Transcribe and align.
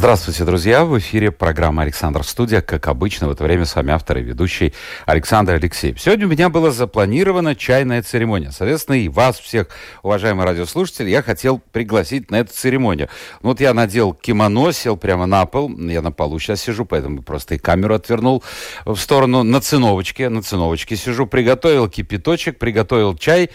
Здравствуйте, 0.00 0.44
друзья! 0.46 0.86
В 0.86 0.98
эфире 0.98 1.30
программа 1.30 1.82
«Александр 1.82 2.24
Студия». 2.24 2.62
Как 2.62 2.88
обычно, 2.88 3.28
в 3.28 3.32
это 3.32 3.44
время 3.44 3.66
с 3.66 3.76
вами 3.76 3.92
автор 3.92 4.16
и 4.16 4.22
ведущий 4.22 4.72
Александр 5.04 5.52
Алексеев. 5.52 6.00
Сегодня 6.00 6.26
у 6.26 6.30
меня 6.30 6.48
была 6.48 6.70
запланирована 6.70 7.54
чайная 7.54 8.02
церемония. 8.02 8.50
Соответственно, 8.50 8.96
и 8.96 9.10
вас 9.10 9.38
всех, 9.38 9.68
уважаемые 10.02 10.46
радиослушатели, 10.46 11.10
я 11.10 11.20
хотел 11.20 11.60
пригласить 11.72 12.30
на 12.30 12.36
эту 12.36 12.50
церемонию. 12.50 13.10
Ну, 13.42 13.50
вот 13.50 13.60
я 13.60 13.74
надел 13.74 14.14
кимоно, 14.14 14.72
сел 14.72 14.96
прямо 14.96 15.26
на 15.26 15.44
пол. 15.44 15.70
Я 15.76 16.00
на 16.00 16.12
полу 16.12 16.38
сейчас 16.38 16.62
сижу, 16.62 16.86
поэтому 16.86 17.22
просто 17.22 17.56
и 17.56 17.58
камеру 17.58 17.94
отвернул 17.94 18.42
в 18.86 18.96
сторону. 18.96 19.42
На 19.42 19.60
циновочке, 19.60 20.30
на 20.30 20.40
циновочке 20.40 20.96
сижу. 20.96 21.26
Приготовил 21.26 21.90
кипяточек, 21.90 22.58
приготовил 22.58 23.18
чай, 23.18 23.50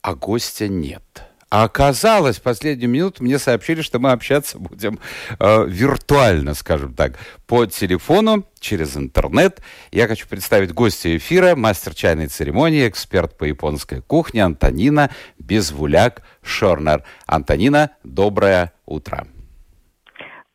а 0.00 0.14
гостя 0.14 0.66
нет. 0.66 1.02
А 1.54 1.62
оказалось, 1.62 2.38
в 2.38 2.42
последнюю 2.42 2.90
минуту 2.90 3.22
мне 3.22 3.38
сообщили, 3.38 3.80
что 3.80 4.00
мы 4.00 4.10
общаться 4.10 4.58
будем 4.58 4.98
э, 5.38 5.66
виртуально, 5.68 6.52
скажем 6.52 6.94
так, 6.94 7.12
по 7.46 7.64
телефону, 7.66 8.44
через 8.58 8.96
интернет. 8.96 9.62
Я 9.92 10.08
хочу 10.08 10.26
представить 10.26 10.74
гостя 10.74 11.16
эфира, 11.16 11.54
мастер 11.54 11.94
чайной 11.94 12.26
церемонии, 12.26 12.88
эксперт 12.88 13.38
по 13.38 13.44
японской 13.44 14.02
кухне 14.02 14.42
Антонина 14.42 15.10
Безвуляк 15.38 16.22
Шорнер. 16.42 17.04
Антонина, 17.24 17.90
доброе 18.02 18.72
утро. 18.84 19.24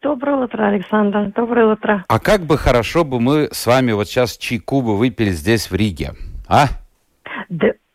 Доброе 0.02 0.44
утро, 0.44 0.68
Александр. 0.68 1.32
Доброе 1.34 1.76
утро. 1.76 2.04
А 2.10 2.20
как 2.20 2.42
бы 2.42 2.58
хорошо 2.58 3.06
бы 3.06 3.22
мы 3.22 3.48
с 3.54 3.66
вами 3.66 3.94
вот 3.94 4.10
сейчас 4.10 4.36
чайку 4.36 4.82
бы 4.82 4.98
выпили 4.98 5.32
здесь 5.32 5.72
в 5.72 5.76
Риге, 5.76 6.16
а? 6.50 6.68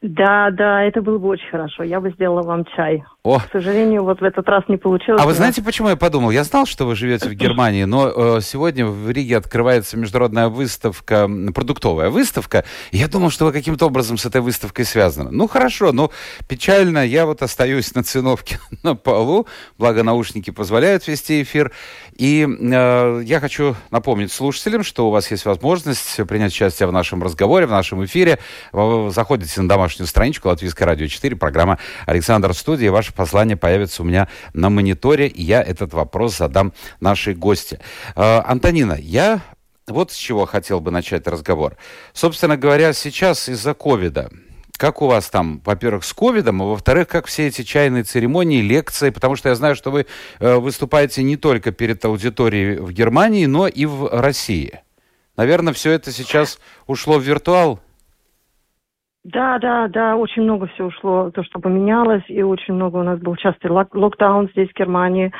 Да, 0.06 0.50
да, 0.50 0.82
это 0.82 1.00
было 1.00 1.16
бы 1.16 1.28
очень 1.28 1.48
хорошо. 1.48 1.82
Я 1.82 1.98
бы 1.98 2.10
сделала 2.10 2.42
вам 2.42 2.66
чай. 2.76 3.02
О. 3.22 3.38
К 3.38 3.48
сожалению, 3.50 4.04
вот 4.04 4.20
в 4.20 4.22
этот 4.22 4.46
раз 4.46 4.62
не 4.68 4.76
получилось. 4.76 5.18
А 5.18 5.24
вы 5.24 5.32
знаете, 5.32 5.62
почему 5.62 5.88
я 5.88 5.96
подумал? 5.96 6.30
Я 6.30 6.44
знал, 6.44 6.66
что 6.66 6.84
вы 6.84 6.94
живете 6.94 7.30
в 7.30 7.32
Германии, 7.32 7.84
но 7.84 8.36
э, 8.36 8.40
сегодня 8.42 8.84
в 8.84 9.10
Риге 9.10 9.38
открывается 9.38 9.96
международная 9.96 10.48
выставка, 10.48 11.26
продуктовая 11.54 12.10
выставка. 12.10 12.66
Я 12.92 13.08
думал, 13.08 13.30
что 13.30 13.46
вы 13.46 13.52
каким-то 13.52 13.86
образом 13.86 14.18
с 14.18 14.26
этой 14.26 14.42
выставкой 14.42 14.84
связаны. 14.84 15.30
Ну, 15.30 15.48
хорошо, 15.48 15.90
но 15.92 16.10
печально. 16.50 17.06
Я 17.06 17.24
вот 17.24 17.40
остаюсь 17.40 17.94
на 17.94 18.02
циновке 18.02 18.58
на 18.82 18.96
полу, 18.96 19.46
благо 19.78 20.02
наушники 20.02 20.50
позволяют 20.50 21.08
вести 21.08 21.42
эфир. 21.42 21.72
И 22.14 22.46
э, 22.46 23.22
я 23.24 23.40
хочу 23.40 23.74
напомнить 23.90 24.32
слушателям, 24.32 24.82
что 24.82 25.08
у 25.08 25.10
вас 25.10 25.30
есть 25.30 25.46
возможность 25.46 26.20
принять 26.28 26.52
участие 26.52 26.86
в 26.86 26.92
нашем 26.92 27.22
разговоре, 27.22 27.64
в 27.64 27.70
нашем 27.70 28.04
эфире. 28.04 28.38
Вы 28.72 29.10
заходите 29.10 29.62
на 29.62 29.68
домашнюю 29.94 30.08
страничку 30.08 30.48
Латвийское 30.48 30.86
радио 30.86 31.06
4, 31.06 31.36
программа 31.36 31.78
«Александр 32.04 32.52
Студия». 32.52 32.90
Ваше 32.90 33.12
послание 33.12 33.56
появится 33.56 34.02
у 34.02 34.04
меня 34.04 34.28
на 34.52 34.68
мониторе, 34.68 35.28
и 35.28 35.42
я 35.42 35.62
этот 35.62 35.92
вопрос 35.92 36.38
задам 36.38 36.72
нашей 36.98 37.34
гости. 37.34 37.78
Э, 38.16 38.40
Антонина, 38.44 38.98
я 39.00 39.40
вот 39.86 40.10
с 40.10 40.16
чего 40.16 40.46
хотел 40.46 40.80
бы 40.80 40.90
начать 40.90 41.28
разговор. 41.28 41.76
Собственно 42.12 42.56
говоря, 42.56 42.92
сейчас 42.92 43.48
из-за 43.48 43.74
ковида 43.74 44.30
как 44.76 45.00
у 45.00 45.06
вас 45.06 45.30
там, 45.30 45.62
во-первых, 45.64 46.04
с 46.04 46.12
ковидом, 46.12 46.60
а 46.60 46.64
во-вторых, 46.64 47.06
как 47.06 47.26
все 47.26 47.46
эти 47.46 47.62
чайные 47.62 48.02
церемонии, 48.02 48.60
лекции, 48.60 49.10
потому 49.10 49.36
что 49.36 49.48
я 49.48 49.54
знаю, 49.54 49.76
что 49.76 49.92
вы 49.92 50.06
э, 50.40 50.56
выступаете 50.56 51.22
не 51.22 51.36
только 51.36 51.70
перед 51.70 52.04
аудиторией 52.04 52.78
в 52.78 52.90
Германии, 52.90 53.46
но 53.46 53.68
и 53.68 53.86
в 53.86 54.08
России. 54.08 54.80
Наверное, 55.36 55.72
все 55.72 55.92
это 55.92 56.10
сейчас 56.10 56.58
ушло 56.88 57.20
в 57.20 57.22
виртуал? 57.22 57.83
Да, 59.24 59.58
да, 59.58 59.88
да, 59.88 60.16
очень 60.16 60.42
много 60.42 60.66
все 60.66 60.84
ушло, 60.84 61.30
то, 61.30 61.42
что 61.44 61.58
поменялось, 61.58 62.24
и 62.28 62.42
очень 62.42 62.74
много 62.74 62.98
у 62.98 63.02
нас 63.02 63.18
был 63.18 63.36
частый 63.36 63.70
лок 63.70 63.94
локдаун 63.94 64.48
здесь, 64.52 64.68
в 64.68 64.78
Германии, 64.78 65.32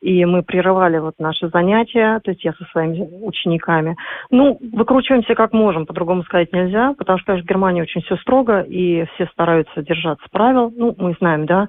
и 0.00 0.24
мы 0.24 0.44
прерывали 0.44 0.98
вот 0.98 1.14
наши 1.18 1.48
занятия, 1.48 2.20
то 2.22 2.30
есть 2.30 2.44
я 2.44 2.52
со 2.52 2.64
своими 2.66 3.00
учениками. 3.24 3.96
Ну, 4.30 4.58
выкручиваемся 4.72 5.34
как 5.34 5.52
можем, 5.52 5.86
по-другому 5.86 6.22
сказать 6.22 6.52
нельзя, 6.52 6.94
потому 6.96 7.18
что, 7.18 7.26
конечно, 7.26 7.44
в 7.44 7.48
Германии 7.48 7.82
очень 7.82 8.02
все 8.02 8.16
строго, 8.18 8.60
и 8.60 9.06
все 9.14 9.26
стараются 9.32 9.82
держаться 9.82 10.26
правил. 10.30 10.72
Ну, 10.76 10.94
мы 10.96 11.14
знаем, 11.18 11.44
да, 11.46 11.68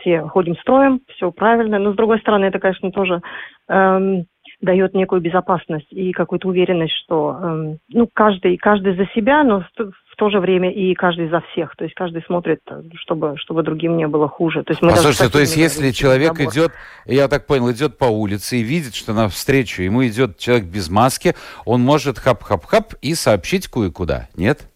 все 0.00 0.22
ходим 0.22 0.56
строем, 0.56 1.00
все 1.16 1.30
правильно, 1.32 1.78
но, 1.78 1.92
с 1.92 1.96
другой 1.96 2.18
стороны, 2.20 2.46
это, 2.46 2.58
конечно, 2.58 2.90
тоже 2.92 3.20
эм, 3.68 4.24
дает 4.60 4.94
некую 4.94 5.20
безопасность 5.20 5.86
и 5.90 6.12
какую-то 6.12 6.48
уверенность, 6.48 6.94
что 7.04 7.38
эм, 7.42 7.78
ну, 7.88 8.08
каждый, 8.12 8.56
каждый 8.56 8.94
за 8.94 9.06
себя, 9.14 9.42
но 9.42 9.64
в 9.76 10.16
то 10.16 10.30
же 10.30 10.38
время 10.38 10.70
и 10.70 10.94
каждый 10.94 11.28
за 11.28 11.40
всех. 11.40 11.74
То 11.76 11.84
есть 11.84 11.94
каждый 11.94 12.22
смотрит, 12.22 12.60
чтобы, 12.96 13.34
чтобы 13.38 13.62
другим 13.62 13.96
не 13.96 14.06
было 14.06 14.28
хуже. 14.28 14.62
То 14.62 14.72
есть 14.72 14.82
мы 14.82 14.90
Послушайте, 14.90 15.32
то 15.32 15.40
есть 15.40 15.56
если 15.56 15.90
человек 15.92 16.36
забор. 16.36 16.52
идет, 16.52 16.72
я 17.06 17.28
так 17.28 17.46
понял, 17.46 17.70
идет 17.72 17.96
по 17.96 18.04
улице 18.04 18.58
и 18.58 18.62
видит, 18.62 18.94
что 18.94 19.12
навстречу 19.14 19.82
ему 19.82 20.06
идет 20.06 20.38
человек 20.38 20.66
без 20.66 20.90
маски, 20.90 21.34
он 21.64 21.80
может 21.80 22.18
хап-хап-хап 22.18 22.94
и 23.00 23.14
сообщить 23.14 23.68
кое-куда, 23.68 24.28
нет? 24.36 24.69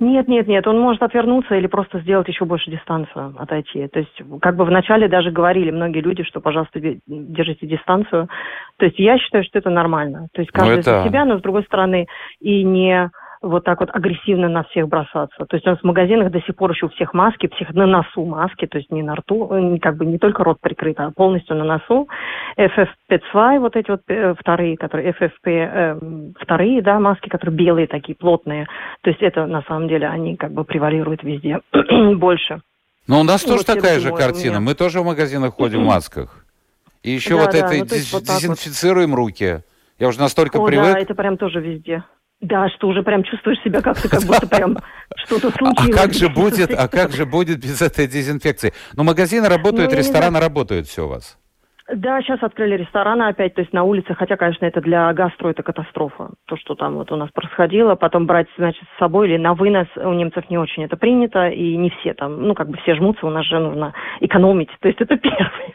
Нет, 0.00 0.28
нет, 0.28 0.46
нет, 0.46 0.66
он 0.66 0.78
может 0.80 1.02
отвернуться 1.02 1.54
или 1.54 1.66
просто 1.66 2.00
сделать 2.00 2.28
еще 2.28 2.44
больше 2.44 2.70
дистанцию, 2.70 3.34
отойти. 3.38 3.86
То 3.88 4.00
есть, 4.00 4.22
как 4.40 4.56
бы 4.56 4.64
вначале 4.64 5.08
даже 5.08 5.30
говорили 5.30 5.70
многие 5.70 6.00
люди, 6.00 6.22
что, 6.22 6.40
пожалуйста, 6.40 6.80
держите 7.06 7.66
дистанцию. 7.66 8.28
То 8.78 8.86
есть, 8.86 8.98
я 8.98 9.18
считаю, 9.18 9.44
что 9.44 9.58
это 9.58 9.70
нормально. 9.70 10.28
То 10.32 10.40
есть, 10.40 10.52
ну, 10.54 10.60
каждый 10.60 10.74
ну, 10.74 10.80
это... 10.80 11.02
за 11.02 11.08
себя, 11.08 11.24
но, 11.24 11.38
с 11.38 11.42
другой 11.42 11.64
стороны, 11.64 12.06
и 12.40 12.64
не 12.64 13.10
вот 13.44 13.64
так 13.64 13.80
вот 13.80 13.90
агрессивно 13.92 14.48
на 14.48 14.64
всех 14.64 14.88
бросаться. 14.88 15.44
То 15.46 15.56
есть 15.56 15.66
у 15.66 15.70
нас 15.70 15.78
в 15.78 15.84
магазинах 15.84 16.30
до 16.30 16.40
сих 16.40 16.56
пор 16.56 16.72
еще 16.72 16.86
у 16.86 16.88
всех 16.90 17.14
маски, 17.14 17.48
всех 17.54 17.72
на 17.74 17.86
носу 17.86 18.24
маски, 18.24 18.66
то 18.66 18.78
есть 18.78 18.90
не 18.90 19.02
на 19.02 19.14
рту, 19.14 19.52
э, 19.52 19.78
как 19.78 19.96
бы 19.96 20.06
не 20.06 20.18
только 20.18 20.44
рот 20.44 20.58
прикрыт, 20.60 20.98
а 20.98 21.10
полностью 21.10 21.56
на 21.56 21.64
носу. 21.64 22.08
FFP2, 22.56 23.58
вот 23.60 23.76
эти 23.76 23.90
вот 23.90 24.00
э, 24.08 24.34
вторые, 24.38 24.76
которые 24.76 25.12
FFP 25.12 25.30
э, 25.44 26.00
вторые, 26.40 26.82
да, 26.82 26.98
маски, 26.98 27.28
которые 27.28 27.56
белые 27.56 27.86
такие, 27.86 28.14
плотные. 28.14 28.66
То 29.02 29.10
есть 29.10 29.22
это 29.22 29.46
на 29.46 29.62
самом 29.62 29.88
деле 29.88 30.08
они 30.08 30.36
как 30.36 30.52
бы 30.52 30.64
превалируют 30.64 31.22
везде 31.22 31.60
больше. 32.16 32.60
Но 33.06 33.20
у 33.20 33.22
нас 33.22 33.44
ну, 33.46 33.52
тоже 33.52 33.64
такая 33.64 34.00
же 34.00 34.12
картина. 34.12 34.60
Мы 34.60 34.74
тоже 34.74 35.00
в 35.00 35.04
магазинах 35.04 35.54
ходим 35.54 35.82
в 35.82 35.86
масках. 35.86 36.44
И 37.02 37.10
еще 37.10 37.36
да, 37.36 37.42
вот 37.42 37.52
да, 37.52 37.58
это 37.58 37.74
ну, 37.76 37.84
дез- 37.84 38.12
вот 38.12 38.22
дезинфицируем 38.22 39.10
вот. 39.10 39.16
руки. 39.16 39.60
Я 39.98 40.08
уже 40.08 40.18
настолько 40.18 40.56
О, 40.58 40.66
привык. 40.66 40.92
Да, 40.92 40.98
это 40.98 41.14
прям 41.14 41.36
тоже 41.36 41.60
везде. 41.60 42.02
Да, 42.44 42.68
что 42.76 42.88
уже 42.88 43.02
прям 43.02 43.24
чувствуешь 43.24 43.58
себя 43.64 43.80
как-то, 43.80 44.06
как 44.06 44.22
будто 44.24 44.46
прям 44.46 44.76
что-то 45.24 45.50
случилось. 45.50 45.98
А 45.98 46.02
как 46.02 46.12
же 46.12 46.28
будет, 46.28 46.78
а 46.78 46.88
как 46.88 47.10
же 47.12 47.24
будет 47.24 47.58
без 47.60 47.80
этой 47.80 48.06
дезинфекции? 48.06 48.74
Ну, 48.92 49.02
магазины 49.02 49.48
работают, 49.48 49.94
рестораны 49.94 50.38
работают, 50.40 50.86
все 50.86 51.06
у 51.06 51.08
вас. 51.08 51.38
Да, 51.92 52.22
сейчас 52.22 52.42
открыли 52.42 52.76
рестораны 52.78 53.24
опять, 53.24 53.54
то 53.54 53.60
есть 53.60 53.74
на 53.74 53.82
улице, 53.84 54.14
хотя, 54.14 54.38
конечно, 54.38 54.64
это 54.64 54.80
для 54.80 55.12
гастро 55.12 55.50
это 55.50 55.62
катастрофа, 55.62 56.30
то, 56.46 56.56
что 56.56 56.74
там 56.74 56.94
вот 56.94 57.12
у 57.12 57.16
нас 57.16 57.30
происходило. 57.30 57.94
Потом 57.94 58.26
брать, 58.26 58.46
значит, 58.56 58.82
с 58.94 58.98
собой 58.98 59.28
или 59.28 59.36
на 59.36 59.52
вынос 59.52 59.88
у 59.96 60.12
немцев 60.14 60.48
не 60.48 60.56
очень 60.56 60.84
это 60.84 60.96
принято, 60.96 61.48
и 61.48 61.76
не 61.76 61.90
все 61.90 62.14
там, 62.14 62.42
ну, 62.42 62.54
как 62.54 62.70
бы 62.70 62.78
все 62.78 62.94
жмутся, 62.94 63.26
у 63.26 63.30
нас 63.30 63.44
же 63.44 63.58
нужно 63.58 63.92
экономить. 64.20 64.70
То 64.80 64.88
есть 64.88 65.00
это 65.02 65.16
первый, 65.18 65.74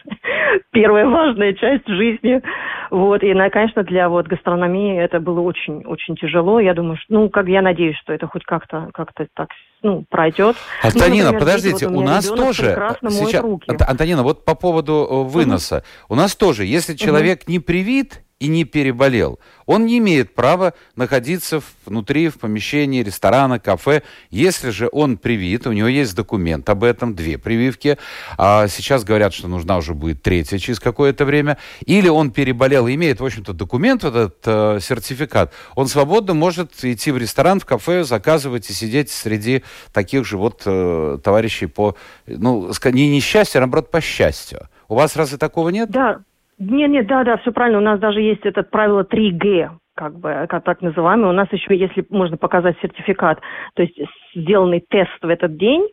первая 0.72 1.06
важная 1.06 1.52
часть 1.52 1.86
жизни. 1.86 2.42
Вот, 2.90 3.22
и, 3.22 3.32
конечно, 3.50 3.84
для 3.84 4.08
вот 4.08 4.26
гастрономии 4.26 4.98
это 4.98 5.20
было 5.20 5.40
очень-очень 5.40 6.16
тяжело. 6.16 6.58
Я 6.58 6.74
думаю, 6.74 6.96
что, 6.96 7.14
ну, 7.14 7.28
как 7.28 7.46
я 7.46 7.62
надеюсь, 7.62 7.96
что 7.98 8.12
это 8.12 8.26
хоть 8.26 8.44
как-то 8.44 8.88
как-то 8.92 9.28
так 9.36 9.50
ну, 9.82 10.04
пройдет. 10.08 10.56
Антонина, 10.82 11.32
ну, 11.32 11.32
например, 11.32 11.40
подождите, 11.40 11.88
вот 11.88 11.96
у, 11.96 11.98
у 11.98 12.02
нас 12.02 12.26
тоже... 12.26 12.96
Сейчас, 13.02 13.44
Антонина, 13.88 14.22
вот 14.22 14.44
по 14.44 14.54
поводу 14.54 15.06
э, 15.10 15.30
выноса. 15.30 15.76
Угу. 15.76 16.14
У 16.14 16.14
нас 16.16 16.36
тоже, 16.36 16.64
если 16.64 16.94
человек 16.94 17.42
угу. 17.44 17.52
не 17.52 17.58
привит, 17.58 18.22
и 18.40 18.48
не 18.48 18.64
переболел, 18.64 19.38
он 19.66 19.86
не 19.86 19.98
имеет 19.98 20.34
права 20.34 20.74
находиться 20.96 21.62
внутри, 21.86 22.28
в 22.28 22.38
помещении 22.38 23.02
ресторана, 23.02 23.60
кафе. 23.60 24.02
Если 24.30 24.70
же 24.70 24.88
он 24.90 25.18
привит, 25.18 25.66
у 25.66 25.72
него 25.72 25.86
есть 25.86 26.16
документ 26.16 26.68
об 26.70 26.82
этом, 26.82 27.14
две 27.14 27.38
прививки, 27.38 27.98
а 28.36 28.66
сейчас 28.66 29.04
говорят, 29.04 29.34
что 29.34 29.46
нужна 29.46 29.76
уже 29.76 29.94
будет 29.94 30.22
третья 30.22 30.58
через 30.58 30.80
какое-то 30.80 31.24
время, 31.24 31.58
или 31.84 32.08
он 32.08 32.30
переболел 32.30 32.88
и 32.88 32.94
имеет, 32.94 33.20
в 33.20 33.24
общем-то, 33.24 33.52
документ, 33.52 34.02
этот 34.02 34.38
э, 34.46 34.78
сертификат, 34.80 35.52
он 35.76 35.86
свободно 35.86 36.32
может 36.34 36.82
идти 36.82 37.12
в 37.12 37.18
ресторан, 37.18 37.60
в 37.60 37.66
кафе, 37.66 38.04
заказывать 38.04 38.70
и 38.70 38.72
сидеть 38.72 39.10
среди 39.10 39.62
таких 39.92 40.24
же 40.24 40.38
вот 40.38 40.62
э, 40.64 41.18
товарищей 41.22 41.66
по, 41.66 41.94
ну, 42.26 42.72
не 42.86 43.10
несчастью, 43.10 43.58
а 43.58 43.60
наоборот, 43.60 43.90
по 43.90 44.00
счастью. 44.00 44.68
У 44.88 44.94
вас 44.96 45.14
разве 45.14 45.38
такого 45.38 45.68
нет? 45.68 45.90
Да, 45.90 46.22
нет, 46.60 46.90
нет, 46.90 47.06
да, 47.06 47.24
да, 47.24 47.38
все 47.38 47.52
правильно. 47.52 47.78
У 47.78 47.82
нас 47.82 47.98
даже 47.98 48.20
есть 48.20 48.44
это 48.44 48.62
правило 48.62 49.02
3Г, 49.02 49.70
как 49.96 50.18
бы, 50.18 50.46
как 50.48 50.62
так 50.62 50.82
называемый. 50.82 51.30
У 51.30 51.32
нас 51.32 51.48
еще, 51.52 51.74
если 51.74 52.04
можно 52.10 52.36
показать 52.36 52.76
сертификат, 52.82 53.40
то 53.74 53.82
есть 53.82 53.98
сделанный 54.34 54.84
тест 54.86 55.10
в 55.22 55.28
этот 55.28 55.56
день, 55.56 55.88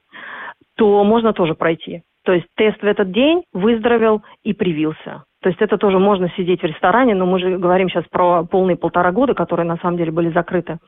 то 0.75 1.03
можно 1.05 1.31
тоже 1.31 1.55
пройти. 1.55 2.03
То 2.23 2.33
есть 2.33 2.47
тест 2.55 2.81
в 2.81 2.85
этот 2.85 3.11
день, 3.11 3.43
выздоровел 3.53 4.21
и 4.43 4.53
привился. 4.53 5.23
То 5.41 5.47
есть 5.47 5.61
это 5.61 5.77
тоже 5.77 5.99
можно 5.99 6.29
сидеть 6.35 6.61
в 6.61 6.65
ресторане, 6.65 7.15
но 7.15 7.25
мы 7.25 7.39
же 7.39 7.57
говорим 7.57 7.89
сейчас 7.89 8.03
про 8.11 8.43
полные 8.43 8.75
полтора 8.75 9.13
года, 9.13 9.33
которые 9.33 9.65
на 9.65 9.77
самом 9.77 9.95
деле 9.97 10.11
были 10.11 10.31
закрыты. 10.31 10.79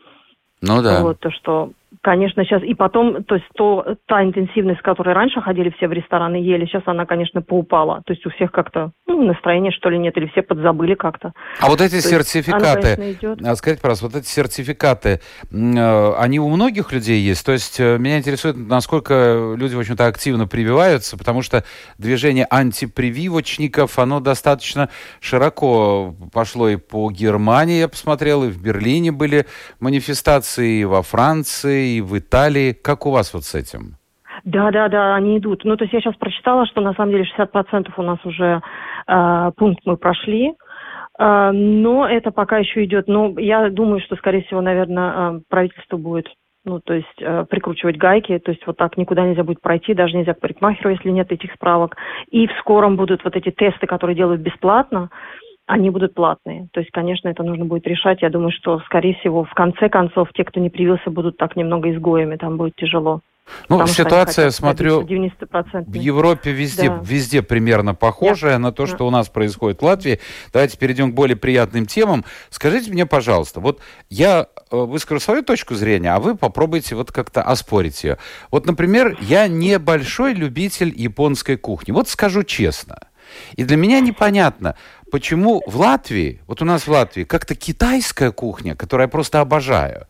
Ну 0.62 0.82
да. 0.82 1.02
Вот, 1.02 1.20
то, 1.20 1.32
что 1.32 1.72
Конечно, 2.02 2.46
сейчас 2.46 2.62
и 2.64 2.76
потом, 2.76 3.24
то 3.24 3.36
есть 3.36 3.48
то, 3.56 3.96
та 4.06 4.24
интенсивность, 4.24 4.80
с 4.80 4.84
которой 4.84 5.14
раньше 5.14 5.42
ходили 5.42 5.70
все 5.72 5.88
в 5.88 5.92
рестораны, 5.92 6.36
ели, 6.36 6.66
сейчас 6.66 6.84
она, 6.86 7.06
конечно, 7.06 7.42
поупала. 7.42 8.04
То 8.06 8.14
есть 8.14 8.26
у 8.28 8.30
всех 8.30 8.52
как-то 8.52 8.92
ну, 9.08 9.26
настроение, 9.26 9.72
что 9.72 9.90
ли, 9.90 9.98
нет, 9.98 10.16
или 10.16 10.28
все 10.28 10.44
подзабыли 10.44 10.94
как-то. 10.94 11.34
А 11.60 11.68
вот 11.68 11.82
эти 11.82 11.96
то 11.96 12.08
сертификаты, 12.08 12.94
она, 12.94 12.96
конечно, 12.96 13.56
скажите, 13.56 13.82
пожалуйста, 13.82 14.06
вот 14.06 14.16
эти 14.16 14.28
сертификаты, 14.28 15.20
э, 15.52 16.14
они 16.18 16.40
у 16.40 16.50
многих 16.50 16.92
людей 16.94 17.22
есть? 17.22 17.44
То 17.44 17.54
есть 17.54 17.80
э, 17.80 17.98
меня 17.98 18.20
интересует, 18.20 18.56
насколько 18.56 19.56
люди, 19.58 19.74
в 19.74 19.80
общем-то, 19.80 20.06
активно 20.06 20.48
прививаются, 20.48 21.18
потому 21.18 21.42
что 21.42 21.64
движение 21.98 22.46
антипрививочников, 22.50 23.98
оно 23.98 24.20
достаточно 24.20 24.90
широко 25.22 26.14
пошло 26.32 26.70
и 26.70 26.76
по 26.76 27.10
Германии, 27.12 27.80
я 27.80 27.88
посмотрел, 27.88 28.44
и 28.44 28.50
в 28.50 28.62
Берлине 28.62 29.12
были 29.12 29.48
манифестации, 29.80 30.82
и 30.82 30.86
во 30.86 31.02
Франции, 31.02 31.79
и 31.80 32.02
в 32.02 32.18
Италии. 32.18 32.74
Как 32.74 33.06
у 33.06 33.12
вас 33.12 33.34
вот 33.34 33.44
с 33.44 33.56
этим? 33.56 33.96
Да, 34.44 34.72
да, 34.72 34.88
да, 34.88 35.16
они 35.16 35.38
идут. 35.38 35.64
Ну, 35.66 35.76
то 35.76 35.84
есть 35.84 35.94
я 35.94 36.00
сейчас 36.00 36.16
прочитала, 36.16 36.66
что 36.66 36.82
на 36.82 36.94
самом 36.94 37.12
деле 37.12 37.26
60% 37.38 37.92
у 37.98 38.02
нас 38.02 38.20
уже 38.24 38.62
э, 39.08 39.52
пункт 39.58 39.82
мы 39.86 39.98
прошли. 39.98 40.54
Э, 41.20 41.52
но 41.52 42.08
это 42.08 42.32
пока 42.32 42.58
еще 42.58 42.84
идет. 42.86 43.08
Но 43.08 43.34
я 43.38 43.70
думаю, 43.70 44.00
что, 44.02 44.16
скорее 44.16 44.44
всего, 44.44 44.62
наверное, 44.62 45.12
э, 45.12 45.40
правительство 45.50 45.98
будет 45.98 46.28
ну, 46.66 46.80
то 46.82 46.94
есть 46.94 47.22
э, 47.22 47.46
прикручивать 47.50 47.98
гайки, 47.98 48.38
то 48.38 48.52
есть 48.52 48.66
вот 48.68 48.78
так 48.78 48.98
никуда 48.98 49.26
нельзя 49.26 49.44
будет 49.44 49.62
пройти, 49.62 49.94
даже 49.94 50.16
нельзя 50.16 50.34
к 50.34 50.40
парикмахеру, 50.40 50.90
если 50.90 51.10
нет 51.10 51.32
этих 51.32 51.54
справок. 51.54 51.96
И 52.30 52.48
в 52.48 52.52
скором 52.60 52.96
будут 52.96 53.24
вот 53.24 53.36
эти 53.36 53.50
тесты, 53.50 53.88
которые 53.88 54.16
делают 54.16 54.42
бесплатно, 54.42 55.10
они 55.70 55.92
будут 55.92 56.16
платные. 56.16 56.68
То 56.74 56.80
есть, 56.80 56.92
конечно, 56.92 57.30
это 57.30 57.44
нужно 57.44 57.64
будет 57.64 57.86
решать. 57.86 58.24
Я 58.24 58.32
думаю, 58.32 58.52
что, 58.52 58.80
скорее 58.88 59.14
всего, 59.20 59.44
в 59.44 59.54
конце 59.54 59.88
концов, 59.88 60.30
те, 60.34 60.44
кто 60.44 60.60
не 60.60 60.72
привился, 60.72 61.12
будут 61.12 61.38
так 61.38 61.56
немного 61.56 61.92
изгоями, 61.92 62.38
там 62.38 62.58
будет 62.58 62.76
тяжело. 62.76 63.22
Ну, 63.68 63.86
ситуация, 63.86 64.50
смотрю, 64.50 65.02
в 65.02 65.94
Европе 65.96 66.52
везде, 66.52 66.90
да. 66.90 67.00
везде 67.04 67.42
примерно 67.44 67.94
похожая 67.94 68.54
да. 68.54 68.60
на 68.60 68.72
то, 68.72 68.88
что 68.88 68.98
да. 68.98 69.06
у 69.06 69.10
нас 69.12 69.30
происходит 69.30 69.82
в 69.82 69.86
Латвии. 69.86 70.20
Давайте 70.54 70.78
перейдем 70.78 71.12
к 71.12 71.16
более 71.16 71.36
приятным 71.36 71.86
темам. 71.86 72.26
Скажите 72.50 72.92
мне, 72.92 73.06
пожалуйста, 73.06 73.60
вот 73.60 73.80
я 74.10 74.48
э, 74.72 74.76
выскажу 74.76 75.20
свою 75.20 75.44
точку 75.44 75.76
зрения, 75.76 76.14
а 76.14 76.20
вы 76.20 76.36
попробуйте 76.36 76.96
вот 76.96 77.12
как-то 77.12 77.44
оспорить 77.44 78.04
ее. 78.04 78.18
Вот, 78.50 78.66
например, 78.66 79.18
я 79.22 79.48
небольшой 79.48 80.34
любитель 80.34 80.92
японской 80.96 81.58
кухни. 81.58 81.92
Вот 81.92 82.08
скажу 82.08 82.44
честно. 82.44 82.98
И 83.56 83.64
для 83.64 83.78
меня 83.78 84.00
непонятно, 84.00 84.76
почему 85.12 85.62
в 85.66 85.78
Латвии, 85.78 86.42
вот 86.48 86.62
у 86.62 86.66
нас 86.66 86.88
в 86.88 86.92
Латвии, 86.92 87.24
как-то 87.24 87.56
китайская 87.56 88.32
кухня, 88.32 88.76
которую 88.76 89.06
я 89.06 89.10
просто 89.10 89.40
обожаю, 89.40 90.08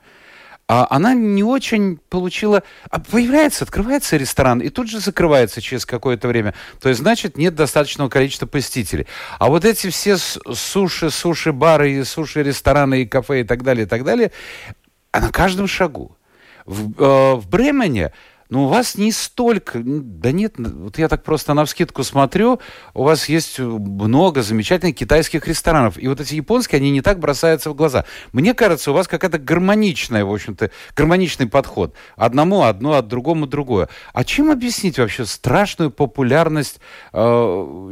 а 0.70 0.86
она 0.92 1.16
не 1.16 1.44
очень 1.44 1.98
получила... 2.10 2.62
А 2.92 3.00
появляется, 3.00 3.64
открывается 3.64 4.18
ресторан, 4.18 4.60
и 4.60 4.70
тут 4.70 4.88
же 4.88 5.00
закрывается 5.00 5.62
через 5.62 5.84
какое-то 5.84 6.28
время. 6.28 6.54
То 6.80 6.90
есть, 6.90 7.02
значит, 7.02 7.38
нет 7.38 7.56
достаточного 7.56 8.08
количества 8.08 8.46
посетителей. 8.46 9.08
А 9.40 9.48
вот 9.48 9.66
эти 9.66 9.90
все 9.90 10.16
суши, 10.18 11.10
суши-бары, 11.10 12.06
суши-рестораны, 12.06 13.02
и 13.02 13.08
кафе, 13.08 13.42
и 13.42 13.44
так 13.44 13.64
далее, 13.64 13.88
и 13.88 13.90
так 13.90 14.04
далее, 14.04 14.32
а 15.12 15.22
на 15.22 15.32
каждом 15.32 15.68
шагу. 15.68 16.16
В, 16.66 17.02
э, 17.02 17.34
в 17.34 17.50
Бремене 17.50 18.14
ну, 18.50 18.66
у 18.66 18.68
вас 18.68 18.96
не 18.96 19.12
столько, 19.12 19.80
да 19.84 20.32
нет, 20.32 20.56
вот 20.58 20.98
я 20.98 21.08
так 21.08 21.24
просто 21.24 21.54
на 21.54 21.66
вскидку 21.66 22.04
смотрю, 22.04 22.60
у 22.96 23.04
вас 23.04 23.30
есть 23.30 23.60
много 23.60 24.42
замечательных 24.42 24.96
китайских 24.96 25.48
ресторанов, 25.48 25.98
и 26.00 26.08
вот 26.08 26.20
эти 26.20 26.34
японские, 26.34 26.80
они 26.80 26.90
не 26.90 27.02
так 27.02 27.20
бросаются 27.20 27.70
в 27.70 27.76
глаза. 27.76 28.06
Мне 28.32 28.56
кажется, 28.56 28.90
у 28.90 28.96
вас 28.96 29.08
какая-то 29.08 29.38
гармоничная, 29.38 30.26
в 30.26 30.34
общем-то, 30.34 30.72
гармоничный 30.96 31.48
подход. 31.48 31.94
Одному 32.16 32.64
одно, 32.64 32.94
от 32.94 33.08
другому 33.08 33.46
другое. 33.46 33.88
А 34.14 34.24
чем 34.24 34.50
объяснить 34.50 34.98
вообще 34.98 35.26
страшную 35.26 35.92
популярность 35.92 36.80
э, 37.14 37.20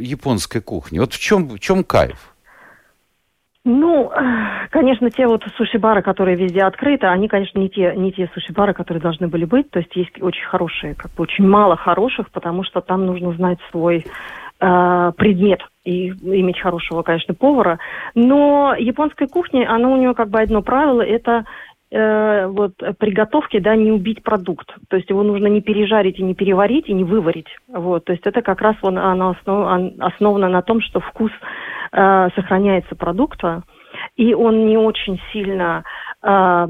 японской 0.02 0.62
кухни? 0.62 0.98
Вот 0.98 1.14
в 1.14 1.20
чем, 1.20 1.50
в 1.50 1.60
чем 1.60 1.84
кайф? 1.84 2.37
Ну, 3.68 4.10
конечно, 4.72 5.12
те 5.12 5.28
вот 5.28 5.44
суши-бары, 5.58 6.02
которые 6.02 6.38
везде 6.38 6.64
открыты, 6.64 7.08
они, 7.08 7.28
конечно, 7.28 7.60
не 7.60 7.70
те, 7.70 7.94
не 7.96 8.14
те 8.14 8.30
суши-бары, 8.34 8.74
которые 8.74 9.02
должны 9.02 9.28
были 9.28 9.44
быть. 9.46 9.70
То 9.70 9.80
есть 9.80 9.94
есть 9.96 10.22
очень 10.22 10.46
хорошие, 10.46 10.96
как 10.96 11.12
бы 11.12 11.24
очень 11.24 11.46
мало 11.46 11.76
хороших, 11.76 12.32
потому 12.32 12.64
что 12.64 12.80
там 12.80 13.06
нужно 13.06 13.34
знать 13.34 13.60
свой 13.70 14.06
э, 14.60 15.12
предмет 15.18 15.60
и 15.84 16.10
иметь 16.10 16.60
хорошего, 16.60 17.02
конечно, 17.02 17.34
повара. 17.34 17.80
Но 18.16 18.74
японская 18.78 19.28
кухня, 19.28 19.70
она 19.70 19.90
у 19.90 19.98
нее 19.98 20.14
как 20.14 20.30
бы 20.30 20.40
одно 20.40 20.62
правило, 20.62 21.02
это 21.02 21.44
э, 21.92 22.48
вот 22.48 22.74
приготовки, 22.98 23.60
да, 23.60 23.76
не 23.76 23.92
убить 23.92 24.24
продукт. 24.24 24.68
То 24.90 24.98
есть 24.98 25.10
его 25.10 25.24
нужно 25.24 25.48
не 25.48 25.62
пережарить 25.62 26.20
и 26.20 26.24
не 26.24 26.36
переварить 26.36 26.90
и 26.90 26.94
не 26.94 27.04
выварить. 27.04 27.50
Вот, 27.68 28.06
то 28.06 28.14
есть 28.14 28.26
это 28.26 28.42
как 28.42 28.62
раз 28.62 28.76
он, 28.82 28.98
она 28.98 29.32
основ, 29.32 29.94
основана 30.00 30.50
на 30.50 30.62
том, 30.62 30.82
что 30.82 31.00
вкус 31.00 31.32
э, 31.92 32.30
сохраняется 32.36 32.96
продукта, 32.96 33.64
и 34.16 34.34
он 34.34 34.68
не 34.68 34.78
очень 34.78 35.20
сильно 35.32 35.84
э, 36.24 36.68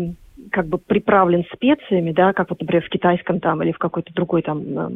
как 0.51 0.67
бы 0.67 0.77
приправлен 0.77 1.43
специями, 1.53 2.11
да, 2.11 2.33
как 2.33 2.49
вот, 2.49 2.59
например, 2.61 2.83
в 2.83 2.89
китайском 2.89 3.39
там 3.39 3.61
или 3.63 3.71
в 3.71 3.77
какой-то 3.77 4.13
другой 4.13 4.41
там 4.41 4.61
э, 4.61 4.89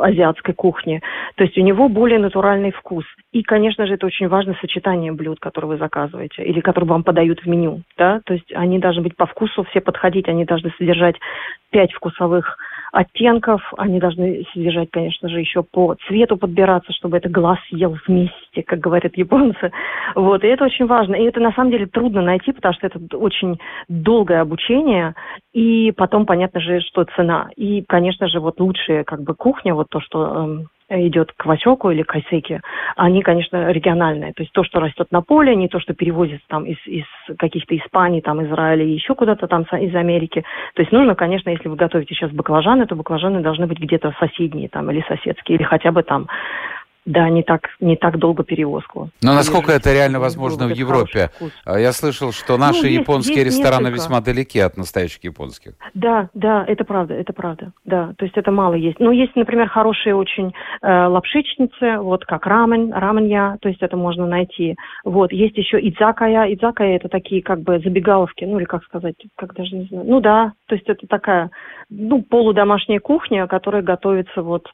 азиатской 0.00 0.54
кухне. 0.54 1.00
То 1.36 1.44
есть 1.44 1.56
у 1.58 1.62
него 1.62 1.88
более 1.88 2.18
натуральный 2.18 2.72
вкус. 2.72 3.04
И, 3.32 3.42
конечно 3.42 3.86
же, 3.86 3.94
это 3.94 4.06
очень 4.06 4.28
важно 4.28 4.56
сочетание 4.60 5.12
блюд, 5.12 5.40
которые 5.40 5.70
вы 5.70 5.76
заказываете 5.78 6.42
или 6.44 6.60
которые 6.60 6.88
вам 6.88 7.04
подают 7.04 7.40
в 7.40 7.46
меню, 7.46 7.82
да. 7.96 8.20
То 8.24 8.34
есть 8.34 8.52
они 8.54 8.78
должны 8.78 9.02
быть 9.02 9.16
по 9.16 9.26
вкусу 9.26 9.64
все 9.64 9.80
подходить, 9.80 10.28
они 10.28 10.44
должны 10.44 10.72
содержать 10.78 11.16
пять 11.70 11.92
вкусовых 11.92 12.58
оттенков. 12.94 13.60
Они 13.76 13.98
должны 13.98 14.44
содержать, 14.52 14.88
конечно 14.90 15.28
же, 15.28 15.40
еще 15.40 15.62
по 15.62 15.96
цвету 16.06 16.36
подбираться, 16.36 16.92
чтобы 16.92 17.16
это 17.16 17.28
глаз 17.28 17.58
ел 17.70 17.96
вместе, 18.06 18.62
как 18.64 18.78
говорят 18.78 19.16
японцы. 19.16 19.72
Вот, 20.14 20.44
и 20.44 20.46
это 20.46 20.64
очень 20.64 20.86
важно. 20.86 21.16
И 21.16 21.24
это 21.24 21.40
на 21.40 21.52
самом 21.52 21.72
деле 21.72 21.86
трудно 21.86 22.22
найти, 22.22 22.52
потому 22.52 22.72
что 22.74 22.86
это 22.86 22.98
очень 23.16 23.58
долгое 23.88 24.40
обучение, 24.40 25.14
и 25.52 25.92
потом, 25.92 26.24
понятно 26.24 26.60
же, 26.60 26.80
что 26.80 27.04
цена. 27.16 27.48
И, 27.56 27.82
конечно 27.82 28.28
же, 28.28 28.38
вот 28.40 28.60
лучшая 28.60 29.04
как 29.04 29.22
бы 29.22 29.34
кухня, 29.34 29.74
вот 29.74 29.88
то, 29.90 30.00
что 30.00 30.26
эм, 30.26 30.68
идет 31.06 31.32
к 31.32 31.46
Васеку 31.46 31.90
или 31.90 32.02
Кайсеке, 32.02 32.60
они, 32.96 33.22
конечно, 33.22 33.70
региональные. 33.70 34.32
То 34.32 34.42
есть 34.42 34.52
то, 34.52 34.64
что 34.64 34.80
растет 34.80 35.08
на 35.10 35.22
поле, 35.22 35.54
не 35.56 35.68
то, 35.68 35.80
что 35.80 35.94
перевозится 35.94 36.46
там 36.48 36.64
из, 36.64 36.76
из 36.86 37.04
каких-то 37.38 37.76
Испаний, 37.76 38.20
там, 38.20 38.44
Израиля 38.44 38.84
и 38.84 38.92
еще 38.92 39.14
куда-то 39.14 39.46
там 39.46 39.62
из 39.62 39.94
Америки. 39.94 40.44
То 40.74 40.82
есть 40.82 40.92
нужно, 40.92 41.14
конечно, 41.14 41.50
если 41.50 41.68
вы 41.68 41.76
готовите 41.76 42.14
сейчас 42.14 42.30
баклажаны, 42.30 42.86
то 42.86 42.96
баклажаны 42.96 43.40
должны 43.40 43.66
быть 43.66 43.78
где-то 43.78 44.14
соседние 44.18 44.68
там 44.68 44.90
или 44.90 45.04
соседские, 45.08 45.56
или 45.58 45.64
хотя 45.64 45.92
бы 45.92 46.02
там 46.02 46.28
да, 47.04 47.28
не 47.28 47.42
так, 47.42 47.68
не 47.80 47.96
так 47.96 48.18
долго 48.18 48.44
перевозку. 48.44 49.10
Но 49.22 49.34
насколько 49.34 49.72
это 49.72 49.92
реально 49.92 50.20
возможно 50.20 50.66
в 50.66 50.70
Европе? 50.70 51.30
А, 51.64 51.78
я 51.78 51.92
слышал, 51.92 52.32
что 52.32 52.56
наши 52.56 52.82
ну, 52.82 52.88
есть, 52.88 53.00
японские 53.00 53.44
есть 53.44 53.58
рестораны 53.58 53.88
несколько. 53.88 54.02
весьма 54.02 54.20
далеки 54.20 54.58
от 54.58 54.76
настоящих 54.76 55.22
японских. 55.24 55.72
Да, 55.92 56.30
да, 56.34 56.64
это 56.66 56.84
правда, 56.84 57.14
это 57.14 57.32
правда, 57.32 57.72
да. 57.84 58.14
То 58.16 58.24
есть 58.24 58.36
это 58.36 58.50
мало 58.50 58.74
есть. 58.74 59.00
Но 59.00 59.12
есть, 59.12 59.36
например, 59.36 59.68
хорошие 59.68 60.14
очень 60.14 60.54
э, 60.82 61.06
лапшичницы, 61.06 61.98
вот 61.98 62.24
как 62.24 62.46
рамен, 62.46 62.92
раменья, 62.92 63.58
то 63.60 63.68
есть 63.68 63.82
это 63.82 63.96
можно 63.96 64.26
найти. 64.26 64.76
Вот, 65.04 65.32
есть 65.32 65.56
еще 65.56 65.78
идзакая. 65.78 66.52
Идзакая 66.54 66.96
это 66.96 67.08
такие 67.08 67.42
как 67.42 67.60
бы 67.60 67.78
забегаловки, 67.80 68.44
ну 68.44 68.58
или 68.58 68.64
как 68.64 68.82
сказать, 68.84 69.16
как 69.36 69.54
даже 69.54 69.76
не 69.76 69.84
знаю. 69.86 70.04
Ну 70.06 70.20
да, 70.20 70.52
то 70.66 70.74
есть 70.74 70.88
это 70.88 71.06
такая, 71.06 71.50
ну, 71.90 72.22
полудомашняя 72.22 73.00
кухня, 73.00 73.46
которая 73.46 73.82
готовится 73.82 74.42
вот 74.42 74.66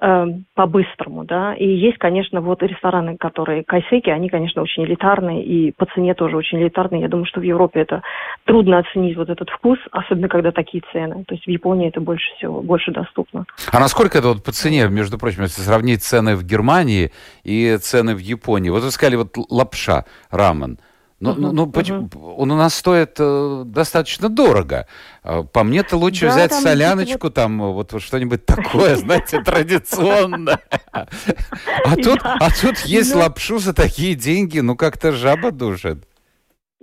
э, 0.00 0.26
по-быстрому, 0.54 1.24
да. 1.24 1.54
И 1.54 1.66
есть, 1.66 1.98
конечно, 1.98 2.40
вот 2.40 2.62
рестораны, 2.62 3.16
которые 3.16 3.64
кайсеки, 3.64 4.10
они, 4.10 4.28
конечно, 4.28 4.62
очень 4.62 4.84
элитарные 4.84 5.44
и 5.44 5.72
по 5.72 5.86
цене 5.86 6.14
тоже 6.14 6.36
очень 6.36 6.60
элитарные. 6.60 7.02
Я 7.02 7.08
думаю, 7.08 7.26
что 7.26 7.40
в 7.40 7.44
Европе 7.44 7.80
это 7.80 8.02
трудно 8.44 8.78
оценить 8.78 9.16
вот 9.16 9.28
этот 9.28 9.50
вкус, 9.50 9.78
особенно 9.92 10.28
когда 10.28 10.52
такие 10.52 10.82
цены. 10.92 11.24
То 11.26 11.34
есть 11.34 11.46
в 11.46 11.50
Японии 11.50 11.88
это 11.88 12.00
больше 12.00 12.34
всего, 12.36 12.62
больше 12.62 12.90
доступно. 12.92 13.44
А 13.72 13.80
насколько 13.80 14.18
это 14.18 14.28
вот 14.28 14.44
по 14.44 14.52
цене, 14.52 14.88
между 14.88 15.18
прочим, 15.18 15.42
если 15.42 15.62
сравнить 15.62 16.02
цены 16.02 16.36
в 16.36 16.44
Германии 16.44 17.10
и 17.44 17.76
цены 17.76 18.14
в 18.14 18.18
Японии? 18.20 18.70
Вот 18.70 18.82
вы 18.82 18.90
сказали, 18.90 19.16
вот 19.16 19.36
лапша, 19.50 20.04
рамен– 20.30 20.78
ну, 21.20 21.32
uh-huh, 21.32 21.36
ну, 21.38 21.52
ну 21.52 21.66
uh-huh. 21.66 22.34
он 22.38 22.50
у 22.50 22.56
нас 22.56 22.74
стоит 22.74 23.16
э, 23.18 23.62
достаточно 23.66 24.30
дорого. 24.30 24.86
А, 25.22 25.42
по 25.42 25.64
мне-то 25.64 25.98
лучше 25.98 26.26
да, 26.26 26.32
взять 26.32 26.54
соляночку, 26.54 27.26
вот... 27.26 27.34
там 27.34 27.58
вот 27.74 28.00
что-нибудь 28.00 28.46
такое, 28.46 28.96
знаете, 28.96 29.42
традиционное. 29.42 30.60
А 30.90 31.96
тут, 32.02 32.20
а 32.22 32.48
тут 32.50 32.78
есть 32.80 33.14
лапшу 33.14 33.58
за 33.58 33.74
такие 33.74 34.14
деньги, 34.14 34.60
ну 34.60 34.76
как-то 34.76 35.12
жаба 35.12 35.50
душит. 35.50 36.06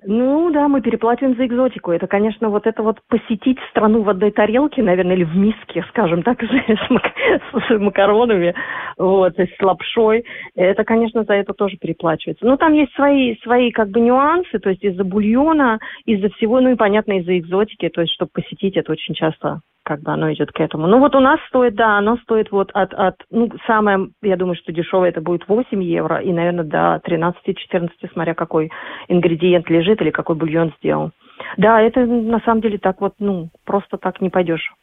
Ну 0.05 0.51
да, 0.51 0.67
мы 0.67 0.81
переплачиваем 0.81 1.35
за 1.35 1.47
экзотику. 1.47 1.91
Это, 1.91 2.05
конечно, 2.05 2.49
вот 2.49 2.67
это 2.67 2.83
вот 2.83 2.99
посетить 3.07 3.57
страну 3.71 4.03
в 4.03 4.09
одной 4.09 4.31
тарелке, 4.31 4.83
наверное, 4.83 5.15
или 5.15 5.23
в 5.23 5.35
миске, 5.35 5.83
скажем 5.89 6.21
так, 6.21 6.39
с, 6.43 6.89
мак 6.89 7.03
с 7.51 7.79
макаронами, 7.79 8.53
вот, 8.97 9.33
с 9.39 9.61
лапшой. 9.61 10.23
Это, 10.55 10.83
конечно, 10.83 11.23
за 11.23 11.33
это 11.33 11.53
тоже 11.53 11.77
переплачивается. 11.77 12.45
Но 12.45 12.57
там 12.57 12.73
есть 12.73 12.93
свои, 12.93 13.37
свои 13.37 13.71
как 13.71 13.89
бы 13.89 13.99
нюансы, 13.99 14.59
то 14.59 14.69
есть 14.69 14.83
из-за 14.83 15.03
бульона, 15.03 15.79
из-за 16.05 16.29
всего, 16.35 16.61
ну 16.61 16.69
и, 16.69 16.75
понятно, 16.75 17.17
из-за 17.19 17.37
экзотики, 17.39 17.89
то 17.89 18.01
есть, 18.01 18.13
чтобы 18.13 18.29
посетить, 18.33 18.77
это 18.77 18.91
очень 18.91 19.15
часто 19.15 19.61
как 19.87 20.01
бы 20.01 20.11
оно 20.11 20.33
идет 20.33 20.51
к 20.51 20.59
этому. 20.59 20.85
Ну 20.85 20.99
вот 20.99 21.15
у 21.15 21.21
нас 21.21 21.39
стоит, 21.47 21.75
да, 21.75 21.97
оно 21.97 22.17
стоит 22.17 22.51
вот 22.51 22.71
от, 22.73 22.93
от 22.93 23.15
ну, 23.31 23.49
самое, 23.65 24.09
я 24.21 24.35
думаю, 24.35 24.57
что 24.57 24.73
дешевое 24.73 25.09
это 25.09 25.21
будет 25.21 25.47
8 25.47 25.81
евро 25.81 26.17
и, 26.17 26.33
наверное, 26.33 26.65
до 26.65 27.01
13-14, 27.09 27.89
смотря 28.11 28.33
какой 28.33 28.69
ингредиент 29.07 29.69
лежит 29.69 30.01
или 30.01 30.11
какой 30.11 30.35
бульон 30.35 30.73
сделан. 30.77 31.13
Да, 31.55 31.81
это 31.81 32.05
на 32.05 32.41
самом 32.41 32.59
деле 32.59 32.77
так 32.79 32.99
вот, 32.99 33.13
ну, 33.19 33.49
просто 33.63 33.97
так 33.97 34.19
не 34.19 34.29
пойдешь. 34.29 34.73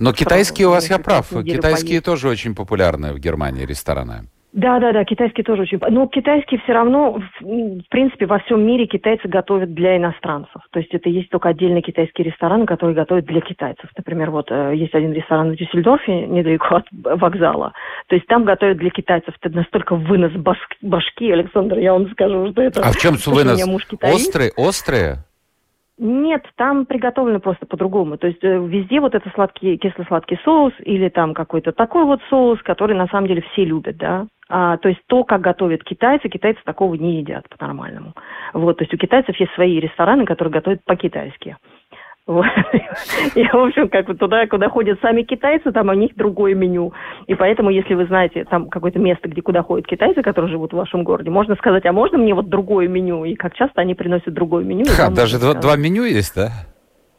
Но 0.00 0.12
китайские 0.12 0.66
у 0.66 0.70
вас, 0.70 0.90
я 0.90 0.98
прав, 0.98 1.28
китайские 1.28 2.00
поесть. 2.00 2.04
тоже 2.04 2.28
очень 2.28 2.56
популярны 2.56 3.12
в 3.12 3.20
Германии 3.20 3.64
рестораны. 3.64 4.24
Да, 4.52 4.80
да, 4.80 4.92
да, 4.92 5.04
китайский 5.04 5.42
тоже 5.42 5.62
очень. 5.62 5.78
Но 5.90 6.06
китайский 6.06 6.56
все 6.58 6.72
равно, 6.72 7.20
в 7.40 7.88
принципе, 7.90 8.24
во 8.24 8.38
всем 8.38 8.66
мире 8.66 8.86
китайцы 8.86 9.28
готовят 9.28 9.74
для 9.74 9.98
иностранцев. 9.98 10.62
То 10.70 10.78
есть 10.78 10.92
это 10.94 11.10
есть 11.10 11.28
только 11.28 11.50
отдельные 11.50 11.82
китайские 11.82 12.28
рестораны, 12.30 12.64
которые 12.64 12.96
готовят 12.96 13.26
для 13.26 13.42
китайцев. 13.42 13.90
Например, 13.96 14.30
вот 14.30 14.50
э, 14.50 14.72
есть 14.74 14.94
один 14.94 15.12
ресторан 15.12 15.52
в 15.52 15.56
Дюссельдорфе, 15.56 16.26
недалеко 16.26 16.76
от 16.76 16.86
вокзала. 16.90 17.72
То 18.06 18.14
есть 18.14 18.26
там 18.26 18.44
готовят 18.44 18.78
для 18.78 18.90
китайцев. 18.90 19.34
Это 19.40 19.54
настолько 19.54 19.94
вынос 19.94 20.32
башки, 20.32 21.30
Александр, 21.30 21.78
я 21.78 21.92
вам 21.92 22.10
скажу, 22.10 22.50
что 22.50 22.62
это... 22.62 22.80
А 22.80 22.92
в 22.92 22.96
чем 22.96 23.14
вынос? 23.26 23.62
Острые? 24.02 24.52
Острые? 24.56 25.18
Нет, 25.98 26.44
там 26.56 26.86
приготовлено 26.86 27.40
просто 27.40 27.66
по-другому. 27.66 28.18
То 28.18 28.28
есть 28.28 28.42
э, 28.42 28.58
везде 28.66 29.00
вот 29.00 29.14
это 29.14 29.28
сладкий, 29.34 29.76
кисло-сладкий 29.76 30.38
соус 30.44 30.72
или 30.84 31.08
там 31.08 31.34
какой-то 31.34 31.72
такой 31.72 32.04
вот 32.04 32.20
соус, 32.30 32.62
который 32.62 32.96
на 32.96 33.08
самом 33.08 33.26
деле 33.26 33.42
все 33.52 33.64
любят, 33.64 33.96
да. 33.96 34.26
А, 34.48 34.78
то 34.78 34.88
есть 34.88 35.00
то, 35.06 35.24
как 35.24 35.40
готовят 35.42 35.84
китайцы, 35.84 36.28
китайцы 36.28 36.60
такого 36.64 36.94
не 36.94 37.18
едят 37.18 37.46
по-нормальному. 37.48 38.14
Вот, 38.54 38.78
то 38.78 38.84
есть 38.84 38.94
у 38.94 38.96
китайцев 38.96 39.36
есть 39.36 39.52
свои 39.54 39.78
рестораны, 39.78 40.24
которые 40.24 40.52
готовят 40.52 40.84
по-китайски. 40.84 41.56
Вот. 42.26 42.44
И, 43.34 43.42
в 43.42 43.54
общем, 43.54 43.88
как 43.88 44.06
бы 44.06 44.14
туда, 44.14 44.46
куда 44.46 44.68
ходят 44.68 45.00
сами 45.00 45.22
китайцы, 45.22 45.72
там 45.72 45.88
у 45.88 45.94
них 45.94 46.14
другое 46.14 46.54
меню. 46.54 46.92
И 47.26 47.34
поэтому, 47.34 47.70
если 47.70 47.94
вы 47.94 48.04
знаете 48.04 48.44
там 48.44 48.68
какое-то 48.68 48.98
место, 48.98 49.30
где 49.30 49.40
куда 49.40 49.62
ходят 49.62 49.86
китайцы, 49.86 50.20
которые 50.20 50.50
живут 50.50 50.72
в 50.72 50.76
вашем 50.76 51.04
городе, 51.04 51.30
можно 51.30 51.56
сказать, 51.56 51.86
а 51.86 51.92
можно 51.92 52.18
мне 52.18 52.34
вот 52.34 52.50
другое 52.50 52.86
меню? 52.86 53.24
И 53.24 53.34
как 53.34 53.54
часто 53.54 53.80
они 53.80 53.94
приносят 53.94 54.34
другое 54.34 54.62
меню? 54.62 54.84
Ха, 54.94 55.08
даже 55.08 55.38
два, 55.38 55.54
два 55.54 55.76
меню 55.76 56.04
есть, 56.04 56.34
да? 56.36 56.50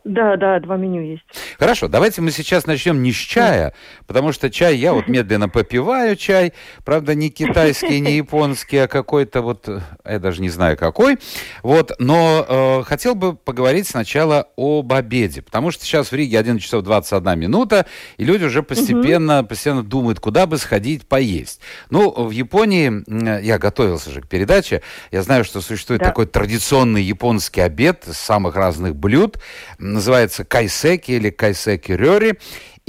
Да, 0.06 0.38
да, 0.38 0.60
два 0.60 0.78
меню 0.78 1.02
есть. 1.02 1.24
Хорошо, 1.60 1.90
давайте 1.90 2.22
мы 2.22 2.32
сейчас 2.32 2.66
начнем 2.66 3.04
не 3.04 3.12
с 3.12 3.18
чая, 3.18 3.74
потому 4.08 4.32
что 4.32 4.50
чай 4.50 4.78
я 4.78 4.94
вот 4.94 5.08
медленно 5.10 5.50
попиваю 5.50 6.16
чай, 6.16 6.54
правда 6.86 7.16
не 7.16 7.30
китайский, 7.30 8.00
не 8.00 8.16
японский, 8.16 8.78
а 8.78 8.88
какой-то 8.88 9.42
вот, 9.42 9.68
э, 9.68 9.82
я 10.06 10.20
даже 10.20 10.42
не 10.42 10.50
знаю 10.50 10.78
какой. 10.78 11.18
Вот, 11.64 11.92
но 12.00 12.46
э, 12.48 12.84
хотел 12.86 13.14
бы 13.14 13.36
поговорить 13.36 13.88
сначала 13.88 14.48
об 14.56 14.94
обеде, 14.94 15.42
потому 15.42 15.70
что 15.72 15.84
сейчас 15.84 16.12
в 16.12 16.16
Риге 16.16 16.40
1 16.40 16.60
часов 16.60 16.84
21 16.84 17.38
минута, 17.38 17.86
и 18.18 18.24
люди 18.24 18.46
уже 18.46 18.64
постепенно, 18.64 19.40
угу. 19.40 19.50
постепенно 19.50 19.84
думают, 19.84 20.22
куда 20.22 20.46
бы 20.46 20.58
сходить 20.58 21.08
поесть. 21.08 21.60
Ну, 21.90 22.10
в 22.10 22.32
Японии, 22.32 23.04
я 23.44 23.60
готовился 23.60 24.12
же 24.12 24.22
к 24.22 24.30
передаче, 24.30 24.82
я 25.12 25.24
знаю, 25.24 25.44
что 25.44 25.60
существует 25.60 26.00
да. 26.00 26.08
такой 26.08 26.26
традиционный 26.26 27.04
японский 27.04 27.62
обед 27.62 28.08
из 28.08 28.18
самых 28.18 28.56
разных 28.56 28.96
блюд 28.96 29.38
называется 29.94 30.44
кайсеки 30.44 31.12
или 31.12 31.30
кайсеки 31.30 31.92
рёри. 31.92 32.38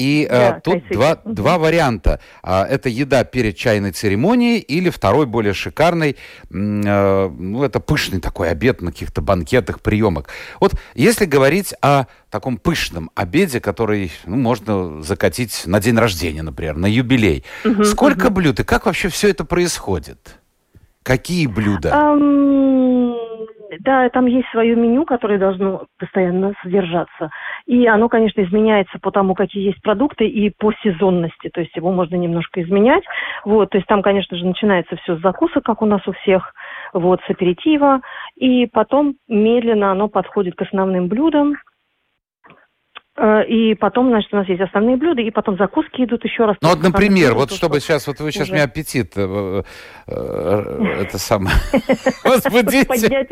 И 0.00 0.26
э, 0.30 0.30
да, 0.30 0.56
э, 0.56 0.60
тут 0.62 0.82
два, 0.90 1.16
два 1.26 1.58
варианта. 1.58 2.20
А, 2.42 2.64
это 2.64 2.88
еда 2.88 3.22
перед 3.24 3.54
чайной 3.58 3.92
церемонией 3.92 4.58
или 4.58 4.88
второй, 4.88 5.26
более 5.26 5.52
шикарный, 5.52 6.16
э, 6.48 7.30
ну, 7.38 7.62
это 7.62 7.80
пышный 7.80 8.18
такой 8.18 8.48
обед 8.48 8.80
на 8.80 8.92
каких-то 8.92 9.20
банкетах, 9.20 9.82
приемах. 9.82 10.24
Вот 10.58 10.72
если 10.94 11.26
говорить 11.26 11.74
о 11.82 12.06
таком 12.30 12.56
пышном 12.56 13.10
обеде, 13.14 13.60
который 13.60 14.10
ну, 14.24 14.36
можно 14.36 15.02
закатить 15.02 15.64
на 15.66 15.80
день 15.80 15.98
рождения, 15.98 16.42
например, 16.42 16.76
на 16.76 16.86
юбилей, 16.86 17.44
угу, 17.62 17.84
сколько 17.84 18.28
угу. 18.28 18.36
блюд 18.36 18.60
и 18.60 18.64
как 18.64 18.86
вообще 18.86 19.10
все 19.10 19.28
это 19.28 19.44
происходит? 19.44 20.36
Какие 21.02 21.46
блюда? 21.46 21.90
Um 21.90 22.79
да, 23.82 24.08
там 24.10 24.26
есть 24.26 24.46
свое 24.50 24.76
меню, 24.76 25.04
которое 25.06 25.38
должно 25.38 25.86
постоянно 25.98 26.52
содержаться. 26.62 27.30
И 27.66 27.86
оно, 27.86 28.08
конечно, 28.08 28.42
изменяется 28.42 28.98
по 29.00 29.10
тому, 29.10 29.34
какие 29.34 29.64
есть 29.64 29.80
продукты 29.80 30.26
и 30.26 30.50
по 30.50 30.72
сезонности. 30.82 31.48
То 31.48 31.60
есть 31.60 31.74
его 31.74 31.90
можно 31.90 32.16
немножко 32.16 32.62
изменять. 32.62 33.04
Вот, 33.44 33.70
то 33.70 33.78
есть 33.78 33.86
там, 33.86 34.02
конечно 34.02 34.36
же, 34.36 34.44
начинается 34.44 34.96
все 34.96 35.16
с 35.16 35.20
закусок, 35.20 35.64
как 35.64 35.80
у 35.80 35.86
нас 35.86 36.06
у 36.06 36.12
всех, 36.12 36.52
вот, 36.92 37.20
с 37.26 37.30
аперитива. 37.30 38.00
И 38.36 38.66
потом 38.66 39.14
медленно 39.28 39.92
оно 39.92 40.08
подходит 40.08 40.56
к 40.56 40.62
основным 40.62 41.08
блюдам. 41.08 41.54
Э, 43.16 43.44
и 43.44 43.74
потом, 43.74 44.08
значит, 44.08 44.32
у 44.32 44.36
нас 44.36 44.48
есть 44.48 44.60
основные 44.60 44.96
блюда, 44.96 45.20
и 45.20 45.30
потом 45.30 45.56
закуски 45.56 46.04
идут 46.04 46.24
еще 46.24 46.44
раз. 46.44 46.56
Ну 46.60 46.68
вот, 46.68 46.82
например, 46.82 47.34
вот 47.34 47.52
чтобы 47.52 47.80
сейчас, 47.80 48.06
вот 48.06 48.20
вы 48.20 48.30
сейчас 48.30 48.44
уже... 48.44 48.52
мне 48.52 48.62
аппетит, 48.62 49.12
э, 49.16 49.62
э, 50.06 50.94
это 51.00 51.18
самое, 51.18 51.56
возбудите. 52.24 53.26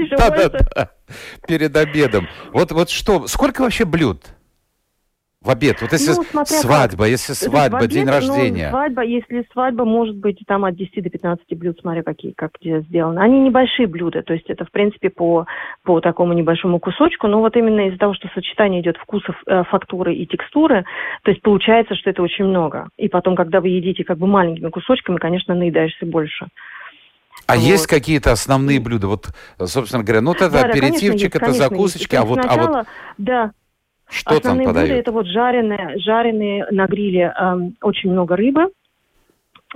Перед 1.46 1.76
обедом. 1.76 2.26
Вот, 2.52 2.72
вот 2.72 2.90
что, 2.90 3.26
сколько 3.28 3.62
вообще 3.62 3.84
блюд? 3.84 4.26
В 5.40 5.50
обед. 5.50 5.80
Вот 5.80 5.92
если 5.92 6.14
ну, 6.32 6.44
свадьба, 6.44 7.04
как. 7.04 7.10
если 7.10 7.32
свадьба, 7.32 7.78
обед, 7.78 7.90
день 7.90 8.06
ну, 8.06 8.12
рождения. 8.12 8.64
Ну, 8.64 8.70
свадьба, 8.70 9.02
если 9.02 9.46
свадьба, 9.52 9.84
может 9.84 10.16
быть, 10.16 10.40
там 10.48 10.64
от 10.64 10.74
10 10.74 11.00
до 11.00 11.10
15 11.10 11.56
блюд, 11.56 11.78
смотря 11.80 12.02
какие, 12.02 12.32
как 12.32 12.50
где 12.60 12.80
сделаны. 12.80 13.20
Они 13.20 13.38
небольшие 13.42 13.86
блюда, 13.86 14.22
то 14.22 14.32
есть 14.32 14.50
это, 14.50 14.64
в 14.64 14.72
принципе, 14.72 15.10
по, 15.10 15.46
по 15.84 16.00
такому 16.00 16.32
небольшому 16.32 16.80
кусочку, 16.80 17.28
но 17.28 17.38
вот 17.38 17.54
именно 17.56 17.86
из-за 17.86 17.98
того, 17.98 18.14
что 18.14 18.28
сочетание 18.34 18.80
идет 18.80 18.96
вкусов, 18.96 19.36
э, 19.46 19.62
фактуры 19.70 20.12
и 20.12 20.26
текстуры, 20.26 20.84
то 21.22 21.30
есть 21.30 21.40
получается, 21.42 21.94
что 21.94 22.10
это 22.10 22.20
очень 22.20 22.44
много. 22.44 22.88
И 22.96 23.08
потом, 23.08 23.36
когда 23.36 23.60
вы 23.60 23.68
едите 23.68 24.02
как 24.02 24.18
бы 24.18 24.26
маленькими 24.26 24.70
кусочками, 24.70 25.18
конечно, 25.18 25.54
наедаешься 25.54 26.04
больше. 26.04 26.48
А 27.46 27.54
вот. 27.54 27.62
есть 27.62 27.86
какие-то 27.86 28.32
основные 28.32 28.80
блюда? 28.80 29.06
Вот, 29.06 29.28
собственно 29.66 30.02
говоря, 30.02 30.20
ну 30.20 30.32
вот 30.32 30.42
это 30.42 30.50
да, 30.50 30.62
аперитивчик, 30.62 31.32
да, 31.32 31.38
конечно, 31.38 31.38
это 31.38 31.46
есть, 31.46 31.58
закусочки, 31.58 32.16
конечно, 32.16 32.26
а 32.26 32.26
вот, 32.26 32.44
сначала, 32.44 32.68
а 32.68 32.78
вот... 32.78 32.86
Да, 33.18 33.52
что 34.10 34.36
Основные 34.36 34.66
там 34.66 34.74
подают? 34.74 34.88
блюда 34.88 35.00
это 35.00 35.12
вот 35.12 35.26
жареные, 35.26 35.98
жареные 35.98 36.66
на 36.70 36.86
гриле 36.86 37.32
э, 37.38 37.56
очень 37.82 38.10
много 38.10 38.36
рыбы, 38.36 38.70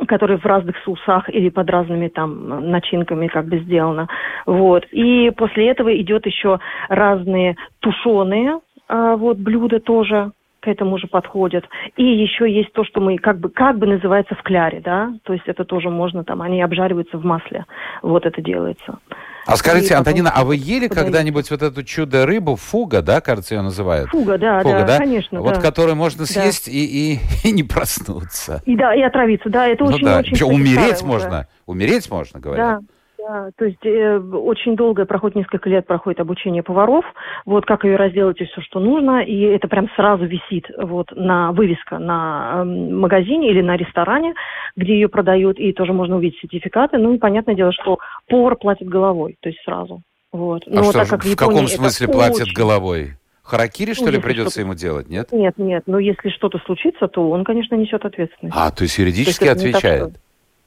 которые 0.06 0.38
в 0.38 0.46
разных 0.46 0.76
соусах 0.84 1.28
или 1.28 1.50
под 1.50 1.68
разными 1.68 2.08
там 2.08 2.70
начинками 2.70 3.28
как 3.28 3.46
бы 3.46 3.58
сделано. 3.58 4.08
Вот. 4.46 4.86
И 4.90 5.30
после 5.36 5.68
этого 5.68 5.94
идет 6.00 6.26
еще 6.26 6.60
разные 6.88 7.56
тушеные 7.80 8.60
э, 8.88 9.16
вот 9.18 9.38
блюда 9.38 9.80
тоже 9.80 10.32
к 10.60 10.68
этому 10.68 10.96
же 10.96 11.08
подходят. 11.08 11.64
И 11.96 12.04
еще 12.04 12.50
есть 12.50 12.72
то, 12.72 12.84
что 12.84 13.00
мы 13.00 13.18
как 13.18 13.38
бы, 13.38 13.50
как 13.50 13.78
бы 13.78 13.86
называется 13.86 14.36
в 14.36 14.42
кляре, 14.42 14.80
да, 14.80 15.12
то 15.24 15.32
есть 15.32 15.46
это 15.46 15.64
тоже 15.64 15.90
можно 15.90 16.22
там, 16.22 16.40
они 16.40 16.62
обжариваются 16.62 17.18
в 17.18 17.24
масле, 17.24 17.66
вот 18.00 18.24
это 18.26 18.40
делается. 18.40 18.98
А 19.44 19.56
скажите, 19.56 19.94
Антонина, 19.94 20.30
а 20.30 20.44
вы 20.44 20.56
ели 20.56 20.88
когда-нибудь 20.88 21.50
вот 21.50 21.62
эту 21.62 21.82
чудо-рыбу, 21.82 22.56
фуга, 22.56 23.02
да, 23.02 23.20
кажется, 23.20 23.54
ее 23.54 23.62
называют? 23.62 24.10
Фуга, 24.10 24.38
да, 24.38 24.60
фуга, 24.60 24.80
да, 24.80 24.86
да, 24.86 24.98
конечно. 24.98 25.40
Вот 25.40 25.54
да. 25.54 25.60
которую 25.60 25.96
можно 25.96 26.26
съесть 26.26 26.66
да. 26.66 26.72
и, 26.72 27.14
и, 27.14 27.20
и 27.48 27.52
не 27.52 27.62
проснуться. 27.62 28.62
И 28.64 28.76
да, 28.76 28.94
и 28.94 29.02
отравиться, 29.02 29.48
да, 29.48 29.66
это 29.66 29.84
ну, 29.84 29.90
очень, 29.90 30.04
да. 30.04 30.18
очень... 30.18 30.42
Умереть 30.44 31.02
можно? 31.02 31.28
Уже. 31.28 31.46
Умереть 31.66 32.10
можно, 32.10 32.40
говорят? 32.40 32.80
Да. 32.80 32.86
Да, 33.28 33.50
то 33.56 33.64
есть 33.66 33.84
э, 33.84 34.18
очень 34.18 34.74
долго 34.74 35.04
проходит, 35.04 35.36
несколько 35.36 35.68
лет 35.68 35.86
проходит 35.86 36.18
обучение 36.18 36.62
поваров, 36.62 37.04
вот 37.46 37.64
как 37.64 37.84
ее 37.84 37.96
разделать 37.96 38.40
и 38.40 38.46
все, 38.46 38.60
что 38.62 38.80
нужно, 38.80 39.22
и 39.22 39.42
это 39.42 39.68
прям 39.68 39.88
сразу 39.94 40.24
висит 40.24 40.66
вот 40.76 41.12
на 41.14 41.52
вывеска 41.52 41.98
на 41.98 42.62
э, 42.62 42.64
магазине 42.64 43.50
или 43.50 43.62
на 43.62 43.76
ресторане, 43.76 44.34
где 44.76 44.94
ее 44.94 45.08
продают, 45.08 45.58
и 45.58 45.72
тоже 45.72 45.92
можно 45.92 46.16
увидеть 46.16 46.40
сертификаты. 46.40 46.98
Ну 46.98 47.14
и 47.14 47.18
понятное 47.18 47.54
дело, 47.54 47.72
что 47.72 47.98
повар 48.28 48.56
платит 48.56 48.88
головой, 48.88 49.36
то 49.40 49.48
есть 49.48 49.62
сразу. 49.64 50.02
Вот. 50.32 50.64
Но 50.66 50.80
а 50.80 50.84
что, 50.84 50.92
так 50.92 51.08
как 51.08 51.24
в, 51.24 51.32
в 51.32 51.36
каком 51.36 51.68
смысле 51.68 52.08
платит 52.08 52.42
очень... 52.42 52.54
головой? 52.54 53.12
Харакири, 53.42 53.92
что 53.92 54.06
ну, 54.06 54.12
ли, 54.12 54.20
придется 54.20 54.60
ему 54.60 54.74
делать, 54.74 55.08
нет? 55.08 55.30
Нет, 55.32 55.58
нет. 55.58 55.84
Но 55.86 55.98
если 55.98 56.30
что-то 56.30 56.58
случится, 56.64 57.06
то 57.08 57.28
он, 57.30 57.44
конечно, 57.44 57.74
несет 57.74 58.04
ответственность. 58.04 58.56
А, 58.56 58.70
то 58.70 58.82
есть 58.82 58.98
юридически 58.98 59.44
то 59.44 59.50
есть 59.50 59.64
отвечает? 59.64 60.12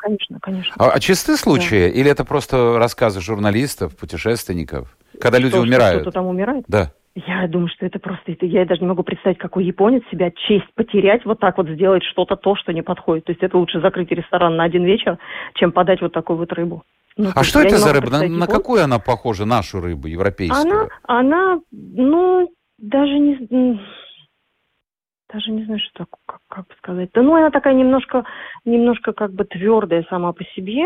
Конечно, 0.05 0.39
конечно. 0.39 0.75
А, 0.77 0.91
а 0.91 0.99
чисты 0.99 1.35
случаи? 1.35 1.89
Да. 1.89 1.99
Или 1.99 2.11
это 2.11 2.23
просто 2.23 2.77
рассказы 2.77 3.21
журналистов, 3.21 3.97
путешественников? 3.97 4.95
Когда 5.19 5.39
люди 5.39 5.55
умирают? 5.55 6.01
Кто-то 6.01 6.15
там 6.15 6.27
умирает? 6.27 6.65
Да. 6.67 6.91
Я 7.15 7.47
думаю, 7.47 7.69
что 7.69 7.85
это 7.85 7.97
просто... 7.97 8.33
Это, 8.33 8.45
я 8.45 8.65
даже 8.65 8.81
не 8.81 8.87
могу 8.87 9.03
представить, 9.03 9.37
какой 9.37 9.63
японец 9.63 10.03
себя 10.11 10.31
честь 10.31 10.67
потерять, 10.75 11.23
вот 11.25 11.39
так 11.39 11.57
вот 11.57 11.69
сделать 11.69 12.03
что-то 12.03 12.35
то, 12.35 12.55
что 12.55 12.73
не 12.73 12.81
подходит. 12.81 13.25
То 13.25 13.31
есть 13.31 13.41
это 13.41 13.57
лучше 13.57 13.79
закрыть 13.79 14.11
ресторан 14.11 14.57
на 14.57 14.65
один 14.65 14.83
вечер, 14.83 15.17
чем 15.53 15.71
подать 15.71 16.01
вот 16.01 16.11
такую 16.11 16.37
вот 16.37 16.51
рыбу. 16.51 16.83
Ну, 17.17 17.29
А 17.33 17.43
что 17.43 17.61
это 17.61 17.77
за 17.77 17.93
рыба? 17.93 18.09
На, 18.09 18.27
на 18.27 18.47
какую 18.47 18.83
она 18.83 18.99
похожа, 18.99 19.45
нашу 19.45 19.79
рыбу, 19.79 20.07
европейскую? 20.07 20.61
Она, 20.61 20.87
она, 21.03 21.59
ну, 21.71 22.49
даже 22.77 23.17
не, 23.17 23.79
даже 25.35 25.51
не 25.51 25.65
знаю, 25.65 25.79
что 25.79 26.05
так, 26.05 26.07
как, 26.25 26.39
как 26.47 26.67
бы 26.67 26.73
сказать. 26.77 27.09
Да, 27.13 27.21
ну, 27.21 27.35
она 27.35 27.51
такая 27.51 27.73
немножко, 27.73 28.23
немножко 28.63 29.11
как 29.11 29.33
бы 29.33 29.43
твердая 29.43 30.05
сама 30.09 30.31
по 30.31 30.43
себе, 30.55 30.85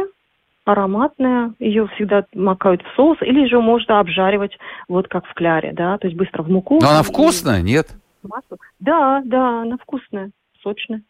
ароматная. 0.65 1.53
Ее 1.59 1.87
всегда 1.95 2.25
макают 2.33 2.81
в 2.81 2.95
соус, 2.95 3.17
или 3.21 3.47
же 3.47 3.59
можно 3.59 3.99
обжаривать 3.99 4.57
вот 4.87 5.07
как 5.07 5.25
в 5.25 5.33
кляре, 5.35 5.71
да, 5.73 5.97
то 5.99 6.07
есть 6.07 6.17
быстро 6.17 6.41
в 6.41 6.49
муку. 6.49 6.79
Но 6.81 6.89
она 6.89 7.03
вкусная, 7.03 7.61
нет? 7.61 7.87
масло. 8.23 8.57
Да, 8.79 9.21
да, 9.23 9.61
она 9.61 9.77
вкусная, 9.77 10.31
сочная. 10.61 11.01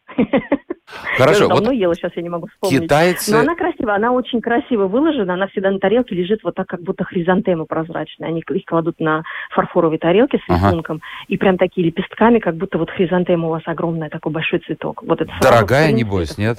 Хорошо, 1.17 1.43
Я 1.43 1.47
вот 1.49 1.55
давно 1.55 1.71
ела, 1.71 1.93
сейчас 1.93 2.11
я 2.15 2.23
не 2.23 2.29
могу 2.29 2.47
вспомнить. 2.47 2.81
китайцы... 2.83 3.31
Но 3.31 3.41
она 3.41 3.55
красивая, 3.55 3.95
она 3.95 4.11
очень 4.11 4.41
красиво 4.41 4.87
выложена, 4.87 5.33
она 5.35 5.47
всегда 5.47 5.69
на 5.69 5.79
тарелке 5.79 6.15
лежит 6.15 6.39
вот 6.43 6.55
так, 6.55 6.67
как 6.67 6.81
будто 6.81 7.03
хризантемы 7.03 7.65
прозрачные. 7.65 8.29
Они 8.29 8.39
их 8.41 8.65
кладут 8.65 8.99
на 8.99 9.23
фарфоровые 9.51 9.99
тарелки 9.99 10.37
с 10.37 10.49
Ага. 10.49 10.67
рисунком, 10.67 11.01
и 11.27 11.37
прям 11.37 11.57
такие 11.57 11.85
лепестками, 11.85 12.39
как 12.39 12.55
будто 12.55 12.77
вот 12.79 12.89
хризантема 12.89 13.47
у 13.47 13.51
вас 13.51 13.61
огромная, 13.65 14.09
такой 14.09 14.31
большой 14.31 14.59
цветок. 14.59 15.03
Вот 15.03 15.21
это 15.21 15.31
Дорогая, 15.41 15.91
небось, 15.91 16.37
нет? 16.37 16.57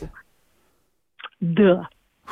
Да, 1.40 1.88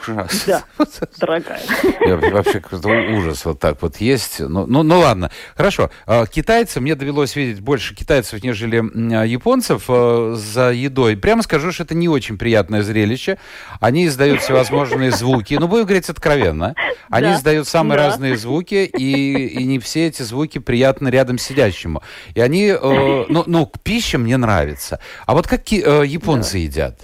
Ужасно. 0.07 0.63
дорогая. 1.19 1.61
Я 2.01 2.17
Вообще 2.17 2.61
какой-то 2.61 2.89
ужас 2.89 3.45
вот 3.45 3.59
так 3.59 3.81
вот 3.83 3.97
есть. 3.99 4.41
Ну, 4.41 4.67
ну, 4.67 4.83
ну 4.83 5.01
ладно. 5.01 5.31
Хорошо. 5.57 5.91
А, 6.07 6.27
Китайцы, 6.27 6.81
мне 6.81 6.95
довелось 6.95 7.37
видеть 7.37 7.61
больше 7.61 7.95
китайцев, 7.95 8.43
нежели 8.43 8.83
а, 9.15 9.25
японцев 9.25 9.85
э, 9.89 10.35
за 10.37 10.71
едой. 10.73 11.17
Прямо 11.17 11.43
скажу, 11.43 11.73
что 11.73 11.83
это 11.85 11.95
не 11.95 12.09
очень 12.09 12.39
приятное 12.39 12.83
зрелище. 12.83 13.39
Они 13.81 14.07
издают 14.07 14.41
всевозможные 14.41 15.11
звуки. 15.11 15.55
Ну, 15.55 15.69
будем 15.69 15.85
говорить 15.85 16.09
откровенно. 16.09 16.75
Они 17.11 17.29
Да, 17.29 17.37
издают 17.37 17.67
самые 17.67 17.99
да. 17.99 18.07
разные 18.07 18.37
звуки, 18.37 18.85
и, 18.85 19.47
и 19.47 19.65
не 19.65 19.79
все 19.79 20.07
эти 20.07 20.23
звуки 20.23 20.59
приятны 20.59 21.09
рядом 21.09 21.39
сидящему. 21.39 22.03
И 22.35 22.41
они, 22.41 22.67
э, 22.67 23.25
ну, 23.29 23.45
ну, 23.47 23.73
пища 23.83 24.19
мне 24.19 24.37
нравится. 24.37 25.01
А 25.27 25.35
вот 25.35 25.47
как 25.47 25.73
э, 25.73 26.05
японцы 26.07 26.59
едят? 26.59 27.01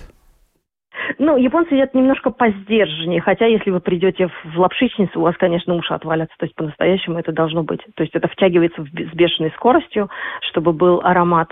Ну, 1.26 1.38
японцы 1.38 1.72
едят 1.72 1.94
немножко 1.94 2.28
поздержаннее, 2.28 3.22
хотя 3.22 3.46
если 3.46 3.70
вы 3.70 3.80
придете 3.80 4.28
в 4.44 4.58
лапшичницу, 4.58 5.18
у 5.18 5.22
вас, 5.22 5.34
конечно, 5.38 5.74
уши 5.74 5.94
отвалятся, 5.94 6.34
то 6.38 6.44
есть 6.44 6.54
по-настоящему 6.54 7.18
это 7.18 7.32
должно 7.32 7.62
быть. 7.62 7.80
То 7.94 8.02
есть 8.02 8.14
это 8.14 8.28
втягивается 8.28 8.82
в 8.82 8.88
с 8.88 9.14
бешеной 9.14 9.50
скоростью, 9.56 10.10
чтобы 10.42 10.74
был 10.74 11.00
аромат, 11.02 11.48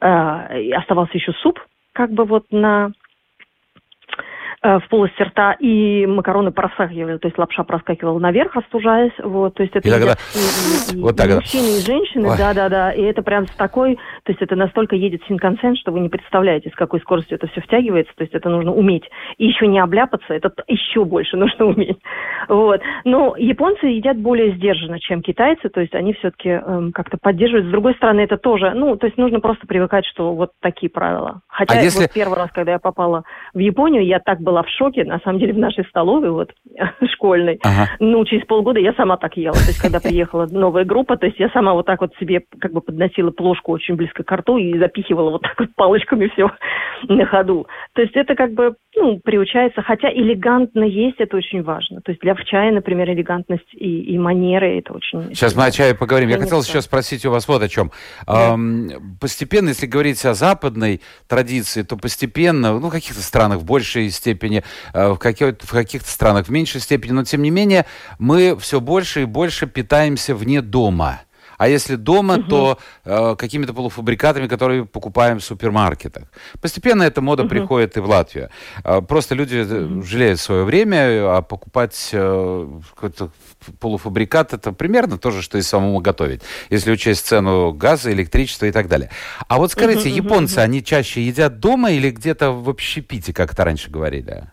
э, 0.00 0.72
оставался 0.72 1.12
еще 1.12 1.32
суп, 1.42 1.60
как 1.92 2.10
бы 2.10 2.24
вот 2.24 2.46
на 2.52 2.92
в 4.62 4.82
полости 4.88 5.20
рта, 5.22 5.52
и 5.58 6.06
макароны 6.06 6.52
проскакивали, 6.52 7.18
то 7.18 7.26
есть 7.26 7.36
лапша 7.36 7.64
проскакивала 7.64 8.18
наверх, 8.20 8.56
остужаясь, 8.56 9.12
вот, 9.18 9.54
то 9.54 9.62
есть 9.64 9.74
это 9.74 9.88
И 9.88 9.90
тогда 9.90 10.12
и, 10.12 10.94
и- 10.94 10.98
и 10.98 11.02
вот 11.02 11.16
так 11.16 11.26
вот. 11.28 11.36
мужчины, 11.36 11.78
и 11.78 11.84
женщины, 11.84 12.28
да-да-да, 12.38 12.92
и 12.92 13.02
это 13.02 13.22
прям 13.22 13.46
с 13.48 13.50
такой, 13.56 13.96
то 13.96 14.30
есть 14.30 14.40
это 14.40 14.54
настолько 14.54 14.94
едет 14.94 15.20
синкансен, 15.26 15.74
что 15.74 15.90
вы 15.90 15.98
не 15.98 16.08
представляете, 16.08 16.70
с 16.70 16.74
какой 16.76 17.00
скоростью 17.00 17.38
это 17.38 17.48
все 17.48 17.60
втягивается, 17.60 18.12
то 18.16 18.22
есть 18.22 18.34
это 18.34 18.48
нужно 18.50 18.72
уметь. 18.72 19.02
И 19.38 19.46
еще 19.46 19.66
не 19.66 19.80
обляпаться, 19.80 20.32
это 20.32 20.52
еще 20.68 21.04
больше 21.04 21.36
нужно 21.42 21.66
уметь. 21.66 21.98
Вот. 22.48 22.80
Но 23.04 23.34
японцы 23.36 23.86
едят 23.86 24.16
более 24.18 24.52
сдержанно, 24.52 25.00
чем 25.00 25.22
китайцы, 25.22 25.68
то 25.70 25.80
есть 25.80 25.94
они 25.94 26.12
все-таки 26.14 26.60
как-то 26.94 27.18
поддерживают. 27.20 27.66
С 27.66 27.70
другой 27.70 27.94
стороны, 27.94 28.20
это 28.20 28.36
тоже, 28.36 28.70
ну, 28.76 28.96
то 28.96 29.06
есть 29.06 29.18
нужно 29.18 29.40
просто 29.40 29.66
привыкать, 29.66 30.06
что 30.06 30.34
вот 30.34 30.50
такие 30.60 30.88
правила. 30.88 31.40
Хотя 31.48 31.74
А 31.80 31.82
если- 31.82 32.02
вот 32.02 32.12
первый 32.12 32.36
раз, 32.38 32.50
когда 32.52 32.72
я 32.72 32.78
попала 32.78 33.24
в 33.54 33.58
Японию, 33.58 34.04
я 34.06 34.20
так 34.20 34.40
была 34.40 34.51
в 34.62 34.68
шоке, 34.68 35.04
на 35.04 35.18
самом 35.20 35.38
деле, 35.38 35.54
в 35.54 35.58
нашей 35.58 35.84
столовой, 35.86 36.30
вот, 36.30 36.50
школьной, 37.14 37.58
Ага. 37.62 37.88
ну, 38.00 38.24
через 38.24 38.44
полгода 38.46 38.78
я 38.78 38.92
сама 38.94 39.16
так 39.16 39.36
ела. 39.36 39.54
То 39.54 39.68
есть, 39.68 39.80
когда 39.80 40.00
приехала 40.02 40.46
новая 40.50 40.84
группа, 40.84 41.16
то 41.16 41.26
есть 41.26 41.38
я 41.38 41.48
сама 41.50 41.72
вот 41.72 41.86
так 41.86 42.00
вот 42.00 42.12
себе 42.20 42.42
как 42.60 42.72
бы 42.72 42.80
подносила 42.80 43.30
плошку 43.30 43.72
очень 43.72 43.94
близко 43.94 44.22
к 44.22 44.32
рту 44.36 44.58
и 44.58 44.78
запихивала 44.78 45.30
вот 45.30 45.42
так 45.42 45.54
вот 45.58 45.68
палочками 45.74 46.28
все 46.34 46.50
на 47.08 47.24
ходу. 47.24 47.66
То 47.94 48.02
есть 48.02 48.14
это 48.16 48.34
как 48.34 48.52
бы, 48.52 48.74
ну, 48.96 49.18
приучается. 49.24 49.82
Хотя 49.82 50.12
элегантно 50.12 50.84
есть, 50.84 51.16
это 51.18 51.36
очень 51.36 51.62
важно. 51.62 52.00
То 52.02 52.12
есть 52.12 52.20
для 52.20 52.34
в 52.34 52.44
чае, 52.44 52.72
например, 52.72 53.10
элегантность 53.10 53.72
и, 53.72 54.00
и 54.02 54.18
манеры, 54.18 54.78
это 54.78 54.92
очень... 54.92 55.34
Сейчас 55.34 55.56
мы 55.56 55.64
о 55.64 55.70
чае 55.70 55.94
поговорим. 55.94 56.28
Я 56.28 56.38
хотел 56.38 56.60
еще 56.60 56.80
спросить 56.80 57.24
у 57.24 57.30
вас 57.30 57.46
вот 57.48 57.62
о 57.62 57.68
чем. 57.68 57.90
Ам, 58.26 58.88
Постепенно, 59.20 59.68
если 59.68 59.86
говорить 59.86 60.24
о 60.24 60.34
западной 60.34 61.00
традиции, 61.28 61.82
то 61.82 61.96
постепенно, 61.96 62.78
ну, 62.78 62.88
в 62.88 62.90
каких-то 62.90 63.20
странах 63.22 63.58
в 63.58 63.64
большей 63.64 64.10
степени, 64.10 64.41
э, 64.92 65.08
в, 65.08 65.14
в 65.16 65.72
каких-то 65.72 66.08
странах 66.08 66.46
в 66.46 66.50
меньшей 66.50 66.80
степени, 66.80 67.12
но 67.12 67.24
тем 67.24 67.42
не 67.42 67.50
менее 67.50 67.86
мы 68.18 68.56
все 68.58 68.80
больше 68.80 69.22
и 69.22 69.24
больше 69.24 69.66
питаемся 69.66 70.34
вне 70.34 70.62
дома. 70.62 71.22
А 71.62 71.68
если 71.68 71.94
дома, 71.94 72.42
то 72.42 72.76
э, 73.04 73.36
какими-то 73.38 73.72
полуфабрикатами, 73.72 74.48
которые 74.48 74.84
покупаем 74.84 75.38
в 75.38 75.44
супермаркетах. 75.44 76.24
Постепенно 76.60 77.04
эта 77.04 77.20
мода 77.20 77.44
приходит 77.44 77.96
и 77.96 78.00
в 78.00 78.08
Латвию. 78.08 78.48
Э, 78.82 79.00
просто 79.00 79.36
люди 79.36 79.64
э, 79.64 80.02
жалеют 80.02 80.40
свое 80.40 80.64
время, 80.64 81.36
а 81.36 81.42
покупать 81.42 82.10
э, 82.12 82.68
какой-то 82.96 83.30
полуфабрикат 83.78 84.54
это 84.54 84.72
примерно 84.72 85.18
то 85.18 85.30
же, 85.30 85.40
что 85.40 85.56
и 85.56 85.62
самому 85.62 86.00
готовить. 86.00 86.42
Если 86.68 86.90
учесть 86.90 87.26
цену 87.26 87.72
газа, 87.72 88.12
электричества 88.12 88.66
и 88.66 88.72
так 88.72 88.88
далее. 88.88 89.10
А 89.46 89.58
вот 89.58 89.70
скажите, 89.70 90.08
мгм, 90.08 90.16
японцы, 90.16 90.58
они 90.58 90.82
чаще 90.82 91.22
едят 91.22 91.60
дома 91.60 91.92
или 91.92 92.10
где-то 92.10 92.50
в 92.50 92.68
общепите, 92.68 93.32
как 93.32 93.52
это 93.52 93.64
раньше 93.64 93.88
говорили? 93.88 94.50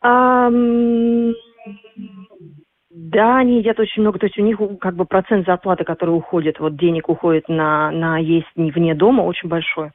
Ам, 0.00 1.32
Да, 2.96 3.38
они 3.38 3.58
едят 3.58 3.80
очень 3.80 4.02
много, 4.02 4.20
то 4.20 4.26
есть 4.26 4.38
у 4.38 4.42
них 4.42 4.56
как 4.80 4.94
бы 4.94 5.04
процент 5.04 5.46
зарплаты, 5.46 5.82
который 5.82 6.10
уходит, 6.10 6.60
вот 6.60 6.76
денег 6.76 7.08
уходит 7.08 7.48
на, 7.48 7.90
на 7.90 8.18
есть 8.18 8.46
не 8.54 8.70
вне 8.70 8.94
дома, 8.94 9.22
очень 9.22 9.48
большой. 9.48 9.90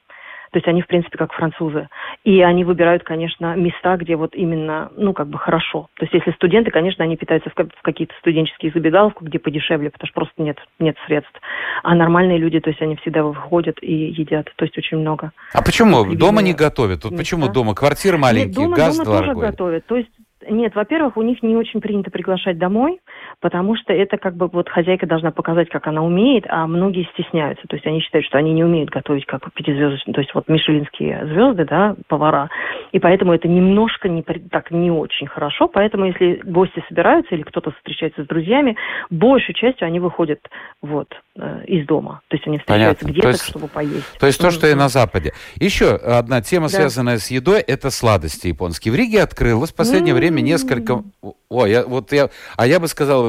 То 0.52 0.58
есть 0.58 0.68
они, 0.68 0.82
в 0.82 0.88
принципе, 0.88 1.18
как 1.18 1.32
французы. 1.32 1.88
И 2.26 2.42
они 2.42 2.66
выбирают, 2.66 3.04
конечно, 3.04 3.56
места, 3.56 3.96
где 3.98 4.18
вот 4.18 4.36
именно, 4.36 4.92
ну, 4.98 5.14
как 5.14 5.28
бы 5.28 5.38
хорошо. 5.38 5.88
То 5.94 6.06
есть 6.06 6.14
если 6.14 6.32
студенты, 6.32 6.72
конечно, 6.72 7.04
они 7.04 7.16
питаются 7.16 7.50
в, 7.52 7.54
в 7.56 7.82
какие-то 7.84 8.16
студенческие 8.20 8.72
забегаловки, 8.74 9.24
где 9.24 9.40
подешевле, 9.40 9.92
потому 9.92 10.08
что 10.08 10.16
просто 10.16 10.42
нет, 10.42 10.58
нет 10.80 10.98
средств. 11.06 11.40
А 11.84 11.96
нормальные 11.96 12.40
люди, 12.40 12.60
то 12.60 12.70
есть 12.70 12.82
они 12.82 12.98
всегда 12.98 13.24
выходят 13.24 13.78
и 13.82 13.94
едят, 13.94 14.52
то 14.58 14.66
есть 14.66 14.78
очень 14.78 14.98
много. 14.98 15.32
А 15.54 15.62
почему? 15.62 16.04
Дома 16.16 16.42
не 16.42 16.54
готовят. 16.54 17.06
Вот 17.06 17.16
почему 17.16 17.48
дома? 17.48 17.76
Квартиры 17.76 18.18
маленькие, 18.18 18.48
Нет, 18.48 18.56
дома, 18.56 18.76
газ 18.76 18.98
дома 18.98 19.06
тоже 19.06 19.20
дорогой. 19.28 19.48
готовят. 19.52 19.86
То 19.86 19.96
есть 19.96 20.10
нет, 20.50 20.76
во-первых, 20.76 21.18
у 21.18 21.22
них 21.22 21.42
не 21.44 21.56
очень 21.56 21.82
принято 21.82 22.12
приглашать 22.12 22.58
домой, 22.58 23.00
потому 23.42 23.76
что 23.78 23.94
это 23.94 24.18
как 24.18 24.36
бы 24.36 24.48
вот 24.48 24.70
хозяйка 24.70 25.08
должна 25.08 25.32
показать, 25.32 25.70
как 25.70 25.88
она 25.88 26.04
умеет, 26.04 26.46
а 26.50 26.68
многие 26.68 27.08
стесняются. 27.14 27.66
То 27.68 27.76
есть 27.76 27.86
они 27.86 28.02
считают, 28.02 28.26
что 28.26 28.38
они 28.38 28.52
не 28.54 28.64
умеют 28.64 28.90
готовить 28.90 29.26
как 29.26 29.52
пятизвездочные, 29.54 30.14
то 30.14 30.22
есть 30.22 30.34
вот 30.34 30.48
мишелинские 30.50 31.26
звезды, 31.28 31.66
да, 31.66 31.96
повара. 32.08 32.50
И 32.92 33.00
поэтому 33.00 33.34
это 33.34 33.48
немножко 33.48 34.10
не, 34.10 34.24
так 34.24 34.72
не 34.72 34.92
очень 34.92 35.28
хорошо. 35.28 35.68
Поэтому 35.68 36.06
если 36.06 36.42
гости 36.44 36.84
собираются 36.90 37.36
или 37.36 37.44
кто-то 37.44 37.72
встречается 37.72 38.24
с 38.24 38.28
друзьями, 38.28 38.76
большей 39.10 39.54
частью 39.54 39.88
они 39.88 40.00
выходят 40.00 40.40
вот 40.82 41.08
э, 41.38 41.66
из 41.66 41.86
дома. 41.86 42.22
То 42.28 42.36
есть 42.36 42.48
они 42.48 42.58
встречаются 42.58 43.06
где-то, 43.06 43.34
чтобы 43.34 43.68
поесть. 43.68 44.20
То 44.20 44.28
есть 44.28 44.42
то, 44.42 44.52
что 44.52 44.68
и 44.68 44.74
на 44.74 44.90
Западе. 44.90 45.34
Еще 45.56 45.96
одна 45.96 46.42
тема, 46.42 46.66
Да. 46.66 46.70
связанная 46.70 47.18
с 47.20 47.32
едой, 47.32 47.62
это 47.62 47.90
сладости 47.90 48.48
японские. 48.48 48.94
В 48.94 48.96
Риге 48.96 49.22
открылось 49.22 49.72
в 49.72 49.76
последнее 49.76 50.14
время 50.14 50.42
несколько... 50.42 51.04
О, 51.52 51.66
я, 51.66 51.84
вот 51.84 52.12
я, 52.12 52.30
а 52.58 52.68
я 52.68 52.80
бы 52.80 52.88
сказал, 52.88 53.29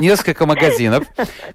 несколько 0.00 0.46
магазинов, 0.46 1.04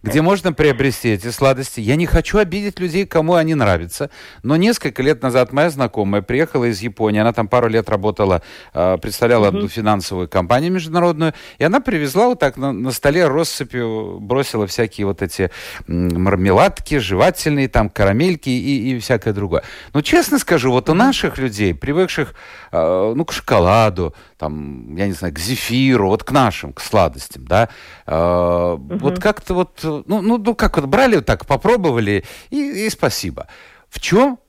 где 0.02 0.21
можно 0.21 0.54
приобрести 0.54 1.10
эти 1.10 1.30
сладости. 1.30 1.80
Я 1.80 1.95
не 1.95 2.06
хочу 2.06 2.38
обидеть 2.38 2.80
людей, 2.80 3.06
кому 3.06 3.36
они 3.36 3.56
нравятся, 3.56 4.10
но 4.43 4.56
несколько 4.56 5.02
лет 5.02 5.21
назад 5.21 5.54
моя 5.54 5.69
знакомая 5.69 6.21
приехала 6.21 6.65
из 6.65 6.82
Японии, 6.82 7.21
она 7.21 7.34
там 7.34 7.47
пару 7.47 7.67
лет 7.67 7.89
работала, 7.89 8.41
э, 8.73 8.97
представляла 9.02 9.47
одну 9.49 9.67
финансовую 9.67 10.28
компанию 10.28 10.71
международную, 10.71 11.34
и 11.58 11.63
она 11.63 11.80
привезла 11.80 12.28
вот 12.28 12.39
так 12.39 12.58
на, 12.58 12.71
на 12.71 12.91
столе 12.91 13.28
россыпью, 13.28 14.19
бросила 14.19 14.67
всякие 14.67 15.08
вот 15.08 15.21
эти 15.21 15.52
мармеладки, 15.88 16.97
жевательные, 16.97 17.67
там 17.67 17.89
карамельки 17.89 18.49
и, 18.49 18.95
и 18.95 18.99
всякое 18.99 19.34
другое. 19.34 19.63
Но 19.93 20.02
честно 20.02 20.39
скажу, 20.39 20.71
вот 20.71 20.89
у 20.89 20.93
наших 20.93 21.38
людей, 21.38 21.73
привыкших, 21.73 22.34
э, 22.71 23.13
ну, 23.15 23.26
к 23.26 23.34
шоколаду, 23.34 24.13
там, 24.38 24.95
я 24.95 25.08
не 25.08 25.13
знаю, 25.13 25.34
к 25.34 25.39
зефиру, 25.39 26.03
вот 26.10 26.24
к 26.24 26.32
нашим, 26.32 26.74
к 26.74 26.82
сладостям, 26.82 27.46
да, 27.46 27.70
э, 28.06 28.76
вот 28.78 29.20
как-то 29.20 29.54
вот, 29.54 29.80
ну, 29.84 30.22
ну, 30.22 30.38
ну, 30.38 30.56
как 30.56 30.78
вот 30.78 30.86
брали 30.88 31.16
вот 31.16 31.26
так, 31.26 31.46
попробовали 31.46 32.24
и, 32.50 32.86
и 32.86 32.89
спасибо. 32.89 33.48
В 33.89 34.00
чем 34.00 34.39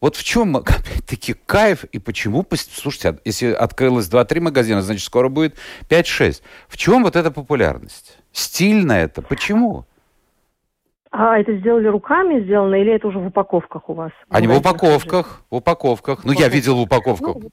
вот 0.00 0.16
в 0.16 0.24
чем, 0.24 0.56
опять-таки, 0.56 1.34
кайф 1.46 1.84
и 1.84 1.98
почему... 1.98 2.44
Слушайте, 2.52 3.08
а 3.10 3.18
если 3.24 3.52
открылось 3.52 4.08
2-3 4.08 4.40
магазина, 4.40 4.82
значит, 4.82 5.04
скоро 5.04 5.28
будет 5.28 5.56
5-6. 5.88 6.42
В 6.68 6.76
чем 6.76 7.02
вот 7.02 7.16
эта 7.16 7.30
популярность? 7.30 8.18
Стильно 8.32 8.92
это? 8.92 9.22
Почему? 9.22 9.86
А 11.10 11.38
это 11.38 11.56
сделали 11.56 11.88
руками 11.88 12.42
сделано 12.44 12.74
или 12.74 12.92
это 12.92 13.08
уже 13.08 13.18
в 13.18 13.26
упаковках 13.28 13.88
у 13.88 13.94
вас? 13.94 14.12
Они 14.28 14.46
в 14.46 14.50
магазинах 14.50 14.82
лежит? 14.82 15.06
упаковках, 15.06 15.42
в 15.50 15.56
упаковках. 15.56 16.24
Ну, 16.24 16.32
я 16.32 16.48
видел 16.48 16.76
в 16.76 16.82
упаковках. 16.82 17.36
Ну, 17.36 17.50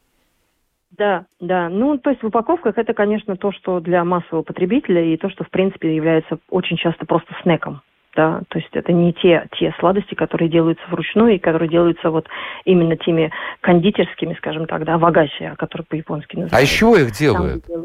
Да, 0.97 1.25
да. 1.39 1.69
Ну, 1.69 1.97
то 1.97 2.11
есть 2.11 2.21
в 2.21 2.27
упаковках 2.27 2.77
это, 2.77 2.93
конечно, 2.93 3.35
то, 3.35 3.51
что 3.51 3.79
для 3.79 4.03
массового 4.03 4.43
потребителя 4.43 5.03
и 5.03 5.17
то, 5.17 5.29
что, 5.29 5.43
в 5.43 5.49
принципе, 5.49 5.95
является 5.95 6.37
очень 6.49 6.77
часто 6.77 7.05
просто 7.05 7.35
снеком. 7.41 7.81
Да, 8.15 8.43
то 8.47 8.59
есть 8.59 8.69
это 8.71 8.93
не 8.93 9.11
те, 9.11 9.45
те 9.59 9.75
сладости, 9.77 10.15
которые 10.15 10.47
делаются 10.47 10.85
вручную 10.89 11.35
и 11.35 11.39
которые 11.39 11.67
делаются 11.67 12.09
вот 12.09 12.27
именно 12.63 12.95
теми 12.95 13.29
кондитерскими, 13.59 14.35
скажем 14.35 14.67
так, 14.67 14.85
да, 14.85 14.97
вагаси, 14.97 15.53
которые 15.57 15.85
по-японски 15.85 16.37
называются. 16.37 16.57
А 16.57 16.61
из 16.61 16.69
чего 16.69 16.95
их 16.95 17.11
делают? 17.11 17.65
Там 17.65 17.83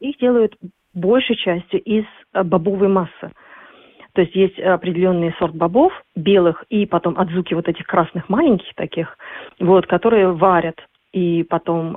их 0.00 0.18
делают 0.18 0.54
большей 0.92 1.36
частью 1.36 1.80
из 1.82 2.04
э, 2.34 2.42
бобовой 2.42 2.88
массы. 2.88 3.32
То 4.12 4.22
есть 4.22 4.34
есть 4.34 4.58
определенный 4.58 5.34
сорт 5.38 5.54
бобов, 5.54 5.92
белых, 6.14 6.64
и 6.68 6.86
потом 6.86 7.18
отзуки 7.18 7.54
вот 7.54 7.68
этих 7.68 7.86
красных 7.86 8.28
маленьких 8.28 8.74
таких, 8.74 9.16
вот, 9.58 9.86
которые 9.86 10.32
варят 10.32 10.76
и 11.12 11.42
потом 11.44 11.96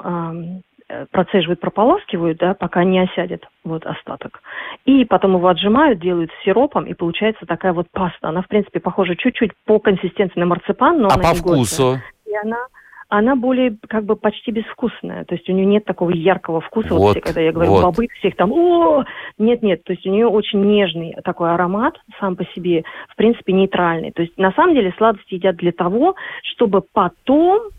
э, 0.89 1.06
процеживают, 1.12 1.60
прополаскивают, 1.60 2.38
да, 2.39 2.54
пока 2.54 2.84
не 2.84 3.00
осядет 3.00 3.45
вот 3.63 3.86
остаток. 3.86 4.41
И 4.86 5.06
потом 5.06 5.36
его 5.36 5.48
отжимают, 5.48 6.00
делают 6.00 6.32
сиропом, 6.43 6.86
и 6.86 6.93
получается 6.93 7.45
такая 7.45 7.74
вот 7.74 7.88
паста. 7.91 8.30
Она, 8.30 8.41
в 8.41 8.48
принципе, 8.48 8.80
похожа 8.80 9.15
чуть-чуть 9.15 9.52
по 9.65 9.80
консистенции 9.80 10.39
на 10.39 10.45
марципан, 10.45 11.00
но 11.00 11.10
а 11.10 11.13
она 11.13 11.24
по 11.24 11.34
не 11.34 11.39
вкусу? 11.39 11.84
Горькая. 11.84 12.04
И 12.26 12.36
она 12.36 12.58
она 13.10 13.36
более 13.36 13.76
как 13.88 14.06
бы 14.06 14.15
почти 14.15 14.52
безвкусная. 14.52 15.26
То 15.26 15.34
есть 15.34 15.50
у 15.50 15.52
нее 15.52 15.65
нет 15.65 15.84
такого 15.84 16.12
яркого 16.12 16.62
вкуса. 16.62 16.93
Вот, 16.93 17.15
вот 17.15 17.24
когда 17.24 17.41
я 17.41 17.52
говорю 17.52 17.72
вот. 17.72 17.84
бобы, 17.84 18.08
всех 18.19 18.36
там, 18.36 18.52
о, 18.54 19.04
нет, 19.39 19.63
нет. 19.63 19.84
То 19.84 19.93
есть 19.93 20.06
у 20.06 20.12
нее 20.12 20.28
очень 20.28 20.63
нежный 20.63 21.15
такой 21.24 21.52
аромат 21.52 21.95
сам 22.19 22.36
по 22.36 22.45
себе, 22.54 22.84
в 23.10 23.15
принципе, 23.15 23.52
нейтральный. 23.52 24.12
То 24.12 24.22
есть 24.22 24.38
на 24.38 24.52
самом 24.52 24.76
деле 24.76 24.93
сладости 24.98 25.34
едят 25.34 25.56
для 25.56 25.72
того, 25.72 26.15
чтобы 26.43 26.84
потом 26.93 27.69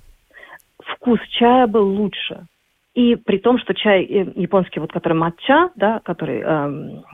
вкус 0.96 1.20
чая 1.30 1.66
был 1.66 1.86
лучше. 1.86 2.46
И 2.94 3.16
при 3.16 3.38
том, 3.38 3.58
что 3.58 3.74
чай 3.74 4.04
э, 4.04 4.32
японский, 4.34 4.80
вот 4.80 4.92
который 4.92 5.14
матча, 5.14 5.70
да, 5.76 6.00
который 6.04 6.40
эм, 6.40 7.04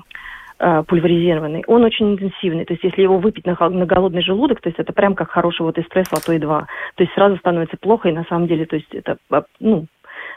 э, 0.58 0.82
пульверизированный, 0.84 1.64
он 1.66 1.84
очень 1.84 2.12
интенсивный. 2.14 2.64
То 2.64 2.72
есть 2.72 2.84
если 2.84 3.02
его 3.02 3.18
выпить 3.18 3.46
на, 3.46 3.56
на 3.68 3.86
голодный 3.86 4.22
желудок, 4.22 4.60
то 4.60 4.68
есть 4.68 4.78
это 4.78 4.92
прям 4.92 5.14
как 5.14 5.30
хороший 5.30 5.62
вот 5.62 5.78
эспрессо, 5.78 6.16
а 6.16 6.20
то 6.20 6.32
и 6.32 6.38
два. 6.38 6.66
То 6.94 7.02
есть 7.02 7.12
сразу 7.14 7.36
становится 7.36 7.76
плохо, 7.76 8.08
и 8.08 8.12
на 8.12 8.24
самом 8.24 8.46
деле, 8.46 8.64
то 8.64 8.76
есть 8.76 8.92
это, 8.94 9.18
э, 9.30 9.42
ну, 9.60 9.86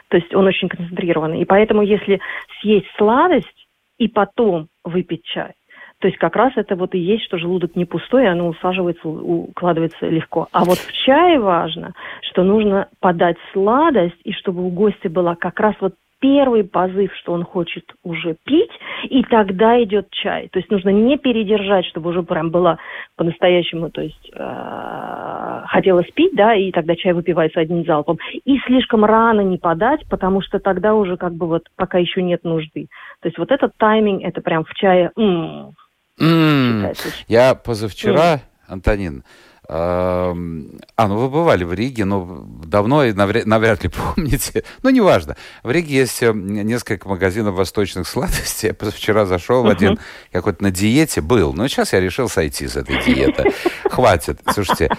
то 0.08 0.16
есть 0.16 0.34
он 0.34 0.46
очень 0.46 0.68
концентрированный. 0.68 1.40
И 1.40 1.44
поэтому 1.46 1.82
если 1.82 2.20
съесть 2.60 2.90
сладость 2.98 3.66
и 3.98 4.08
потом 4.08 4.68
выпить 4.84 5.24
чай, 5.24 5.52
то 6.00 6.08
есть 6.08 6.18
как 6.18 6.34
раз 6.34 6.52
это 6.56 6.76
вот 6.76 6.94
и 6.94 6.98
есть, 6.98 7.24
что 7.24 7.38
желудок 7.38 7.76
не 7.76 7.84
пустой, 7.84 8.26
оно 8.26 8.48
усаживается, 8.48 9.06
укладывается 9.06 10.08
легко. 10.08 10.48
А 10.50 10.64
вот 10.64 10.78
в 10.78 10.92
чае 11.04 11.38
важно, 11.38 11.92
что 12.22 12.42
нужно 12.42 12.88
подать 13.00 13.36
сладость, 13.52 14.18
и 14.24 14.32
чтобы 14.32 14.66
у 14.66 14.70
гостя 14.70 15.10
была 15.10 15.34
как 15.36 15.60
раз 15.60 15.74
вот 15.80 15.94
первый 16.20 16.64
позыв, 16.64 17.12
что 17.16 17.32
он 17.32 17.44
хочет 17.44 17.84
уже 18.04 18.36
пить, 18.44 18.70
и 19.04 19.22
тогда 19.24 19.82
идет 19.82 20.10
чай. 20.10 20.48
То 20.52 20.58
есть 20.58 20.70
нужно 20.70 20.90
не 20.90 21.18
передержать, 21.18 21.86
чтобы 21.86 22.10
уже 22.10 22.22
прям 22.22 22.50
было 22.50 22.78
по-настоящему, 23.16 23.90
то 23.90 24.02
есть 24.02 24.30
э, 24.34 25.62
хотелось 25.66 26.10
пить, 26.12 26.34
да, 26.34 26.54
и 26.54 26.70
тогда 26.72 26.94
чай 26.94 27.12
выпивается 27.12 27.60
одним 27.60 27.84
залпом. 27.84 28.18
И 28.44 28.58
слишком 28.66 29.04
рано 29.04 29.40
не 29.40 29.58
подать, 29.58 30.06
потому 30.08 30.42
что 30.42 30.60
тогда 30.60 30.94
уже 30.94 31.16
как 31.16 31.34
бы 31.34 31.46
вот 31.46 31.64
пока 31.76 31.98
еще 31.98 32.22
нет 32.22 32.44
нужды. 32.44 32.88
То 33.20 33.28
есть 33.28 33.38
вот 33.38 33.50
этот 33.50 33.76
тайминг, 33.78 34.22
это 34.22 34.42
прям 34.42 34.64
в 34.64 34.74
чае, 34.74 35.10
м-м, 35.16 35.74
М, 36.18 36.92
Я 37.28 37.54
позавчера, 37.54 38.40
Антонин, 38.66 39.18
эм, 39.18 39.24
а, 39.72 40.34
ну 40.34 41.16
вы 41.16 41.28
бывали 41.28 41.62
в 41.62 41.72
Риге, 41.72 42.04
но 42.04 42.44
давно 42.64 43.04
и 43.04 43.12
навряд, 43.12 43.46
навряд 43.46 43.84
ли 43.84 43.90
помните. 43.90 44.64
Ну, 44.82 44.90
неважно. 44.90 45.36
В 45.62 45.70
Риге 45.70 45.96
есть 45.96 46.22
э, 46.22 46.32
несколько 46.32 47.08
магазинов 47.08 47.54
восточных 47.54 48.08
сладостей. 48.08 48.68
Я 48.68 48.74
позавчера 48.74 49.26
зашел 49.26 49.62
в 49.62 49.68
один, 49.68 49.98
какой-то 50.32 50.62
на 50.62 50.70
диете 50.70 51.20
был. 51.20 51.52
Но 51.52 51.68
сейчас 51.68 51.92
я 51.92 52.00
решил 52.00 52.28
сойти 52.28 52.66
с 52.66 52.76
этой 52.76 53.02
диеты. 53.04 53.52
Хватит. 53.84 54.40
Слушайте, 54.52 54.90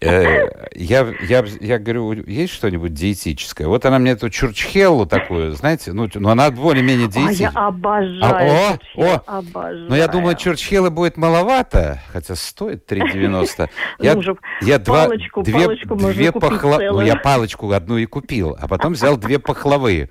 э, 0.00 0.48
я, 0.74 1.06
я, 1.28 1.44
я 1.60 1.78
говорю, 1.78 2.12
есть 2.12 2.52
что-нибудь 2.54 2.94
диетическое? 2.94 3.68
Вот 3.68 3.84
она 3.84 3.98
мне 3.98 4.12
эту 4.12 4.30
чурчхеллу 4.30 5.06
такую, 5.06 5.52
знаете, 5.52 5.92
ну, 5.92 6.08
ну 6.14 6.28
она 6.30 6.50
более-менее 6.50 7.06
А 7.06 7.10
диетическая. 7.10 7.52
я 7.54 7.66
обожаю. 7.66 8.24
А, 8.24 8.78
о, 8.96 9.04
о. 9.04 9.38
обожаю. 9.38 9.88
Но 9.88 9.96
я 9.96 10.08
думаю, 10.08 10.36
чурчхела 10.36 10.90
будет 10.90 11.16
маловато, 11.16 12.00
хотя 12.12 12.34
стоит 12.34 12.90
3,90. 12.90 13.68
Я, 14.00 14.15
Уже 14.16 14.36
я 14.62 14.78
два, 14.78 15.04
палочку- 15.06 15.42
две, 15.42 15.60
палочку 15.64 15.94
можно 15.94 16.12
две 16.12 16.32
купить 16.32 16.50
пахла- 16.50 16.72
Ну, 16.72 16.78
целую. 16.78 17.06
я 17.06 17.16
палочку 17.16 17.70
одну 17.72 17.96
и 17.98 18.06
купил, 18.06 18.56
а 18.60 18.68
потом 18.68 18.92
взял 18.94 19.16
две 19.16 19.38
пахлавы. 19.38 20.10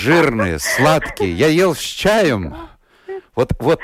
Жирные, 0.00 0.58
сладкие. 0.58 1.32
Я 1.32 1.46
ел 1.48 1.74
с 1.74 1.78
чаем. 1.80 2.56
Вот, 3.34 3.52
вот, 3.60 3.80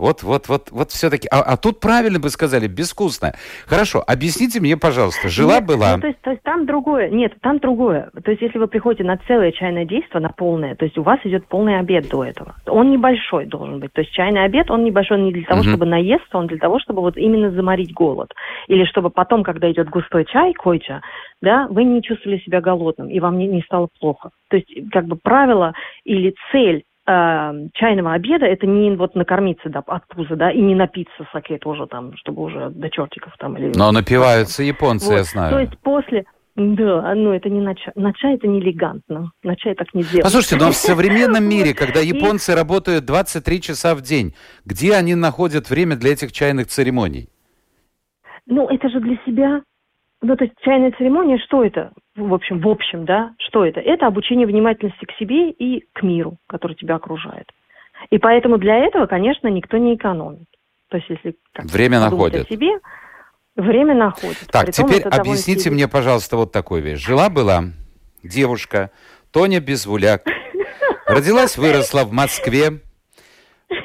вот, 0.00 0.22
вот, 0.22 0.48
вот, 0.48 0.70
вот 0.70 0.90
все-таки. 0.90 1.28
А, 1.30 1.42
а 1.42 1.56
тут 1.56 1.78
правильно 1.78 2.18
бы 2.18 2.30
сказали, 2.30 2.66
безвкусно. 2.66 3.34
Хорошо, 3.66 4.02
объясните 4.06 4.60
мне, 4.60 4.76
пожалуйста, 4.76 5.28
жила 5.28 5.56
Нет, 5.56 5.66
была. 5.66 5.96
Ну, 5.96 6.00
то, 6.00 6.06
есть, 6.08 6.20
то 6.22 6.30
есть 6.30 6.42
там 6.42 6.66
другое. 6.66 7.10
Нет, 7.10 7.34
там 7.42 7.58
другое. 7.58 8.10
То 8.24 8.30
есть 8.30 8.42
если 8.42 8.58
вы 8.58 8.66
приходите 8.66 9.04
на 9.04 9.18
целое 9.28 9.52
чайное 9.52 9.84
действие, 9.84 10.20
на 10.20 10.30
полное, 10.30 10.74
то 10.74 10.84
есть 10.84 10.96
у 10.96 11.02
вас 11.02 11.20
идет 11.24 11.46
полный 11.46 11.78
обед 11.78 12.08
до 12.08 12.24
этого. 12.24 12.54
Он 12.66 12.90
небольшой 12.90 13.46
должен 13.46 13.78
быть. 13.78 13.92
То 13.92 14.00
есть 14.00 14.12
чайный 14.12 14.44
обед, 14.44 14.70
он 14.70 14.84
небольшой 14.84 15.20
не 15.20 15.32
для 15.32 15.44
того, 15.44 15.60
Мгм. 15.60 15.70
чтобы 15.70 15.86
наесться, 15.86 16.38
он 16.38 16.46
для 16.46 16.58
того, 16.58 16.80
чтобы 16.80 17.02
вот 17.02 17.16
именно 17.16 17.50
заморить 17.50 17.92
голод. 17.92 18.32
Или 18.68 18.84
чтобы 18.84 19.10
потом, 19.10 19.42
когда 19.42 19.70
идет 19.70 19.90
густой 19.90 20.24
чай, 20.24 20.54
койча, 20.54 21.02
да, 21.42 21.66
вы 21.68 21.84
не 21.84 22.02
чувствовали 22.02 22.38
себя 22.38 22.60
голодным, 22.60 23.08
и 23.08 23.20
вам 23.20 23.38
не, 23.38 23.46
не 23.46 23.62
стало 23.62 23.88
плохо. 23.98 24.30
То 24.48 24.56
есть 24.56 24.90
как 24.90 25.06
бы 25.06 25.16
правило 25.16 25.74
или 26.04 26.34
цель 26.52 26.84
э, 27.06 27.52
чайного 27.74 28.12
обеда 28.12 28.46
это 28.46 28.66
не 28.66 28.94
вот 28.96 29.14
накормиться 29.14 29.68
да, 29.68 29.82
от 29.86 30.06
пуза, 30.08 30.36
да, 30.36 30.50
и 30.50 30.60
не 30.60 30.74
напиться 30.74 31.26
саке 31.32 31.58
тоже 31.58 31.86
там, 31.86 32.16
чтобы 32.16 32.42
уже 32.42 32.70
до 32.70 32.90
чертиков 32.90 33.32
там 33.38 33.56
или 33.56 33.72
Но 33.76 33.92
напиваются 33.92 34.62
японцы, 34.62 35.10
вот. 35.10 35.16
я 35.16 35.22
знаю. 35.24 35.52
То 35.52 35.60
есть 35.60 35.78
после... 35.80 36.24
Да, 36.56 37.14
ну 37.14 37.32
это 37.32 37.48
не 37.48 37.60
на 37.60 37.74
чай. 37.74 37.92
На 37.94 38.12
чай 38.12 38.34
это 38.34 38.46
не 38.46 38.60
элегантно. 38.60 39.30
На 39.42 39.56
чай 39.56 39.74
так 39.74 39.94
не 39.94 40.02
делают. 40.02 40.24
Послушайте, 40.24 40.56
но 40.56 40.72
в 40.72 40.74
современном 40.74 41.44
мире, 41.48 41.74
когда 41.74 42.00
японцы 42.00 42.54
работают 42.54 43.06
23 43.06 43.60
часа 43.60 43.94
в 43.94 44.02
день, 44.02 44.34
где 44.66 44.94
они 44.94 45.14
находят 45.14 45.70
время 45.70 45.96
для 45.96 46.12
этих 46.12 46.32
чайных 46.32 46.66
церемоний? 46.66 47.28
Ну, 48.46 48.68
это 48.68 48.88
же 48.88 49.00
для 49.00 49.16
себя. 49.24 49.62
Ну, 50.22 50.36
то 50.36 50.44
есть 50.44 50.54
чайная 50.62 50.92
церемония, 50.92 51.38
что 51.38 51.64
это? 51.64 51.92
В 52.14 52.34
общем, 52.34 52.60
в 52.60 52.68
общем, 52.68 53.06
да, 53.06 53.32
что 53.38 53.64
это? 53.64 53.80
Это 53.80 54.06
обучение 54.06 54.46
внимательности 54.46 55.06
к 55.06 55.12
себе 55.18 55.50
и 55.50 55.86
к 55.94 56.02
миру, 56.02 56.36
который 56.46 56.76
тебя 56.76 56.96
окружает. 56.96 57.50
И 58.10 58.18
поэтому 58.18 58.58
для 58.58 58.76
этого, 58.76 59.06
конечно, 59.06 59.48
никто 59.48 59.78
не 59.78 59.94
экономит. 59.94 60.46
То 60.88 60.98
есть, 60.98 61.08
если 61.08 61.36
как 61.52 61.66
Время 61.66 62.00
находят. 62.00 62.46
о 62.46 62.52
себе, 62.52 62.80
время 63.56 63.94
находит. 63.94 64.46
Так, 64.50 64.66
Притом 64.66 64.88
теперь 64.88 65.02
довольно 65.02 65.22
объясните 65.22 65.70
мне, 65.70 65.88
пожалуйста, 65.88 66.36
вот 66.36 66.52
такую 66.52 66.82
вещь. 66.82 66.98
Жила-была 66.98 67.64
девушка 68.22 68.90
Тоня 69.32 69.60
Безвуляк. 69.60 70.24
Родилась, 71.06 71.56
выросла 71.56 72.04
в 72.04 72.12
Москве. 72.12 72.80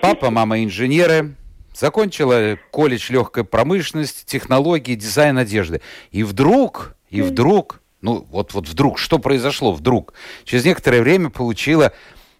Папа, 0.02 0.32
мама 0.32 0.64
инженеры. 0.64 1.36
Закончила 1.76 2.58
колледж 2.72 3.12
легкой 3.12 3.44
промышленности, 3.44 4.24
технологии, 4.26 4.96
дизайн 4.96 5.38
одежды. 5.38 5.82
И 6.12 6.24
вдруг, 6.24 6.96
и 7.10 7.22
вдруг, 7.22 7.82
ну 8.02 8.26
вот, 8.30 8.54
вот 8.54 8.68
вдруг, 8.70 8.98
что 8.98 9.20
произошло 9.20 9.74
вдруг? 9.74 10.14
Через 10.46 10.64
некоторое 10.64 11.02
время 11.02 11.30
получила 11.30 11.92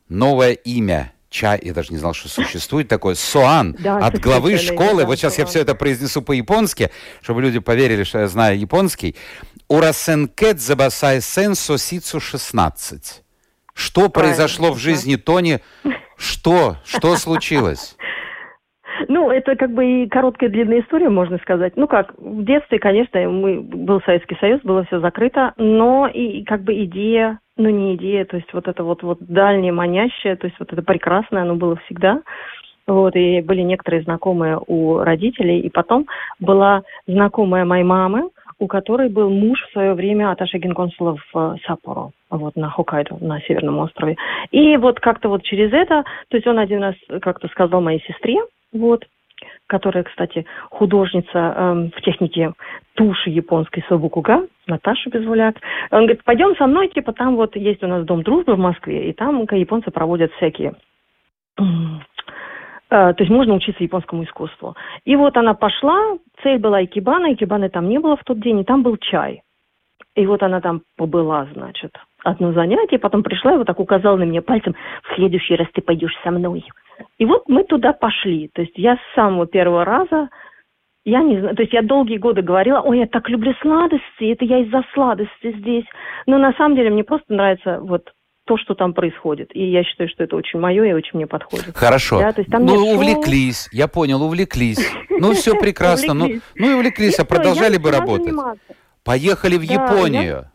новое 0.08 0.52
имя. 0.54 1.12
Чай, 1.30 1.60
я 1.64 1.74
даже 1.74 1.92
не 1.92 1.98
знал, 1.98 2.14
что 2.14 2.30
существует 2.30 2.88
такое, 2.88 3.16
Соан, 3.16 3.76
Да, 3.80 3.98
от 3.98 4.20
главы 4.22 4.58
школы. 4.58 5.02
да, 5.02 5.06
Вот 5.06 5.18
сейчас 5.18 5.38
я 5.38 5.46
все 5.46 5.60
это 5.60 5.76
произнесу 5.76 6.22
по-японски, 6.22 6.92
чтобы 7.22 7.42
люди 7.42 7.60
поверили, 7.60 8.04
что 8.04 8.20
я 8.20 8.28
знаю 8.30 8.58
японский. 8.58 9.18
Урасенкет 9.68 10.62
забасай 10.62 11.20
сенсо 11.20 11.78
сицу 11.78 12.22
16. 12.22 13.24
Что 13.74 14.08
Правильно, 14.08 14.12
произошло 14.38 14.72
в 14.72 14.78
жизни 14.78 15.18
Тони? 15.18 15.60
Что? 16.16 16.78
Что 16.86 17.18
случилось? 17.18 17.98
Ну, 19.08 19.30
это 19.30 19.56
как 19.56 19.72
бы 19.72 19.86
и 19.86 20.08
короткая 20.08 20.50
длинная 20.50 20.82
история, 20.82 21.10
можно 21.10 21.38
сказать. 21.40 21.74
Ну 21.76 21.88
как, 21.88 22.14
в 22.18 22.44
детстве, 22.44 22.80
конечно, 22.80 23.20
мы, 23.30 23.62
был 23.62 24.02
Советский 24.02 24.38
Союз, 24.40 24.62
было 24.62 24.84
все 24.86 25.00
закрыто, 25.00 25.54
но 25.58 26.08
и 26.08 26.44
как 26.44 26.64
бы 26.64 26.74
идея, 26.86 27.40
ну 27.58 27.70
не 27.70 27.96
идея, 27.96 28.26
то 28.26 28.38
есть 28.38 28.52
вот 28.54 28.68
это 28.68 28.84
вот, 28.84 29.04
вот 29.04 29.20
дальнее 29.22 29.72
манящее, 29.72 30.36
то 30.36 30.48
есть 30.48 30.60
вот 30.60 30.72
это 30.72 30.82
прекрасное, 30.82 31.44
оно 31.44 31.56
было 31.56 31.76
всегда. 31.86 32.22
Вот, 32.88 33.16
и 33.16 33.42
были 33.42 33.62
некоторые 33.62 34.04
знакомые 34.04 34.60
у 34.68 35.00
родителей, 35.00 35.60
и 35.60 35.72
потом 35.72 36.06
была 36.40 36.84
знакомая 37.08 37.66
моей 37.66 37.84
мамы, 37.84 38.30
у 38.60 38.68
которой 38.68 39.10
был 39.10 39.30
муж 39.30 39.60
в 39.62 39.72
свое 39.72 39.94
время 39.94 40.32
аташе 40.32 40.58
генконсула 40.58 41.18
в 41.18 41.38
э, 41.38 41.56
Саппоро, 41.66 42.12
вот 42.30 42.56
на 42.56 42.70
Хоккайдо, 42.70 43.18
на 43.20 43.42
Северном 43.42 43.80
острове. 43.80 44.16
И 44.52 44.78
вот 44.78 45.00
как-то 45.00 45.30
вот 45.30 45.44
через 45.44 45.74
это, 45.74 46.04
то 46.30 46.38
есть 46.38 46.48
он 46.48 46.60
один 46.60 46.82
раз 46.82 46.96
как-то 47.22 47.48
сказал 47.50 47.82
моей 47.82 48.02
сестре, 48.02 48.38
вот, 48.76 49.06
которая, 49.68 50.04
кстати, 50.04 50.46
художница 50.70 51.30
э, 51.34 51.90
в 51.96 52.02
технике 52.02 52.54
туши 52.96 53.30
японской 53.30 53.84
Собукуга, 53.90 54.48
Наташа 54.68 55.10
Безвуляк. 55.10 55.56
Он 55.92 56.02
говорит, 56.06 56.24
пойдем 56.24 56.56
со 56.56 56.68
мной, 56.68 56.88
типа 56.90 57.14
там 57.14 57.36
вот 57.36 57.56
есть 57.56 57.84
у 57.84 57.88
нас 57.88 58.06
Дом 58.06 58.24
дружбы 58.24 58.56
в 58.56 58.60
Москве, 58.60 59.10
и 59.10 59.14
там 59.14 59.46
японцы 59.52 59.92
проводят 59.92 60.32
всякие 60.34 60.74
Э, 62.90 63.14
то 63.14 63.24
есть 63.24 63.32
можно 63.32 63.56
учиться 63.56 63.84
японскому 63.84 64.24
искусству. 64.24 64.76
И 65.06 65.16
вот 65.16 65.36
она 65.38 65.54
пошла, 65.54 66.18
цель 66.44 66.60
была 66.60 66.84
Икебана, 66.84 67.34
Икебаны 67.34 67.70
там 67.70 67.90
не 67.90 68.00
было 68.00 68.16
в 68.16 68.24
тот 68.24 68.40
день, 68.40 68.60
и 68.60 68.64
там 68.64 68.84
был 68.84 68.98
чай. 68.98 69.42
И 70.16 70.26
вот 70.26 70.44
она 70.44 70.62
там 70.62 70.82
побыла, 70.96 71.48
значит, 71.54 71.92
одно 72.26 72.54
занятие, 72.54 73.00
потом 73.00 73.24
пришла 73.24 73.54
и 73.54 73.58
вот 73.58 73.68
так 73.68 73.80
указала 73.80 74.18
на 74.18 74.24
меня 74.24 74.42
пальцем, 74.42 74.76
в 75.04 75.16
следующий 75.16 75.56
раз 75.56 75.68
ты 75.74 75.82
пойдешь 75.82 76.16
со 76.24 76.32
мной. 76.32 76.66
И 77.18 77.26
вот 77.26 77.48
мы 77.48 77.64
туда 77.64 77.94
пошли. 77.94 78.50
То 78.54 78.62
есть 78.62 78.74
я 78.76 78.96
с 78.96 79.16
самого 79.16 79.48
первого 79.48 79.86
раза, 79.86 80.30
я 81.06 81.22
не 81.22 81.40
знаю, 81.40 81.56
то 81.56 81.62
есть 81.62 81.74
я 81.74 81.82
долгие 81.82 82.18
годы 82.18 82.42
говорила, 82.42 82.82
ой, 82.82 83.00
я 83.00 83.08
так 83.08 83.30
люблю 83.30 83.54
сладости, 83.62 84.32
это 84.32 84.44
я 84.44 84.60
из-за 84.60 84.84
сладости 84.94 85.56
здесь. 85.60 85.86
Но 86.26 86.38
на 86.38 86.54
самом 86.54 86.76
деле 86.76 86.90
мне 86.90 87.04
просто 87.04 87.32
нравится 87.32 87.80
вот 87.80 88.12
то, 88.46 88.58
что 88.58 88.76
там 88.76 88.94
происходит. 88.94 89.56
И 89.56 89.72
я 89.72 89.84
считаю, 89.84 90.10
что 90.10 90.24
это 90.24 90.36
очень 90.36 90.60
мое 90.60 90.84
и 90.84 90.94
очень 90.94 91.12
мне 91.14 91.28
подходит. 91.28 91.76
Хорошо. 91.76 92.20
Да, 92.20 92.32
то 92.32 92.42
есть 92.42 92.52
там 92.52 92.66
ну, 92.66 92.76
шоу... 92.76 92.96
увлеклись, 92.96 93.70
я 93.72 93.88
понял, 93.88 94.22
увлеклись. 94.24 94.92
Ну, 95.10 95.34
все 95.34 95.58
прекрасно. 95.60 96.14
Ну, 96.14 96.28
ну 96.56 96.72
и 96.72 96.74
увлеклись, 96.74 97.20
а 97.20 97.26
продолжали 97.26 97.78
бы 97.78 97.92
работать. 97.92 98.34
Поехали 99.04 99.58
в 99.58 99.62
Японию. 99.62 100.50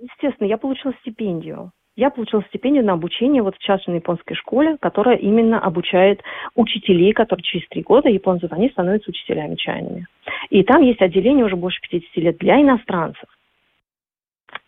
Естественно, 0.00 0.48
я 0.48 0.58
получила 0.58 0.92
стипендию. 1.00 1.72
Я 1.96 2.10
получила 2.10 2.44
стипендию 2.44 2.84
на 2.84 2.92
обучение 2.92 3.42
вот 3.42 3.56
в 3.56 3.58
частной 3.58 3.96
японской 3.96 4.34
школе, 4.34 4.76
которая 4.80 5.16
именно 5.16 5.58
обучает 5.58 6.22
учителей, 6.54 7.12
которые 7.12 7.42
через 7.42 7.66
три 7.68 7.82
года 7.82 8.08
японцы, 8.08 8.46
они 8.50 8.68
становятся 8.68 9.10
учителями 9.10 9.56
чайными. 9.56 10.06
И 10.50 10.62
там 10.62 10.82
есть 10.82 11.02
отделение 11.02 11.44
уже 11.44 11.56
больше 11.56 11.80
50 11.80 12.16
лет 12.18 12.38
для 12.38 12.60
иностранцев. 12.60 13.28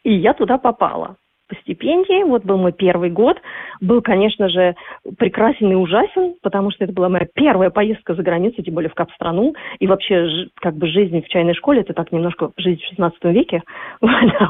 И 0.03 0.13
я 0.13 0.35
туда 0.35 0.59
попала 0.59 1.17
по 1.51 1.57
стипендии. 1.57 2.23
Вот 2.23 2.45
был 2.45 2.57
мой 2.57 2.73
первый 2.73 3.11
год. 3.11 3.37
Был, 3.81 4.01
конечно 4.01 4.49
же, 4.49 4.77
прекрасен 5.19 5.73
и 5.73 5.75
ужасен, 5.75 6.37
потому 6.43 6.71
что 6.71 6.85
это 6.85 6.93
была 6.93 7.09
моя 7.09 7.27
первая 7.35 7.71
поездка 7.71 8.15
за 8.15 8.23
границу, 8.23 8.63
тем 8.63 8.75
более 8.75 8.91
в 8.91 8.95
кап-страну. 8.95 9.55
И 9.81 9.87
вообще, 9.87 10.49
как 10.55 10.77
бы 10.77 10.87
жизнь 10.87 11.21
в 11.21 11.29
чайной 11.29 11.55
школе, 11.55 11.81
это 11.81 11.93
так 11.93 12.13
немножко 12.13 12.53
жизнь 12.57 12.81
в 12.81 12.89
16 12.91 13.25
веке. 13.25 13.63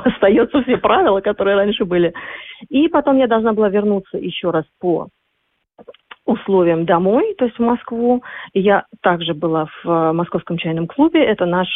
Остаются 0.04 0.62
все 0.62 0.76
правила, 0.76 1.20
которые 1.20 1.56
раньше 1.56 1.84
были. 1.84 2.12
И 2.68 2.88
потом 2.88 3.16
я 3.16 3.26
должна 3.26 3.54
была 3.54 3.70
вернуться 3.70 4.18
еще 4.18 4.50
раз 4.50 4.64
по 4.78 5.08
условиям 6.26 6.84
домой, 6.84 7.34
то 7.38 7.46
есть 7.46 7.56
в 7.56 7.62
Москву. 7.62 8.22
Я 8.52 8.84
также 9.00 9.34
была 9.34 9.66
в 9.82 9.88
э, 9.88 10.12
Московском 10.12 10.58
чайном 10.58 10.86
клубе. 10.86 11.24
Это 11.24 11.46
наш, 11.46 11.68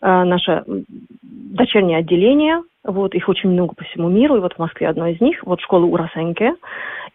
э, 0.00 0.24
наше 0.24 0.64
дочернее 1.22 1.98
отделение. 1.98 2.62
Вот, 2.84 3.14
их 3.14 3.28
очень 3.28 3.50
много 3.50 3.74
по 3.74 3.84
всему 3.84 4.08
миру. 4.08 4.36
И 4.36 4.40
вот 4.40 4.54
в 4.54 4.58
Москве 4.58 4.88
одно 4.88 5.06
из 5.06 5.20
них. 5.20 5.42
Вот 5.44 5.60
школа 5.60 5.86
Урасенке. 5.86 6.54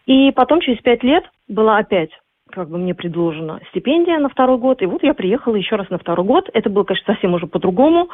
И 0.05 0.31
потом 0.31 0.61
через 0.61 0.81
пять 0.81 1.03
лет 1.03 1.23
была 1.47 1.77
опять 1.77 2.11
как 2.51 2.69
бы 2.69 2.77
мне 2.77 2.95
предложена 2.95 3.59
стипендия 3.69 4.19
на 4.19 4.29
второй 4.29 4.57
год, 4.57 4.81
и 4.81 4.85
вот 4.85 5.03
я 5.03 5.13
приехала 5.13 5.55
еще 5.55 5.75
раз 5.75 5.89
на 5.89 5.97
второй 5.97 6.25
год. 6.25 6.49
Это 6.53 6.69
было, 6.69 6.83
конечно, 6.83 7.13
совсем 7.13 7.33
уже 7.33 7.47
по-другому, 7.47 8.09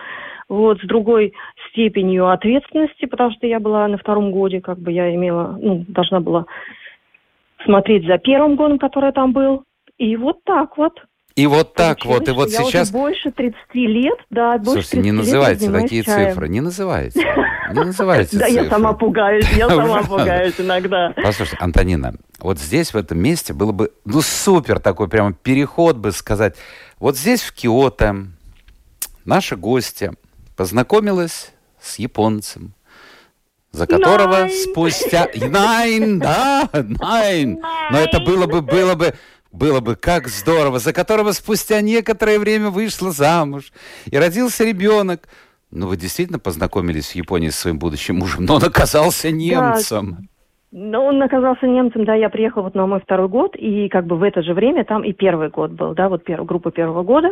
вот, 0.50 0.80
с 0.80 0.86
другой 0.86 1.34
степенью 1.70 2.30
ответственности, 2.30 3.06
потому 3.06 3.32
что 3.32 3.48
я 3.48 3.60
была 3.60 3.88
на 3.88 3.98
втором 3.98 4.32
годе, 4.32 4.62
как 4.62 4.80
бы 4.80 4.92
я 4.92 5.14
имела, 5.14 5.58
ну, 5.62 5.86
должна 5.88 6.20
была 6.20 6.46
смотреть 7.64 8.06
за 8.06 8.18
первым 8.18 8.56
годом, 8.56 8.80
который 8.80 9.12
там 9.12 9.32
был. 9.32 9.64
И 9.98 10.16
вот 10.16 10.44
так 10.44 10.78
вот. 10.78 11.00
И 11.36 11.48
вот 11.48 11.74
так 11.74 12.06
вот, 12.06 12.28
и 12.28 12.32
вот 12.32 12.50
я 12.50 12.64
сейчас... 12.64 12.90
Уже 12.90 13.00
больше 13.00 13.32
30 13.32 13.58
лет, 13.74 14.20
да, 14.30 14.58
больше 14.60 14.84
Слушайте, 14.84 14.98
не 15.00 15.12
называйте 15.12 15.72
такие 15.72 16.04
чаем. 16.04 16.30
цифры, 16.30 16.48
не 16.48 16.62
называйте. 16.62 17.20
Не 17.74 17.86
называйте 17.86 18.38
Да, 18.38 18.46
я 18.46 18.70
сама 18.70 18.94
пугаюсь, 18.94 19.48
я 19.56 19.68
сама 19.70 20.04
пугаюсь 20.04 20.54
иногда. 20.60 21.12
Послушайте, 21.16 21.58
Антонина, 21.60 22.14
вот 22.38 22.60
здесь, 22.60 22.94
в 22.94 22.98
этом 22.98 23.18
месте, 23.18 23.54
было 23.54 23.72
бы, 23.72 23.92
ну, 24.06 24.22
супер 24.22 24.80
такой 24.80 25.08
прямо 25.08 25.34
переход 25.34 25.96
бы 25.98 26.12
сказать. 26.12 26.56
Вот 27.00 27.18
здесь, 27.18 27.42
в 27.42 27.52
Киото, 27.54 28.28
наша 29.26 29.56
гостья 29.56 30.14
познакомилась 30.56 31.52
с 31.82 31.98
японцем, 31.98 32.74
за 33.72 33.88
которого 33.88 34.46
nine. 34.46 34.50
спустя... 34.50 35.28
Найн, 35.36 36.20
да, 36.20 36.70
найн. 36.74 37.60
Но 37.92 37.98
это 37.98 38.20
было 38.20 38.46
бы, 38.46 38.62
было 38.62 38.94
бы, 38.94 39.16
было 39.54 39.80
бы 39.80 39.96
как 39.96 40.28
здорово, 40.28 40.80
за 40.80 40.92
которого 40.92 41.32
спустя 41.32 41.80
некоторое 41.82 42.40
время 42.40 42.70
вышла 42.70 43.12
замуж, 43.12 43.72
и 44.12 44.18
родился 44.18 44.66
ребенок. 44.66 45.30
Ну, 45.72 45.88
вы 45.88 45.98
действительно 45.98 46.40
познакомились 46.40 47.12
в 47.12 47.16
Японии 47.16 47.50
с 47.50 47.60
своим 47.60 47.80
будущим 47.80 48.18
мужем, 48.18 48.46
но 48.46 48.56
он 48.56 48.64
оказался 48.64 49.32
немцем. 49.32 50.12
Да. 50.12 50.18
Ну, 50.76 51.06
он 51.06 51.22
оказался 51.22 51.68
немцем, 51.68 52.04
да, 52.04 52.16
я 52.16 52.30
приехала 52.30 52.64
вот 52.64 52.74
на 52.74 52.88
мой 52.88 53.00
второй 53.00 53.28
год, 53.28 53.56
и 53.56 53.90
как 53.90 54.08
бы 54.08 54.16
в 54.16 54.24
это 54.24 54.42
же 54.42 54.56
время 54.56 54.84
там 54.84 55.04
и 55.04 55.14
первый 55.14 55.50
год 55.50 55.72
был, 55.72 55.94
да, 55.94 56.10
вот 56.10 56.24
первая 56.24 56.48
группа 56.48 56.72
первого 56.72 57.04
года, 57.04 57.30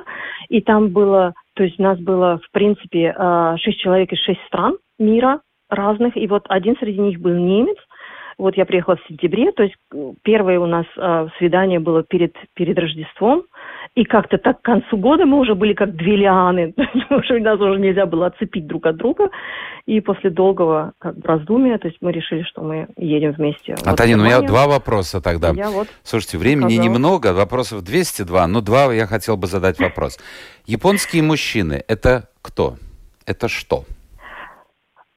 и 0.47 0.61
там 0.61 0.89
было, 0.89 1.33
то 1.55 1.63
есть 1.63 1.79
у 1.79 1.83
нас 1.83 1.97
было, 1.97 2.39
в 2.47 2.51
принципе, 2.51 3.15
а, 3.17 3.57
шесть 3.57 3.79
человек 3.79 4.13
из 4.13 4.19
шесть 4.19 4.41
стран 4.45 4.77
мира, 4.99 5.41
разных, 5.69 6.17
и 6.17 6.27
вот 6.27 6.45
один 6.49 6.75
среди 6.77 6.99
них 6.99 7.19
был 7.19 7.33
немец. 7.33 7.77
Вот 8.41 8.57
я 8.57 8.65
приехала 8.65 8.95
в 8.95 9.07
сентябре, 9.07 9.51
то 9.51 9.61
есть 9.61 9.75
э, 9.93 10.13
первое 10.23 10.57
у 10.57 10.65
нас 10.65 10.87
э, 10.97 11.27
свидание 11.37 11.79
было 11.79 12.01
перед, 12.01 12.35
перед 12.55 12.75
Рождеством, 12.75 13.43
и 13.93 14.03
как-то 14.03 14.39
так 14.39 14.61
к 14.61 14.65
концу 14.65 14.97
года 14.97 15.27
мы 15.27 15.37
уже 15.37 15.53
были 15.53 15.73
как 15.73 15.95
две 15.95 16.15
лианы, 16.15 16.73
уже 17.11 17.39
нас 17.39 17.59
уже 17.59 17.79
нельзя 17.79 18.07
было 18.07 18.25
отцепить 18.25 18.65
друг 18.65 18.87
от 18.87 18.97
друга, 18.97 19.29
и 19.85 20.01
после 20.01 20.31
долгого 20.31 20.93
как 20.97 21.19
бы, 21.19 21.27
раздумия, 21.27 21.77
то 21.77 21.87
есть 21.87 21.99
мы 22.01 22.11
решили, 22.11 22.41
что 22.41 22.63
мы 22.63 22.87
едем 22.97 23.33
вместе. 23.33 23.75
Антонин, 23.85 24.17
вот, 24.17 24.23
у 24.23 24.25
меня 24.25 24.41
два 24.41 24.65
вопроса 24.65 25.21
тогда. 25.21 25.51
Я 25.51 25.69
вот 25.69 25.87
Слушайте, 26.01 26.39
времени 26.39 26.73
сказала. 26.73 26.83
немного, 26.83 27.33
вопросов 27.33 27.83
202, 27.83 28.47
но 28.47 28.61
два 28.61 28.91
я 28.91 29.05
хотел 29.05 29.37
бы 29.37 29.45
задать 29.45 29.77
вопрос. 29.77 30.17
Японские 30.65 31.21
мужчины– 31.21 31.83
это 31.87 32.27
кто? 32.41 32.77
Это 33.27 33.47
что? 33.47 33.83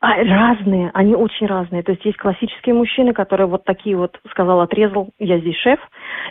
А, 0.07 0.23
разные, 0.23 0.91
они 0.93 1.15
очень 1.15 1.47
разные. 1.47 1.83
То 1.83 1.93
есть 1.93 2.05
есть 2.05 2.19
классические 2.19 2.75
мужчины, 2.75 3.15
которые 3.15 3.47
вот 3.47 3.65
такие 3.65 3.97
вот, 3.97 4.21
сказал, 4.31 4.61
отрезал, 4.61 5.09
я 5.19 5.39
здесь 5.39 5.57
шеф. 5.57 5.81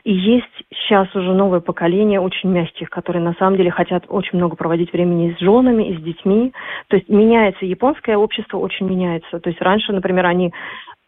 И 0.03 0.13
есть 0.13 0.45
сейчас 0.69 1.07
уже 1.15 1.33
новое 1.33 1.59
поколение 1.59 2.19
очень 2.19 2.51
мягких, 2.51 2.91
которые 2.91 3.23
на 3.23 3.33
самом 3.33 3.57
деле 3.57 3.71
хотят 3.71 4.03
очень 4.09 4.37
много 4.37 4.55
проводить 4.55 4.93
времени 4.93 5.35
с 5.35 5.41
женами 5.41 5.89
и 5.89 5.97
с 5.97 6.03
детьми. 6.03 6.53
То 6.89 6.97
есть 6.97 7.09
меняется 7.09 7.65
японское 7.65 8.15
общество, 8.15 8.59
очень 8.59 8.87
меняется. 8.87 9.39
То 9.39 9.49
есть 9.49 9.59
раньше, 9.59 9.91
например, 9.91 10.27
они, 10.27 10.53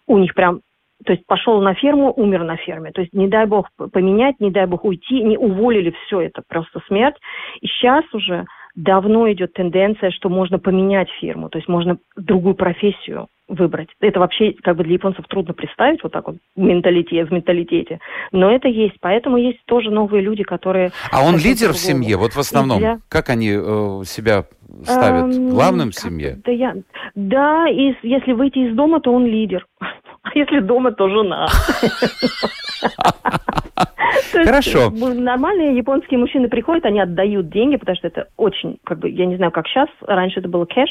у 0.07 0.17
них 0.17 0.33
прям 0.33 0.61
то 1.05 1.13
есть 1.13 1.27
пошел 1.27 1.61
на 1.61 1.75
ферму, 1.75 2.11
умер 2.15 2.45
на 2.45 2.55
ферме. 2.55 2.91
То 2.91 3.01
есть 3.01 3.13
не 3.13 3.27
дай 3.27 3.45
бог 3.45 3.69
поменять, 3.93 4.39
не 4.39 4.49
дай 4.49 4.65
бог 4.65 4.85
уйти, 4.85 5.21
не 5.21 5.37
уволили, 5.37 5.93
все 6.05 6.21
это 6.21 6.41
просто 6.47 6.79
смерть. 6.87 7.17
И 7.61 7.67
сейчас 7.67 8.05
уже 8.11 8.45
давно 8.75 9.31
идет 9.31 9.53
тенденция, 9.53 10.11
что 10.11 10.29
можно 10.29 10.59
поменять 10.59 11.09
фирму, 11.19 11.49
то 11.49 11.57
есть 11.57 11.67
можно 11.67 11.97
другую 12.15 12.55
профессию 12.55 13.27
выбрать. 13.47 13.89
Это 13.99 14.19
вообще 14.19 14.53
как 14.63 14.75
бы 14.75 14.83
для 14.83 14.93
японцев 14.93 15.25
трудно 15.27 15.53
представить 15.53 16.01
вот 16.03 16.11
так 16.11 16.27
вот 16.27 16.37
в 16.55 16.59
менталитете, 16.59 17.25
в 17.25 17.31
менталитете. 17.31 17.99
Но 18.31 18.51
это 18.51 18.67
есть. 18.67 18.95
Поэтому 19.01 19.37
есть 19.37 19.63
тоже 19.65 19.91
новые 19.91 20.23
люди, 20.23 20.43
которые... 20.43 20.91
А 21.11 21.23
он 21.23 21.37
лидер 21.37 21.71
в 21.71 21.77
семье, 21.77 22.17
вот 22.17 22.33
в 22.33 22.39
основном? 22.39 22.79
Для... 22.79 22.99
Как 23.07 23.29
они 23.29 23.51
э, 23.51 24.01
себя 24.05 24.45
ставят? 24.83 25.35
Эм, 25.35 25.49
Главным 25.49 25.91
в 25.91 25.95
семье? 25.95 26.39
Да, 26.43 26.51
я... 26.51 26.75
да 27.13 27.69
и 27.69 27.93
если 28.01 28.33
выйти 28.33 28.59
из 28.59 28.75
дома, 28.75 28.99
то 28.99 29.13
он 29.13 29.25
лидер. 29.25 29.65
А 30.27 30.31
если 30.33 30.59
дома, 30.59 30.91
то 30.91 31.07
жена. 31.07 31.47
Хорошо. 34.31 34.89
Нормальные 34.91 35.77
японские 35.77 36.19
мужчины 36.19 36.49
приходят, 36.49 36.85
они 36.85 36.99
отдают 36.99 37.49
деньги, 37.49 37.77
потому 37.77 37.95
что 37.95 38.07
это 38.07 38.27
очень, 38.37 38.77
как 38.83 38.99
бы, 38.99 39.09
я 39.09 39.25
не 39.25 39.37
знаю, 39.37 39.51
как 39.51 39.67
сейчас, 39.67 39.87
раньше 40.01 40.39
это 40.39 40.49
было 40.49 40.65
кэш, 40.65 40.89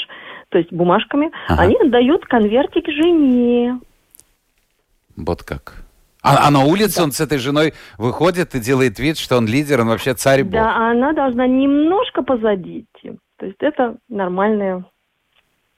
то 0.51 0.59
есть 0.59 0.73
бумажками. 0.73 1.31
Они 1.49 1.77
отдают 1.77 2.25
конвертик 2.27 2.87
жене. 2.89 3.79
Вот 5.17 5.43
как. 5.43 5.85
А, 6.23 6.49
а 6.49 6.51
на 6.51 6.65
улице 6.65 6.99
да. 6.99 7.05
он 7.05 7.13
с 7.13 7.21
этой 7.21 7.37
женой 7.37 7.75
выходит 7.99 8.55
и 8.55 8.61
делает 8.61 8.99
вид, 8.99 9.19
что 9.19 9.37
он 9.37 9.47
лидер, 9.47 9.83
он 9.83 9.89
вообще 9.89 10.15
царь 10.15 10.43
бог. 10.43 10.53
Да, 10.53 10.75
а 10.75 10.91
она 10.93 11.13
должна 11.13 11.47
немножко 11.47 12.23
позади. 12.23 12.87
То 13.39 13.47
есть 13.47 13.59
это 13.61 13.97
нормальная 14.09 14.85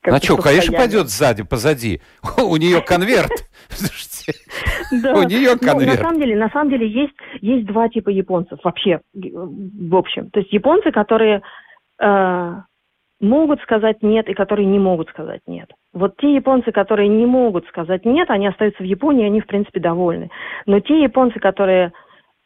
а 0.07 0.19
что, 0.19 0.37
конечно, 0.37 0.77
пойдет 0.77 1.09
сзади, 1.09 1.43
позади. 1.43 2.01
У 2.43 2.57
нее 2.57 2.81
конверт. 2.81 3.31
У 4.93 5.23
нее 5.23 5.59
конверт. 5.59 6.01
На 6.01 6.05
самом 6.05 6.21
деле, 6.21 6.37
на 6.37 6.51
самом 6.51 6.71
деле 6.71 6.89
есть, 6.89 7.15
есть 7.41 7.67
два 7.67 7.89
типа 7.89 8.11
японцев 8.11 8.59
вообще, 8.65 9.01
в 9.15 9.97
общем. 9.97 10.31
То 10.31 10.41
есть 10.41 10.53
японцы, 10.53 10.91
которые 10.91 11.43
э, 12.01 12.55
могут 13.21 13.61
сказать 13.63 14.03
нет 14.03 14.29
и 14.29 14.35
которые 14.35 14.67
не 14.67 14.79
могут 14.79 15.09
сказать 15.09 15.41
нет. 15.47 15.71
Вот 15.93 16.17
те 16.19 16.35
японцы, 16.35 16.73
которые 16.73 17.09
не 17.09 17.27
могут 17.27 17.67
сказать 17.69 18.05
нет, 18.05 18.31
они 18.31 18.47
остаются 18.47 18.83
в 18.83 18.87
Японии, 18.87 19.27
они, 19.27 19.41
в 19.41 19.47
принципе, 19.47 19.81
довольны. 19.81 20.31
Но 20.67 20.81
те 20.81 21.03
японцы, 21.03 21.39
которые 21.39 21.93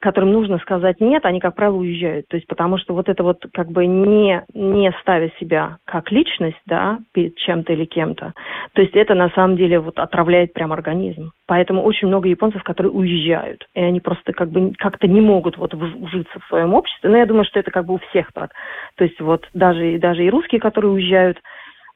которым 0.01 0.33
нужно 0.33 0.59
сказать 0.59 1.01
нет, 1.01 1.25
они, 1.25 1.41
как 1.41 1.55
правило, 1.55 1.77
уезжают. 1.77 2.27
То 2.29 2.37
есть 2.37 2.47
потому 2.47 2.79
что 2.79 2.95
вот 2.95 3.09
это 3.09 3.23
вот 3.23 3.45
как 3.53 3.71
бы 3.71 3.87
не, 3.87 4.43
не 4.55 4.93
ставя 5.03 5.31
себя 5.39 5.79
как 5.85 6.11
личность, 6.11 6.61
да, 6.67 6.99
перед 7.13 7.37
чем-то 7.37 7.73
или 7.73 7.85
кем-то, 7.85 8.33
то 8.73 8.83
есть 8.83 8.95
это 8.95 9.15
на 9.15 9.29
самом 9.31 9.57
деле 9.57 9.79
вот 9.79 9.99
отравляет 9.99 10.53
прям 10.53 10.73
организм. 10.73 11.33
Поэтому 11.47 11.83
очень 11.83 12.09
много 12.09 12.29
японцев, 12.29 12.63
которые 12.63 12.93
уезжают, 12.93 13.67
и 13.75 13.81
они 13.81 14.01
просто 14.01 14.33
как 14.33 14.51
бы 14.51 14.73
как-то 14.79 15.07
не 15.07 15.21
могут 15.21 15.57
вот 15.59 15.75
вжиться 15.75 16.39
в 16.41 16.49
своем 16.49 16.75
обществе. 16.75 17.11
Но 17.11 17.19
я 17.19 17.27
думаю, 17.27 17.45
что 17.45 17.59
это 17.59 17.71
как 17.71 17.87
бы 17.87 17.95
у 17.95 17.99
всех 18.11 18.33
так. 18.33 18.53
То 18.97 19.05
есть 19.05 19.21
вот 19.21 19.47
даже, 19.53 19.99
даже 19.99 20.25
и 20.25 20.31
русские, 20.31 20.61
которые 20.61 20.93
уезжают, 20.93 21.39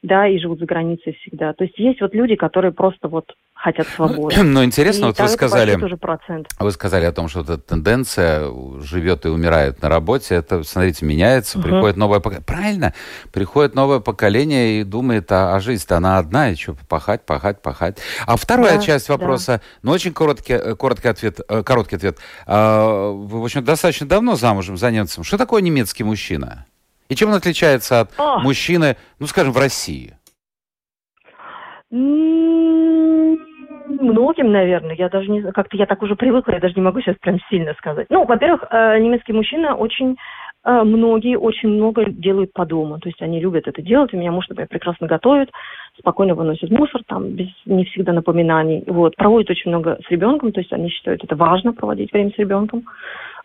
да, 0.03 0.27
и 0.27 0.37
живут 0.37 0.59
за 0.59 0.65
границей 0.65 1.13
всегда. 1.21 1.53
То 1.53 1.63
есть 1.63 1.77
есть 1.79 2.01
вот 2.01 2.13
люди, 2.13 2.35
которые 2.35 2.71
просто 2.71 3.07
вот 3.07 3.25
хотят 3.55 3.87
свободы. 3.87 4.35
Но 4.43 4.63
интересно, 4.63 5.05
и 5.05 5.07
вот 5.07 5.19
вы 5.19 5.27
сказали, 5.27 5.75
вы 6.59 6.71
сказали 6.71 7.05
о 7.05 7.11
том, 7.11 7.27
что 7.27 7.41
эта 7.41 7.57
тенденция 7.57 8.51
живет 8.81 9.25
и 9.25 9.29
умирает 9.29 9.81
на 9.81 9.89
работе, 9.89 10.35
это, 10.35 10.63
смотрите, 10.63 11.05
меняется, 11.05 11.57
угу. 11.57 11.67
приходит 11.67 11.97
новое 11.97 12.19
поколение. 12.19 12.45
Правильно, 12.45 12.93
приходит 13.31 13.73
новое 13.73 13.99
поколение 13.99 14.81
и 14.81 14.83
думает, 14.83 15.31
а, 15.31 15.55
а 15.55 15.59
жизнь-то 15.59 15.97
она 15.97 16.17
одна, 16.17 16.51
и 16.51 16.55
что, 16.55 16.75
пахать, 16.87 17.25
пахать, 17.25 17.61
пахать. 17.61 17.97
А 18.27 18.35
вторая 18.35 18.77
да, 18.77 18.83
часть 18.83 19.09
вопроса, 19.09 19.53
да. 19.53 19.61
ну, 19.81 19.91
очень 19.91 20.13
короткий, 20.13 20.53
э, 20.53 20.75
короткий 20.75 21.07
ответ, 21.07 21.39
э, 21.47 21.63
короткий 21.63 21.95
ответ. 21.95 22.19
А, 22.45 23.09
вы, 23.11 23.41
в 23.41 23.43
общем, 23.43 23.63
достаточно 23.63 24.07
давно 24.07 24.35
замужем 24.35 24.77
за 24.77 24.91
немцем. 24.91 25.23
Что 25.23 25.37
такое 25.37 25.61
немецкий 25.61 26.03
мужчина? 26.03 26.65
И 27.07 27.15
чем 27.15 27.29
он 27.29 27.35
отличается 27.35 28.01
от 28.01 28.11
О! 28.17 28.39
мужчины, 28.39 28.97
ну, 29.19 29.27
скажем, 29.27 29.53
в 29.53 29.57
России? 29.57 30.17
Многим, 33.87 34.51
наверное. 34.51 34.95
Я 34.95 35.09
даже 35.09 35.29
не 35.29 35.41
знаю, 35.41 35.53
как-то 35.53 35.77
я 35.77 35.85
так 35.85 36.01
уже 36.01 36.15
привыкла, 36.15 36.53
я 36.53 36.59
даже 36.59 36.75
не 36.75 36.81
могу 36.81 37.01
сейчас 37.01 37.15
прям 37.17 37.39
сильно 37.49 37.73
сказать. 37.73 38.07
Ну, 38.09 38.25
во-первых, 38.25 38.63
э, 38.69 38.99
немецкий 38.99 39.33
мужчина 39.33 39.75
очень 39.75 40.17
э, 40.63 40.83
многие 40.83 41.37
очень 41.37 41.69
много 41.69 42.05
делают 42.09 42.51
по 42.53 42.65
дому. 42.65 42.99
То 42.99 43.09
есть 43.09 43.21
они 43.21 43.39
любят 43.39 43.67
это 43.67 43.81
делать. 43.81 44.13
У 44.13 44.17
меня 44.17 44.31
муж, 44.31 44.47
например, 44.49 44.67
прекрасно 44.69 45.07
готовит, 45.07 45.51
спокойно 45.99 46.35
выносит 46.35 46.71
мусор, 46.71 47.01
там, 47.07 47.29
без 47.29 47.47
не 47.65 47.85
всегда 47.85 48.13
напоминаний. 48.13 48.83
Вот. 48.87 49.15
Проводит 49.15 49.49
очень 49.51 49.69
много 49.69 49.99
с 50.05 50.09
ребенком, 50.09 50.51
то 50.51 50.59
есть 50.59 50.73
они 50.73 50.89
считают 50.89 51.23
это 51.23 51.35
важно 51.35 51.73
проводить 51.73 52.11
время 52.11 52.31
с 52.31 52.37
ребенком. 52.37 52.83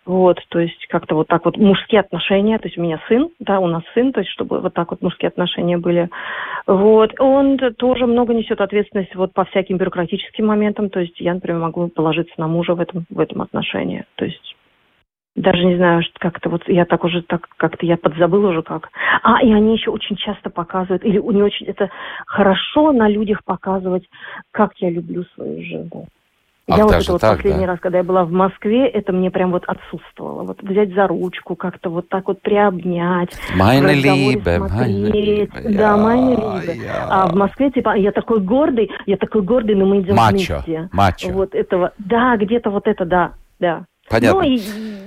Вот, 0.07 0.39
то 0.49 0.59
есть 0.59 0.87
как-то 0.89 1.15
вот 1.15 1.29
так 1.29 1.45
вот 1.45 1.57
мужские 1.59 2.01
отношения, 2.01 2.59
то 2.59 2.69
есть 2.69 2.79
у 2.79 2.83
меня 2.83 3.01
сын, 3.07 3.29
да, 3.39 3.61
у 3.61 3.67
нас 3.67 3.83
сын, 3.93 4.13
то 4.13 4.21
есть 4.21 4.33
чтобы 4.33 4.61
вот 4.61 4.73
так 4.73 4.91
вот 4.91 5.03
мужские 5.03 5.29
отношения 5.29 5.77
были. 5.77 6.09
Вот, 6.67 7.13
он 7.21 7.59
тоже 7.77 8.07
много 8.07 8.33
несет 8.33 8.61
ответственность 8.61 9.15
вот 9.15 9.35
по 9.35 9.45
всяким 9.45 9.77
бюрократическим 9.77 10.47
моментам, 10.47 10.89
то 10.89 11.01
есть 11.01 11.21
я, 11.21 11.35
например, 11.35 11.61
могу 11.61 11.89
положиться 11.89 12.35
на 12.39 12.49
мужа 12.49 12.75
в 12.75 12.81
этом, 12.81 13.05
в 13.11 13.21
этом 13.21 13.43
отношении, 13.43 14.05
то 14.17 14.25
есть 14.25 14.57
даже 15.37 15.65
не 15.65 15.77
знаю, 15.77 16.03
как-то 16.19 16.49
вот 16.49 16.63
я 16.67 16.85
так 16.85 17.05
уже 17.05 17.23
так 17.23 17.47
как-то 17.57 17.87
я 17.87 17.97
подзабыла 17.97 18.49
уже 18.51 18.63
как. 18.63 18.91
А, 19.23 19.43
и 19.43 19.53
они 19.53 19.75
еще 19.75 19.91
очень 19.91 20.17
часто 20.17 20.51
показывают, 20.51 21.05
или 21.05 21.19
не 21.19 21.43
очень, 21.43 21.67
это 21.67 21.89
хорошо 22.27 22.93
на 22.93 23.09
людях 23.09 23.45
показывать, 23.45 24.09
как 24.51 24.73
я 24.79 24.91
люблю 24.91 25.25
свою 25.35 25.63
жену. 25.63 26.09
Ах, 26.71 26.79
я 26.79 26.85
вот 26.85 26.95
это 26.95 27.13
вот 27.13 27.21
так, 27.21 27.37
последний 27.37 27.67
да. 27.67 27.73
раз, 27.73 27.81
когда 27.81 27.99
я 27.99 28.05
была 28.05 28.25
в 28.25 28.33
Москве, 28.33 28.87
это 28.87 29.13
мне 29.13 29.31
прям 29.31 29.53
вот 29.53 29.65
отсутствовало. 29.67 30.45
Вот 30.45 30.63
взять 30.63 30.95
за 30.95 31.07
ручку, 31.07 31.57
как-то 31.57 31.91
вот 31.91 32.09
так 32.09 32.29
вот 32.29 32.41
приобнять. 32.43 33.31
Meine 33.59 33.95
Liebe. 33.95 34.45
Да, 34.45 35.97
Liebe. 35.97 36.75
Я... 36.75 37.07
А 37.09 37.27
в 37.27 37.35
Москве, 37.35 37.71
типа, 37.71 37.97
я 37.97 38.13
такой 38.13 38.41
гордый, 38.41 38.91
я 39.07 39.17
такой 39.17 39.43
гордый, 39.43 39.75
но 39.75 39.87
мы 39.87 40.01
идем 40.01 40.15
мачо, 40.15 40.63
вместе. 40.67 40.89
Мачо. 40.93 41.29
Вот 41.33 41.55
этого, 41.55 41.93
да, 41.99 42.37
где-то 42.37 42.71
вот 42.71 42.87
это, 42.87 43.05
да, 43.05 43.33
да. 43.59 43.85
Понятно. 44.09 44.41
Ну, 44.41 44.47
и 44.47 44.59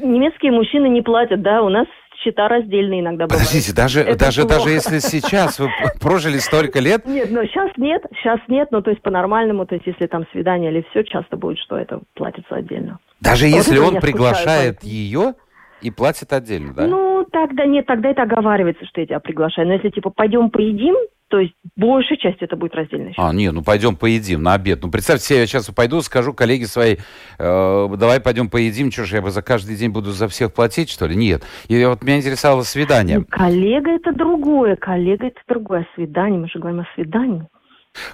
немецкие 0.02 0.54
мужчины 0.54 0.88
не 0.88 1.02
платят, 1.02 1.42
да, 1.42 1.62
у 1.62 1.70
нас 1.70 1.88
счета 2.24 2.48
раздельные 2.48 3.02
иногда 3.02 3.26
бывают. 3.26 3.44
Подождите, 3.44 3.74
даже, 3.74 4.02
Это 4.02 4.26
даже, 4.26 4.46
даже 4.46 4.70
если 4.70 5.00
сейчас 5.00 5.60
вы 5.60 5.70
прожили 6.00 6.38
столько 6.38 6.80
лет... 6.80 7.06
Нет, 7.14 7.32
но 7.32 7.44
сейчас 7.46 7.72
нет, 7.78 8.04
сейчас 8.16 8.40
нет, 8.48 8.70
ну 8.72 8.82
то 8.82 8.92
есть 8.92 9.02
по-нормальному, 9.02 9.66
то 9.66 9.76
есть 9.76 9.86
если 9.88 10.08
там 10.08 10.26
свидание 10.32 10.72
или 10.72 10.86
все, 10.90 11.04
часто 11.04 11.38
будет, 11.38 11.60
что 11.60 11.78
это 11.78 12.02
платится 12.14 12.56
отдельно. 12.56 13.00
Даже 13.20 13.46
вот 13.48 13.56
если 13.56 13.78
он 13.78 14.00
приглашает 14.00 14.84
ее 14.84 15.36
и 15.84 15.92
платит 15.92 16.34
отдельно, 16.34 16.74
да? 16.74 16.88
Ну, 16.88 17.26
тогда 17.32 17.66
нет, 17.66 17.86
тогда 17.86 18.10
это 18.10 18.24
оговаривается, 18.24 18.86
что 18.86 19.02
я 19.02 19.08
тебя 19.08 19.20
приглашаю. 19.20 19.68
Но 19.68 19.74
если 19.74 19.90
типа 19.90 20.10
пойдем 20.10 20.50
поедим, 20.50 20.96
то 21.34 21.40
есть 21.40 21.54
большая 21.76 22.18
часть 22.20 22.42
это 22.42 22.56
будет 22.56 22.76
раздельный 22.76 23.10
счет. 23.10 23.18
А, 23.18 23.34
не, 23.34 23.52
ну 23.52 23.64
пойдем 23.64 23.96
поедим 23.96 24.44
на 24.44 24.54
обед. 24.54 24.80
Ну 24.84 24.92
представьте 24.92 25.26
себе, 25.26 25.40
я 25.40 25.48
сейчас 25.48 25.68
пойду, 25.72 26.02
скажу 26.02 26.32
коллеге 26.32 26.68
своей, 26.68 27.00
э, 27.40 27.88
давай 27.98 28.22
пойдем 28.22 28.50
поедим, 28.50 28.92
что 28.92 29.06
ж, 29.06 29.14
я 29.14 29.22
бы 29.24 29.32
за 29.32 29.42
каждый 29.42 29.76
день 29.76 29.90
буду 29.90 30.12
за 30.12 30.28
всех 30.28 30.54
платить, 30.54 30.92
что 30.92 31.08
ли? 31.08 31.16
Нет. 31.16 31.42
И 31.70 31.86
вот 31.86 32.04
меня 32.04 32.18
интересовало 32.18 32.62
свидание. 32.62 33.20
Ну, 33.20 33.26
коллега 33.30 33.90
это 33.90 34.14
другое, 34.14 34.76
коллега 34.76 35.26
это 35.26 35.40
другое. 35.48 35.88
Свидание, 35.96 36.40
мы 36.40 36.48
же 36.50 36.60
говорим 36.60 36.82
о 36.82 36.88
свидании. 36.94 37.48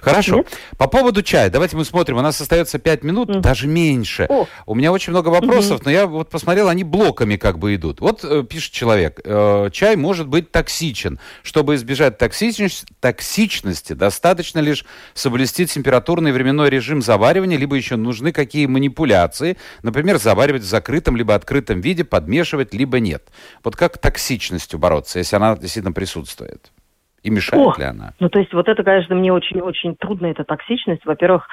Хорошо. 0.00 0.36
Нет? 0.36 0.58
По 0.76 0.86
поводу 0.88 1.22
чая, 1.22 1.50
давайте 1.50 1.76
мы 1.76 1.84
смотрим. 1.84 2.18
У 2.18 2.20
нас 2.20 2.40
остается 2.40 2.78
5 2.78 3.02
минут, 3.02 3.30
mm. 3.30 3.40
даже 3.40 3.66
меньше. 3.66 4.26
О. 4.28 4.46
У 4.66 4.74
меня 4.74 4.92
очень 4.92 5.10
много 5.10 5.28
вопросов, 5.28 5.80
mm-hmm. 5.80 5.84
но 5.84 5.90
я 5.90 6.06
вот 6.06 6.28
посмотрел, 6.28 6.68
они 6.68 6.84
блоками 6.84 7.36
как 7.36 7.58
бы 7.58 7.74
идут. 7.74 8.00
Вот 8.00 8.24
э, 8.24 8.42
пишет 8.44 8.72
человек, 8.72 9.20
э, 9.24 9.70
чай 9.72 9.96
может 9.96 10.28
быть 10.28 10.50
токсичен. 10.50 11.18
Чтобы 11.42 11.74
избежать 11.76 12.18
токсичности, 12.18 12.86
токсичности, 13.00 13.94
достаточно 13.94 14.58
лишь 14.58 14.84
соблюсти 15.14 15.66
температурный 15.66 16.32
временной 16.32 16.68
режим 16.68 17.00
заваривания, 17.00 17.56
либо 17.56 17.76
еще 17.76 17.96
нужны 17.96 18.32
какие 18.32 18.66
манипуляции, 18.66 19.56
например, 19.82 20.18
заваривать 20.18 20.62
в 20.62 20.66
закрытом 20.66 21.16
либо 21.16 21.34
открытом 21.34 21.80
виде, 21.80 22.04
подмешивать, 22.04 22.74
либо 22.74 23.00
нет. 23.00 23.28
Вот 23.64 23.76
как 23.76 23.98
токсичностью 23.98 24.78
бороться, 24.78 25.18
если 25.18 25.36
она 25.36 25.56
действительно 25.56 25.92
присутствует? 25.92 26.70
И 27.22 27.30
мешает 27.30 27.76
О, 27.76 27.78
ли 27.78 27.84
она? 27.84 28.14
Ну, 28.18 28.28
то 28.28 28.38
есть 28.38 28.52
вот 28.52 28.68
это, 28.68 28.82
конечно, 28.82 29.14
мне 29.14 29.32
очень-очень 29.32 29.94
трудно, 29.96 30.26
эта 30.26 30.44
токсичность. 30.44 31.04
Во-первых, 31.04 31.48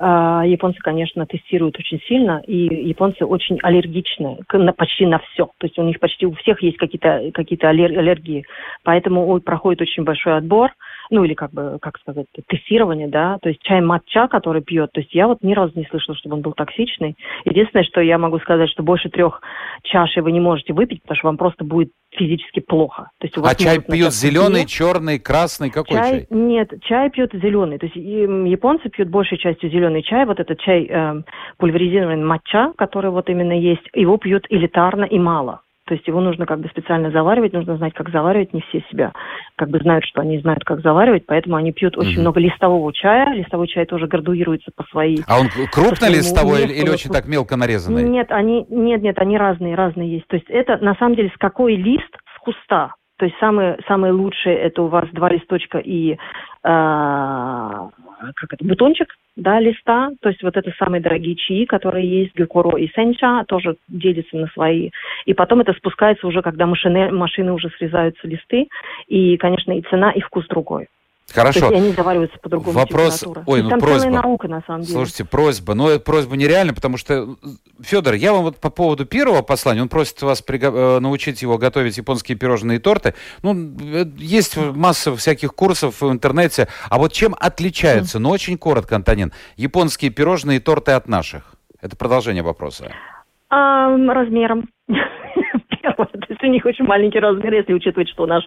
а, 0.00 0.44
японцы, 0.46 0.78
конечно, 0.80 1.26
тестируют 1.26 1.76
очень 1.78 2.00
сильно, 2.06 2.40
и 2.46 2.88
японцы 2.88 3.24
очень 3.24 3.58
аллергичны 3.62 4.38
на, 4.52 4.72
почти 4.72 5.06
на 5.06 5.18
все. 5.18 5.46
То 5.58 5.66
есть 5.66 5.78
у 5.78 5.82
них 5.82 5.98
почти 5.98 6.26
у 6.26 6.34
всех 6.34 6.62
есть 6.62 6.76
какие-то 6.76 7.30
какие 7.34 7.64
аллергии. 7.64 8.46
Поэтому 8.84 9.26
проходит 9.40 9.80
очень 9.82 10.04
большой 10.04 10.36
отбор 10.36 10.70
ну 11.10 11.24
или 11.24 11.34
как 11.34 11.52
бы, 11.52 11.78
как 11.80 11.98
сказать, 11.98 12.26
тестирование, 12.46 13.08
да, 13.08 13.38
то 13.42 13.48
есть 13.48 13.60
чай 13.62 13.80
матча, 13.80 14.28
который 14.28 14.62
пьет, 14.62 14.90
то 14.92 15.00
есть 15.00 15.14
я 15.14 15.26
вот 15.26 15.38
ни 15.42 15.54
разу 15.54 15.72
не 15.76 15.84
слышала, 15.86 16.16
чтобы 16.16 16.36
он 16.36 16.42
был 16.42 16.52
токсичный. 16.52 17.16
Единственное, 17.44 17.84
что 17.84 18.00
я 18.00 18.18
могу 18.18 18.38
сказать, 18.40 18.70
что 18.70 18.82
больше 18.82 19.08
трех 19.08 19.40
чашей 19.82 20.22
вы 20.22 20.32
не 20.32 20.40
можете 20.40 20.72
выпить, 20.72 21.02
потому 21.02 21.16
что 21.16 21.26
вам 21.28 21.36
просто 21.36 21.64
будет 21.64 21.90
физически 22.10 22.60
плохо. 22.60 23.10
То 23.18 23.26
есть 23.26 23.38
у 23.38 23.42
вас 23.42 23.52
а 23.52 23.54
чай 23.54 23.80
пьют 23.80 24.12
зеленый, 24.12 24.66
черный, 24.66 25.18
красный, 25.18 25.70
какой 25.70 25.96
чай, 25.96 26.10
чай? 26.10 26.26
Нет, 26.30 26.72
чай 26.82 27.10
пьют 27.10 27.32
зеленый. 27.32 27.78
То 27.78 27.86
есть 27.86 27.96
японцы 27.96 28.88
пьют 28.88 29.08
большей 29.08 29.38
частью 29.38 29.70
зеленый 29.70 30.02
чай. 30.02 30.26
Вот 30.26 30.40
этот 30.40 30.58
чай 30.60 30.86
э, 30.88 31.22
пульверизированный 31.58 32.24
матча, 32.24 32.72
который 32.76 33.10
вот 33.10 33.28
именно 33.28 33.58
есть, 33.58 33.86
его 33.94 34.16
пьют 34.16 34.46
элитарно 34.48 35.04
и 35.04 35.18
мало. 35.18 35.60
То 35.88 35.94
есть 35.94 36.06
его 36.06 36.20
нужно 36.20 36.44
как 36.44 36.60
бы 36.60 36.68
специально 36.68 37.10
заваривать, 37.10 37.54
нужно 37.54 37.78
знать, 37.78 37.94
как 37.94 38.10
заваривать. 38.10 38.52
Не 38.52 38.60
все 38.60 38.84
себя 38.90 39.12
как 39.56 39.70
бы 39.70 39.78
знают, 39.78 40.04
что 40.04 40.20
они 40.20 40.38
знают, 40.38 40.62
как 40.64 40.82
заваривать, 40.82 41.24
поэтому 41.26 41.56
они 41.56 41.72
пьют 41.72 41.96
очень 41.96 42.16
угу. 42.16 42.20
много 42.20 42.40
листового 42.40 42.92
чая. 42.92 43.32
Листовой 43.32 43.68
чай 43.68 43.86
тоже 43.86 44.06
градуируется 44.06 44.70
по 44.76 44.84
своей... 44.84 45.22
А 45.26 45.40
он 45.40 45.48
крупно 45.72 46.10
листовой 46.10 46.64
или, 46.64 46.74
или 46.74 46.90
очень 46.90 47.10
так 47.10 47.26
мелко 47.26 47.56
нарезанный? 47.56 48.02
Нет, 48.02 48.30
они, 48.30 48.66
нет, 48.68 49.00
нет, 49.00 49.18
они 49.18 49.38
разные, 49.38 49.74
разные 49.74 50.16
есть. 50.16 50.26
То 50.28 50.36
есть 50.36 50.50
это 50.50 50.76
на 50.76 50.94
самом 50.96 51.16
деле 51.16 51.30
с 51.34 51.38
какой 51.38 51.76
лист 51.76 52.14
с 52.36 52.38
куста. 52.40 52.94
То 53.16 53.24
есть 53.24 53.36
самые, 53.40 53.78
самые 53.88 54.12
лучшие 54.12 54.56
это 54.56 54.82
у 54.82 54.88
вас 54.88 55.08
два 55.12 55.30
листочка 55.30 55.78
и 55.78 56.12
э, 56.12 56.16
как 56.62 58.52
это, 58.52 58.62
бутончик, 58.64 59.08
да, 59.38 59.60
листа, 59.60 60.10
то 60.20 60.28
есть 60.28 60.42
вот 60.42 60.56
это 60.56 60.72
самые 60.78 61.00
дорогие 61.00 61.36
чаи, 61.36 61.64
которые 61.64 62.06
есть, 62.22 62.34
гюкоро 62.34 62.76
и 62.76 62.88
сенча, 62.88 63.44
тоже 63.46 63.76
делятся 63.86 64.36
на 64.36 64.48
свои. 64.48 64.90
И 65.26 65.32
потом 65.32 65.60
это 65.60 65.72
спускается 65.74 66.26
уже, 66.26 66.42
когда 66.42 66.66
машины, 66.66 67.12
машины 67.12 67.52
уже 67.52 67.70
срезаются 67.70 68.26
листы, 68.26 68.66
и, 69.06 69.36
конечно, 69.36 69.78
и 69.78 69.82
цена, 69.82 70.10
и 70.10 70.20
вкус 70.20 70.46
другой. 70.48 70.88
Хорошо. 71.32 71.60
То 71.60 71.66
есть 71.74 71.84
они 71.84 71.92
завариваются 71.92 72.38
по-другому. 72.38 72.78
Вопрос, 72.78 73.24
ой, 73.46 73.62
ну 73.62 73.68
там 73.68 73.80
просьба. 73.80 74.10
наука, 74.10 74.48
на 74.48 74.62
самом 74.66 74.80
деле. 74.82 74.94
Слушайте, 74.94 75.24
просьба, 75.24 75.74
но 75.74 75.90
эта 75.90 76.00
просьба 76.00 76.36
нереальна, 76.36 76.72
потому 76.72 76.96
что, 76.96 77.36
Федор, 77.80 78.14
я 78.14 78.32
вам 78.32 78.44
вот 78.44 78.56
по 78.56 78.70
поводу 78.70 79.04
первого 79.04 79.42
послания, 79.42 79.82
он 79.82 79.88
просит 79.88 80.22
вас 80.22 80.42
приго- 80.42 80.96
э, 80.96 81.00
научить 81.00 81.42
его 81.42 81.58
готовить 81.58 81.98
японские 81.98 82.38
пирожные 82.38 82.78
и 82.78 82.80
торты. 82.80 83.14
Ну, 83.42 83.54
э, 83.54 84.06
есть 84.16 84.56
масса 84.56 85.14
всяких 85.16 85.54
курсов 85.54 86.00
в 86.00 86.10
интернете. 86.10 86.68
А 86.88 86.96
вот 86.96 87.12
чем 87.12 87.36
отличаются, 87.38 88.16
mm. 88.16 88.20
ну 88.22 88.30
очень 88.30 88.56
коротко, 88.56 88.96
Антонин, 88.96 89.32
японские 89.56 90.10
пирожные 90.10 90.58
и 90.58 90.60
торты 90.60 90.92
от 90.92 91.08
наших? 91.08 91.54
Это 91.82 91.94
продолжение 91.94 92.42
вопроса. 92.42 92.90
А, 93.50 93.88
размером. 93.96 94.68
Есть 96.38 96.44
у 96.44 96.52
них 96.52 96.64
очень 96.64 96.84
маленький 96.84 97.18
размер, 97.18 97.52
если 97.52 97.72
учитывать, 97.72 98.08
что 98.10 98.26
наш 98.26 98.44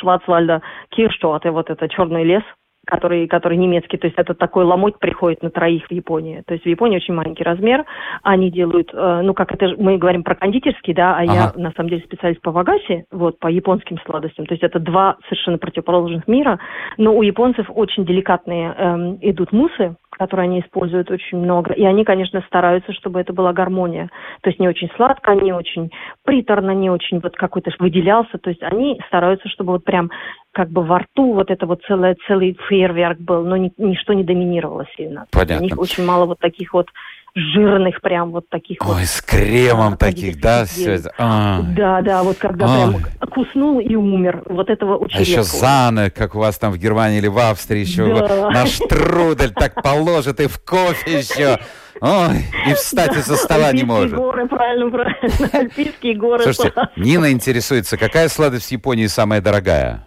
Шварцвальда 0.00 0.62
Кирштот, 0.90 1.44
вот 1.44 1.70
это 1.70 1.88
черный 1.88 2.22
лес, 2.22 2.42
который, 2.86 3.26
который 3.26 3.56
немецкий, 3.58 3.96
то 3.96 4.06
есть 4.06 4.18
это 4.18 4.34
такой 4.34 4.64
ломоть 4.64 4.98
приходит 4.98 5.42
на 5.42 5.50
троих 5.50 5.86
в 5.86 5.92
Японии. 5.92 6.42
То 6.46 6.54
есть 6.54 6.64
в 6.64 6.68
Японии 6.68 6.96
очень 6.96 7.14
маленький 7.14 7.44
размер, 7.44 7.84
они 8.22 8.50
делают, 8.50 8.90
э, 8.92 9.20
ну 9.22 9.34
как 9.34 9.52
это, 9.52 9.74
мы 9.76 9.98
говорим 9.98 10.22
про 10.24 10.34
кондитерский, 10.34 10.94
да, 10.94 11.16
а 11.16 11.22
ага. 11.22 11.32
я 11.32 11.52
на 11.56 11.72
самом 11.72 11.90
деле 11.90 12.02
специалист 12.02 12.40
по 12.42 12.50
вагаси, 12.50 13.04
вот, 13.10 13.38
по 13.38 13.48
японским 13.48 13.98
сладостям. 14.04 14.46
То 14.46 14.54
есть 14.54 14.64
это 14.64 14.78
два 14.80 15.16
совершенно 15.28 15.58
противоположных 15.58 16.26
мира, 16.26 16.58
но 16.96 17.14
у 17.14 17.22
японцев 17.22 17.66
очень 17.68 18.04
деликатные 18.04 18.74
э, 18.76 18.96
идут 19.30 19.52
мусы, 19.52 19.96
которые 20.18 20.44
они 20.44 20.60
используют 20.60 21.10
очень 21.10 21.38
много. 21.38 21.72
И 21.72 21.84
они, 21.84 22.04
конечно, 22.04 22.42
стараются, 22.46 22.92
чтобы 22.92 23.20
это 23.20 23.32
была 23.32 23.52
гармония. 23.52 24.10
То 24.42 24.50
есть 24.50 24.60
не 24.60 24.68
очень 24.68 24.90
сладко, 24.96 25.34
не 25.34 25.52
очень 25.52 25.90
приторно, 26.24 26.72
не 26.72 26.90
очень 26.90 27.20
вот 27.20 27.36
какой-то 27.36 27.70
выделялся. 27.78 28.38
То 28.38 28.50
есть 28.50 28.62
они 28.62 29.00
стараются, 29.08 29.48
чтобы 29.48 29.72
вот 29.72 29.84
прям 29.84 30.10
как 30.52 30.70
бы 30.70 30.82
во 30.82 30.98
рту 31.00 31.32
вот 31.34 31.50
это 31.50 31.66
вот 31.66 31.82
целое, 31.86 32.16
целый 32.26 32.58
фейерверк 32.68 33.18
был, 33.18 33.42
но 33.44 33.56
ни, 33.56 33.72
ничто 33.78 34.12
не 34.12 34.22
доминировало 34.24 34.84
сильно. 34.96 35.26
Понятно. 35.30 35.58
У 35.58 35.60
них 35.64 35.78
очень 35.78 36.04
мало 36.04 36.26
вот 36.26 36.38
таких 36.40 36.74
вот 36.74 36.88
жирных 37.34 38.02
прям 38.02 38.30
вот 38.32 38.46
таких 38.50 38.78
Ой, 38.82 38.88
вот. 38.96 39.04
с 39.06 39.22
кремом 39.22 39.96
таких, 39.96 40.38
да? 40.40 40.66
Все 40.66 40.92
это. 40.92 41.12
А. 41.16 41.62
Да, 41.62 42.02
да, 42.02 42.22
вот 42.22 42.36
когда 42.36 42.66
А. 42.66 42.88
прям 42.88 43.02
куснул 43.30 43.80
и 43.80 43.94
умер. 43.94 44.42
Вот 44.46 44.68
этого 44.68 44.96
очень 44.98 45.16
А 45.16 45.20
еще 45.22 45.36
редко. 45.36 45.56
заны, 45.56 46.10
как 46.10 46.34
у 46.34 46.38
вас 46.40 46.58
там 46.58 46.72
в 46.72 46.76
Германии 46.78 47.16
или 47.18 47.28
в 47.28 47.38
Австрии, 47.38 47.80
еще 47.80 48.14
Да. 48.14 48.50
наш 48.50 48.76
трудель 48.78 49.52
так 49.54 49.82
положит 49.82 50.40
и 50.40 50.46
в 50.46 50.58
кофе 50.62 51.18
еще. 51.18 51.58
Ой, 52.02 52.44
и 52.68 52.74
встать 52.74 53.16
из-за 53.16 53.36
стола 53.36 53.72
не 53.72 53.80
Альпийские 53.82 53.86
может. 53.86 54.14
горы, 54.16 54.48
правильно, 54.48 54.90
правильно. 54.90 55.48
Альпийские 55.54 56.14
горы. 56.16 56.42
Слушайте, 56.42 56.72
Нина 56.96 57.32
интересуется, 57.32 57.96
какая 57.96 58.28
сладость 58.28 58.68
в 58.68 58.72
Японии 58.72 59.06
самая 59.06 59.40
дорогая? 59.40 60.04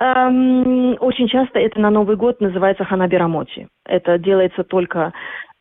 Эм, 0.00 0.96
очень 1.00 1.28
часто 1.28 1.58
это 1.58 1.78
на 1.78 1.90
Новый 1.90 2.16
год 2.16 2.40
называется 2.40 2.84
ханабирамоти. 2.84 3.68
Это 3.84 4.18
делается 4.18 4.64
только 4.64 5.12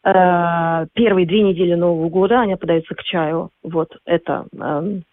э, 0.06 0.86
первые 0.94 1.28
две 1.28 1.42
недели 1.42 1.76
Нового 1.76 2.08
года, 2.10 2.40
они 2.40 2.56
подаются 2.56 2.96
к 2.96 3.04
чаю. 3.04 3.50
Вот 3.64 3.90
это, 4.06 4.46
эм, 4.58 5.04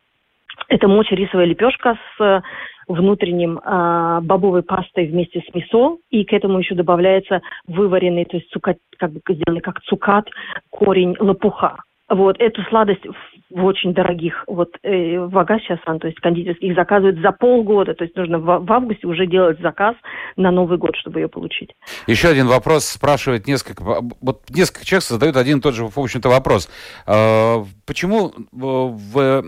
это 0.68 0.86
мочи 0.86 1.14
рисовая 1.16 1.46
лепешка 1.46 1.98
с 2.16 2.22
э, 2.22 2.40
внутренним 2.86 3.58
э, 3.58 4.20
бобовой 4.22 4.62
пастой 4.62 5.06
вместе 5.08 5.40
с 5.40 5.54
мисо, 5.54 5.98
и 6.10 6.24
к 6.24 6.32
этому 6.32 6.60
еще 6.60 6.76
добавляется 6.76 7.42
вываренный, 7.66 8.26
то 8.26 8.36
есть 8.36 8.48
цукат, 8.50 8.76
как 8.96 9.10
бы 9.10 9.20
сделанный 9.28 9.60
как 9.60 9.80
цукат, 9.82 10.28
корень 10.70 11.16
лопуха. 11.18 11.78
Вот 12.08 12.36
эту 12.40 12.62
сладость 12.64 13.04
в 13.04 13.36
в 13.50 13.64
очень 13.64 13.94
дорогих 13.94 14.42
вот 14.48 14.70
э, 14.82 15.18
в 15.18 15.38
Агасиасан, 15.38 16.00
то 16.00 16.08
есть 16.08 16.18
кондитерских, 16.18 16.70
их 16.70 16.74
заказывают 16.74 17.20
за 17.20 17.30
полгода, 17.30 17.94
то 17.94 18.02
есть 18.02 18.16
нужно 18.16 18.38
в, 18.38 18.64
в 18.64 18.72
августе 18.72 19.06
уже 19.06 19.26
делать 19.26 19.60
заказ 19.60 19.94
на 20.36 20.50
Новый 20.50 20.78
год, 20.78 20.96
чтобы 20.96 21.20
ее 21.20 21.28
получить. 21.28 21.70
Еще 22.08 22.28
один 22.28 22.48
вопрос 22.48 22.84
спрашивает 22.84 23.46
несколько... 23.46 23.82
Вот 23.82 24.42
несколько 24.50 24.84
человек 24.84 25.04
задают 25.04 25.36
один 25.36 25.58
и 25.58 25.60
тот 25.60 25.74
же, 25.74 25.86
в 25.86 25.98
общем-то, 25.98 26.28
вопрос. 26.28 26.68
Э, 27.06 27.64
Почему 27.86 28.32
в 28.50 29.44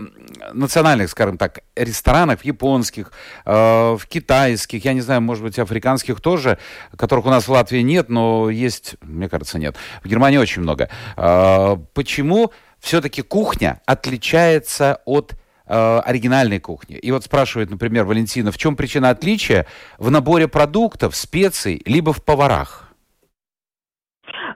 национальных, 0.53 1.09
скажем 1.09 1.37
так, 1.37 1.59
ресторанах, 1.75 2.39
в 2.39 2.45
японских, 2.45 3.11
э, 3.45 3.51
в 3.51 4.07
китайских, 4.07 4.85
я 4.85 4.93
не 4.93 5.01
знаю, 5.01 5.21
может 5.21 5.43
быть, 5.43 5.59
африканских 5.59 6.21
тоже, 6.21 6.57
которых 6.95 7.25
у 7.25 7.29
нас 7.29 7.49
в 7.49 7.51
Латвии 7.51 7.81
нет, 7.81 8.07
но 8.07 8.49
есть, 8.49 8.95
мне 9.01 9.27
кажется, 9.27 9.59
нет. 9.59 9.75
В 10.03 10.07
Германии 10.07 10.37
очень 10.37 10.61
много. 10.61 10.89
Э, 11.17 11.75
Почему 11.93 12.48
все-таки 12.79 13.21
кухня 13.21 13.81
отличается 13.85 15.01
от 15.05 15.33
э, 15.65 16.01
оригинальной 16.05 16.59
кухни. 16.59 16.97
И 16.97 17.11
вот 17.11 17.23
спрашивает, 17.23 17.69
например, 17.69 18.05
Валентина, 18.05 18.51
в 18.51 18.57
чем 18.57 18.75
причина 18.75 19.09
отличия 19.09 19.65
в 19.97 20.09
наборе 20.09 20.47
продуктов, 20.47 21.15
специй, 21.15 21.81
либо 21.85 22.13
в 22.13 22.23
поварах? 22.23 22.88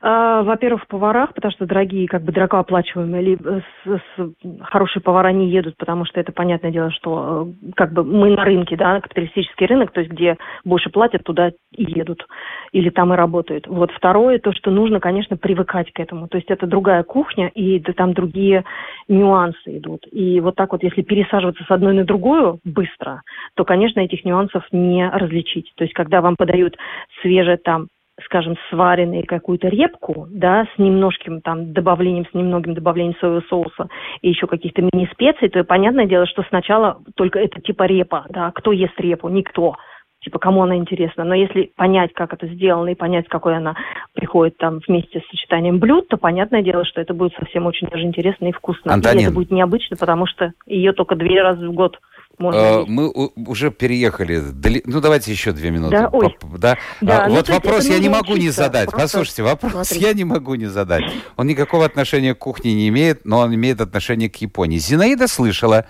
А, 0.05 0.43
Во-первых, 0.43 0.83
в 0.83 0.87
поварах, 0.87 1.33
потому 1.33 1.53
что 1.53 1.65
дорогие, 1.65 2.09
как 2.09 2.23
бы 2.23 2.33
дорогооплачиваемые, 2.33 3.23
либо 3.23 3.61
с- 3.85 3.99
с- 4.17 4.63
хорошие 4.63 5.01
повара 5.01 5.29
не 5.29 5.49
едут, 5.49 5.77
потому 5.77 6.03
что 6.03 6.19
это 6.19 6.33
понятное 6.33 6.71
дело, 6.71 6.91
что 6.91 7.47
э, 7.47 7.71
как 7.73 7.93
бы 7.93 8.03
мы 8.03 8.31
на 8.35 8.43
рынке, 8.43 8.75
да, 8.75 8.99
капиталистический 8.99 9.65
рынок, 9.65 9.91
то 9.91 10.01
есть 10.01 10.11
где 10.11 10.35
больше 10.65 10.89
платят, 10.89 11.23
туда 11.23 11.51
и 11.71 11.83
едут, 11.85 12.27
или 12.73 12.89
там 12.89 13.13
и 13.13 13.15
работают. 13.15 13.65
Вот 13.65 13.91
второе, 13.91 14.39
то, 14.39 14.51
что 14.51 14.71
нужно, 14.71 14.99
конечно, 14.99 15.37
привыкать 15.37 15.89
к 15.93 15.99
этому. 16.01 16.27
То 16.27 16.37
есть 16.37 16.51
это 16.51 16.67
другая 16.67 17.03
кухня, 17.03 17.47
и 17.47 17.79
да, 17.79 17.93
там 17.93 18.13
другие 18.13 18.65
нюансы 19.07 19.77
идут. 19.77 20.05
И 20.11 20.41
вот 20.41 20.55
так 20.55 20.73
вот, 20.73 20.83
если 20.83 21.01
пересаживаться 21.01 21.63
с 21.63 21.71
одной 21.71 21.93
на 21.93 22.03
другую 22.03 22.59
быстро, 22.65 23.21
то, 23.55 23.63
конечно, 23.63 24.01
этих 24.01 24.25
нюансов 24.25 24.65
не 24.73 25.07
различить. 25.09 25.71
То 25.77 25.85
есть 25.85 25.93
когда 25.93 26.19
вам 26.19 26.35
подают 26.35 26.75
свежее 27.21 27.55
там 27.55 27.87
скажем, 28.25 28.55
сваренные 28.69 29.23
какую-то 29.23 29.67
репку, 29.67 30.27
да, 30.29 30.65
с 30.75 30.79
немножким 30.79 31.41
там 31.41 31.73
добавлением, 31.73 32.25
с 32.25 32.33
немногим 32.33 32.73
добавлением 32.73 33.15
соевого 33.19 33.43
соуса 33.49 33.89
и 34.21 34.29
еще 34.29 34.47
каких-то 34.47 34.81
мини-специй, 34.81 35.49
то 35.49 35.63
понятное 35.63 36.05
дело, 36.05 36.25
что 36.25 36.43
сначала 36.49 36.99
только 37.15 37.39
это 37.39 37.61
типа 37.61 37.83
репа, 37.83 38.25
да, 38.29 38.51
кто 38.51 38.71
ест 38.71 38.99
репу? 38.99 39.29
Никто. 39.29 39.75
Типа, 40.23 40.39
кому 40.39 40.63
она 40.63 40.77
интересна. 40.77 41.25
Но 41.25 41.35
если 41.35 41.71
понять, 41.75 42.13
как 42.13 42.33
это 42.33 42.47
сделано, 42.47 42.89
и 42.89 42.95
понять, 42.95 43.27
какой 43.27 43.57
она 43.57 43.75
приходит 44.13 44.57
там 44.57 44.79
вместе 44.87 45.19
с 45.19 45.29
сочетанием 45.29 45.79
блюд, 45.79 46.07
то 46.07 46.15
понятное 46.15 46.61
дело, 46.61 46.85
что 46.85 47.01
это 47.01 47.13
будет 47.13 47.33
совсем 47.33 47.65
очень 47.65 47.87
даже 47.87 48.05
интересно 48.05 48.47
и 48.47 48.53
вкусно. 48.53 48.93
Антонин. 48.93 49.19
И 49.19 49.23
это 49.23 49.33
будет 49.33 49.51
необычно, 49.51 49.97
потому 49.97 50.25
что 50.25 50.53
ее 50.65 50.93
только 50.93 51.15
две 51.15 51.41
раза 51.41 51.67
в 51.67 51.73
год 51.73 51.99
можно 52.39 52.57
Э. 52.59 52.85
Мы 52.87 53.09
уже 53.09 53.71
переехали. 53.71 54.41
Ну, 54.85 55.01
давайте 55.01 55.31
еще 55.31 55.51
две 55.51 55.71
минуты. 55.71 55.95
Да, 55.97 56.09
ой. 56.11 56.35
Да? 56.57 56.77
Да, 57.01 57.25
А, 57.25 57.27
ну, 57.27 57.35
вот 57.35 57.47
есть 57.47 57.63
вопрос 57.63 57.85
я 57.85 57.99
не 57.99 58.09
могу 58.09 58.35
не 58.35 58.49
задать. 58.49 58.89
Просто 58.89 59.19
Послушайте, 59.19 59.43
вопрос 59.43 59.71
смотрите. 59.71 59.99
я 60.05 60.13
не 60.13 60.23
могу 60.23 60.55
не 60.55 60.65
задать. 60.65 61.03
Он 61.35 61.47
никакого 61.47 61.85
отношения 61.85 62.33
к 62.33 62.39
кухне 62.39 62.73
не 62.73 62.87
имеет, 62.89 63.25
но 63.25 63.39
он 63.39 63.53
имеет 63.53 63.81
отношение 63.81 64.29
к 64.29 64.35
Японии. 64.37 64.77
Зинаида 64.77 65.27
слышала, 65.27 65.85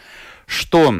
что 0.45 0.93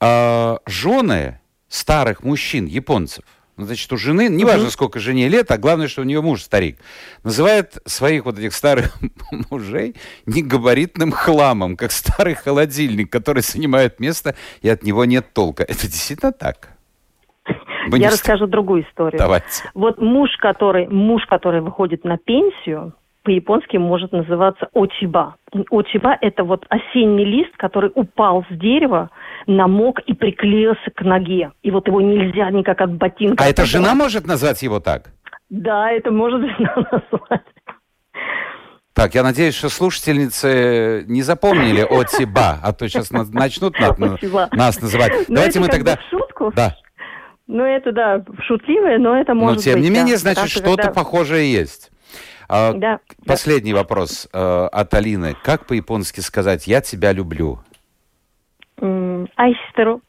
э, 0.00 0.56
жены 0.66 1.40
старых 1.68 2.22
мужчин, 2.22 2.66
японцев, 2.66 3.24
ну, 3.24 3.30
значит, 3.64 3.92
у 3.92 3.96
жены, 3.96 4.28
неважно, 4.28 4.70
сколько 4.70 4.98
жене 4.98 5.28
лет, 5.28 5.50
а 5.50 5.58
главное, 5.58 5.88
что 5.88 6.02
у 6.02 6.04
нее 6.04 6.20
муж 6.20 6.42
старик, 6.42 6.78
называет 7.24 7.78
своих 7.86 8.24
вот 8.24 8.38
этих 8.38 8.54
старых 8.54 8.96
мужей 9.50 9.96
негабаритным 10.26 11.12
хламом, 11.12 11.76
как 11.76 11.92
старый 11.92 12.34
холодильник, 12.34 13.10
который 13.10 13.42
занимает 13.42 14.00
место, 14.00 14.34
и 14.62 14.68
от 14.68 14.82
него 14.82 15.04
нет 15.04 15.32
толка. 15.32 15.62
Это 15.62 15.82
действительно 15.82 16.32
так? 16.32 16.76
Вы 17.88 17.98
Я 17.98 18.10
расскажу 18.10 18.46
другую 18.46 18.84
историю. 18.84 19.18
Давайте. 19.18 19.70
Вот 19.74 19.98
муж, 19.98 20.30
который, 20.38 20.86
муж, 20.88 21.22
который 21.26 21.60
выходит 21.60 22.04
на 22.04 22.18
пенсию, 22.18 22.94
по-японски 23.34 23.76
может 23.76 24.10
называться 24.10 24.68
очиба. 24.74 25.36
Очиба– 25.70 26.18
это 26.20 26.42
вот 26.42 26.66
осенний 26.68 27.24
лист, 27.24 27.56
который 27.58 27.92
упал 27.94 28.44
с 28.50 28.54
дерева, 28.56 29.10
намок 29.46 30.00
и 30.00 30.14
приклеился 30.14 30.90
к 30.96 31.02
ноге. 31.02 31.52
И 31.62 31.70
вот 31.70 31.86
его 31.86 32.00
нельзя 32.00 32.50
никак 32.50 32.80
от 32.80 32.92
ботинка. 32.94 33.44
А 33.44 33.46
эта 33.46 33.64
жена 33.66 33.94
может 33.94 34.26
назвать 34.26 34.60
его 34.62 34.80
так? 34.80 35.10
Да, 35.48 35.92
это 35.92 36.10
может 36.10 36.40
жена 36.40 36.74
назвать. 36.90 37.44
Так, 38.94 39.14
я 39.14 39.22
надеюсь, 39.22 39.54
что 39.56 39.68
слушательницы 39.68 41.04
не 41.06 41.22
запомнили 41.22 41.82
Отиба, 41.88 42.58
а 42.64 42.72
то 42.72 42.88
сейчас 42.88 43.12
на- 43.12 43.24
начнут 43.24 43.78
на- 43.78 43.94
на- 43.96 44.14
Отиба. 44.14 44.48
нас 44.50 44.82
называть. 44.82 45.12
Ну, 45.28 45.36
Давайте 45.36 45.60
мы 45.60 45.68
тогда... 45.68 45.96
шутку. 46.10 46.52
Да, 46.56 46.74
Ну, 47.46 47.62
это, 47.62 47.92
да, 47.92 48.24
шутливое, 48.48 48.98
но 48.98 49.16
это 49.16 49.34
но 49.34 49.42
может 49.42 49.62
тем 49.62 49.74
быть, 49.74 49.84
не 49.84 49.90
да. 49.90 50.00
менее, 50.00 50.16
Потому 50.16 50.34
значит, 50.34 50.50
что 50.50 50.66
что-то 50.66 50.90
похожее 50.90 51.52
есть. 51.52 51.89
А, 52.52 52.72
Да, 52.72 52.78
да. 52.78 53.00
Последний 53.26 53.72
вопрос 53.72 54.28
э, 54.32 54.38
от 54.72 54.92
Алины. 54.94 55.36
Как 55.44 55.66
по-японски 55.66 56.18
сказать 56.18 56.66
«я 56.66 56.80
тебя 56.80 57.12
люблю»? 57.12 57.60
Айстеру. 59.36 60.00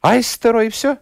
Айстеро 0.00 0.64
и 0.64 0.70
все? 0.70 0.96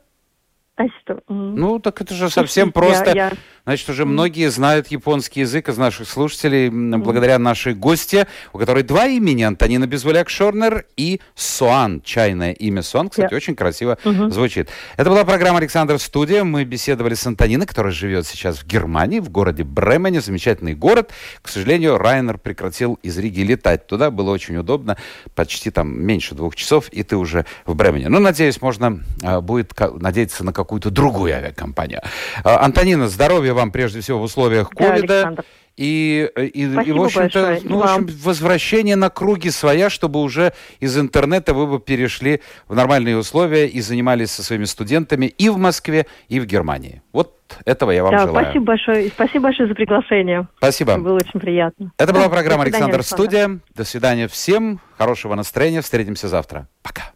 Айстеру. 0.77 1.21
Ну, 1.29 1.79
так 1.79 2.01
это 2.01 2.15
же 2.15 2.29
совсем 2.31 2.67
Я- 2.69 2.73
просто. 2.73 3.13
я- 3.15 3.33
Значит, 3.69 3.91
уже 3.91 4.07
многие 4.07 4.51
знают 4.51 4.87
японский 4.87 5.41
язык 5.41 5.69
из 5.69 5.77
наших 5.77 6.09
слушателей 6.09 6.71
благодаря 6.71 7.39
нашей 7.39 7.75
гости, 7.75 8.27
у 8.55 8.59
которой 8.59 8.83
два 8.83 9.07
имени, 9.09 9.43
Антонина 9.43 9.85
Безволяк-Шорнер 9.85 10.87
и 10.97 11.21
Суан. 11.35 12.01
Чайное 12.01 12.53
имя 12.53 12.81
Суан, 12.81 13.11
кстати, 13.11 13.35
очень 13.35 13.55
красиво 13.55 13.99
звучит. 14.31 14.71
Это 14.97 15.11
была 15.11 15.23
программа 15.27 15.59
«Александр 15.59 15.99
Студия». 15.99 16.45
Мы 16.45 16.65
беседовали 16.65 17.13
с 17.13 17.27
Антониной, 17.27 17.67
которая 17.67 17.93
живет 17.93 18.27
сейчас 18.27 18.57
в 18.57 18.67
Германии, 18.67 19.21
в 19.21 19.29
городе 19.29 19.65
Бремене. 19.65 20.23
Замечательный 20.23 20.75
город. 20.75 21.11
К 21.43 21.49
сожалению, 21.51 21.99
Райнер 21.99 22.39
прекратил 22.39 22.99
из 23.03 23.19
Риги 23.19 23.41
летать 23.41 23.87
туда. 23.87 24.11
Было 24.11 24.31
очень 24.31 24.57
удобно. 24.57 24.97
Почти 25.35 25.71
там 25.71 25.95
меньше 25.95 26.35
двух 26.35 26.57
часов, 26.57 26.89
и 26.89 27.03
ты 27.03 27.19
уже 27.19 27.45
в 27.67 27.75
Бремене. 27.75 28.09
Ну, 28.09 28.19
надеюсь, 28.19 28.63
можно 28.63 29.05
а, 29.23 29.43
будет 29.43 29.75
надеяться 29.79 30.43
на 30.43 30.55
какую-то 30.55 30.89
другую 30.89 31.35
авиакомпанию. 31.35 32.01
А, 32.45 32.65
Антонина, 32.65 33.11
здоровья 33.11 33.58
вам 33.59 33.71
прежде 33.71 34.01
всего 34.01 34.19
в 34.19 34.23
условиях 34.23 34.71
Да, 34.75 34.91
ковида. 34.91 35.15
Александр. 35.15 35.45
И, 35.79 36.29
и, 36.37 36.65
и, 36.65 36.67
в 36.67 37.03
общем-то, 37.03 37.61
ну, 37.63 37.79
в 37.79 37.83
общем, 37.85 38.09
возвращение 38.25 38.97
на 38.97 39.11
круги 39.11 39.49
своя, 39.51 39.91
чтобы 39.91 40.21
уже 40.21 40.53
из 40.81 40.99
интернета 40.99 41.55
вы 41.55 41.69
бы 41.69 41.79
перешли 41.79 42.41
в 42.67 42.75
нормальные 42.75 43.17
условия 43.17 43.69
и 43.69 43.81
занимались 43.81 44.33
со 44.33 44.43
своими 44.43 44.65
студентами 44.65 45.27
и 45.27 45.49
в 45.49 45.57
Москве, 45.57 46.07
и 46.29 46.41
в 46.41 46.47
Германии. 46.47 47.01
Вот 47.13 47.39
Этого 47.65 47.93
я 47.93 48.03
вам 48.03 48.11
да, 48.11 48.27
желаю. 48.27 48.47
Спасибо 48.47 48.65
большое. 48.65 49.07
И 49.07 49.09
спасибо 49.09 49.45
большое 49.45 49.69
за 49.69 49.75
приглашение. 49.77 50.49
Спасибо. 50.57 50.99
Было 50.99 51.15
очень 51.15 51.39
приятно. 51.39 51.93
Это 51.97 52.13
да, 52.13 52.19
была 52.19 52.29
программа 52.29 52.65
свидания, 52.65 52.85
«Александр 52.87 53.05
Студия». 53.05 53.61
До 53.77 53.85
свидания 53.85 54.27
всем. 54.27 54.81
Хорошего 54.99 55.37
настроения. 55.37 55.81
Встретимся 55.81 56.27
завтра. 56.27 56.67
Пока. 56.83 57.05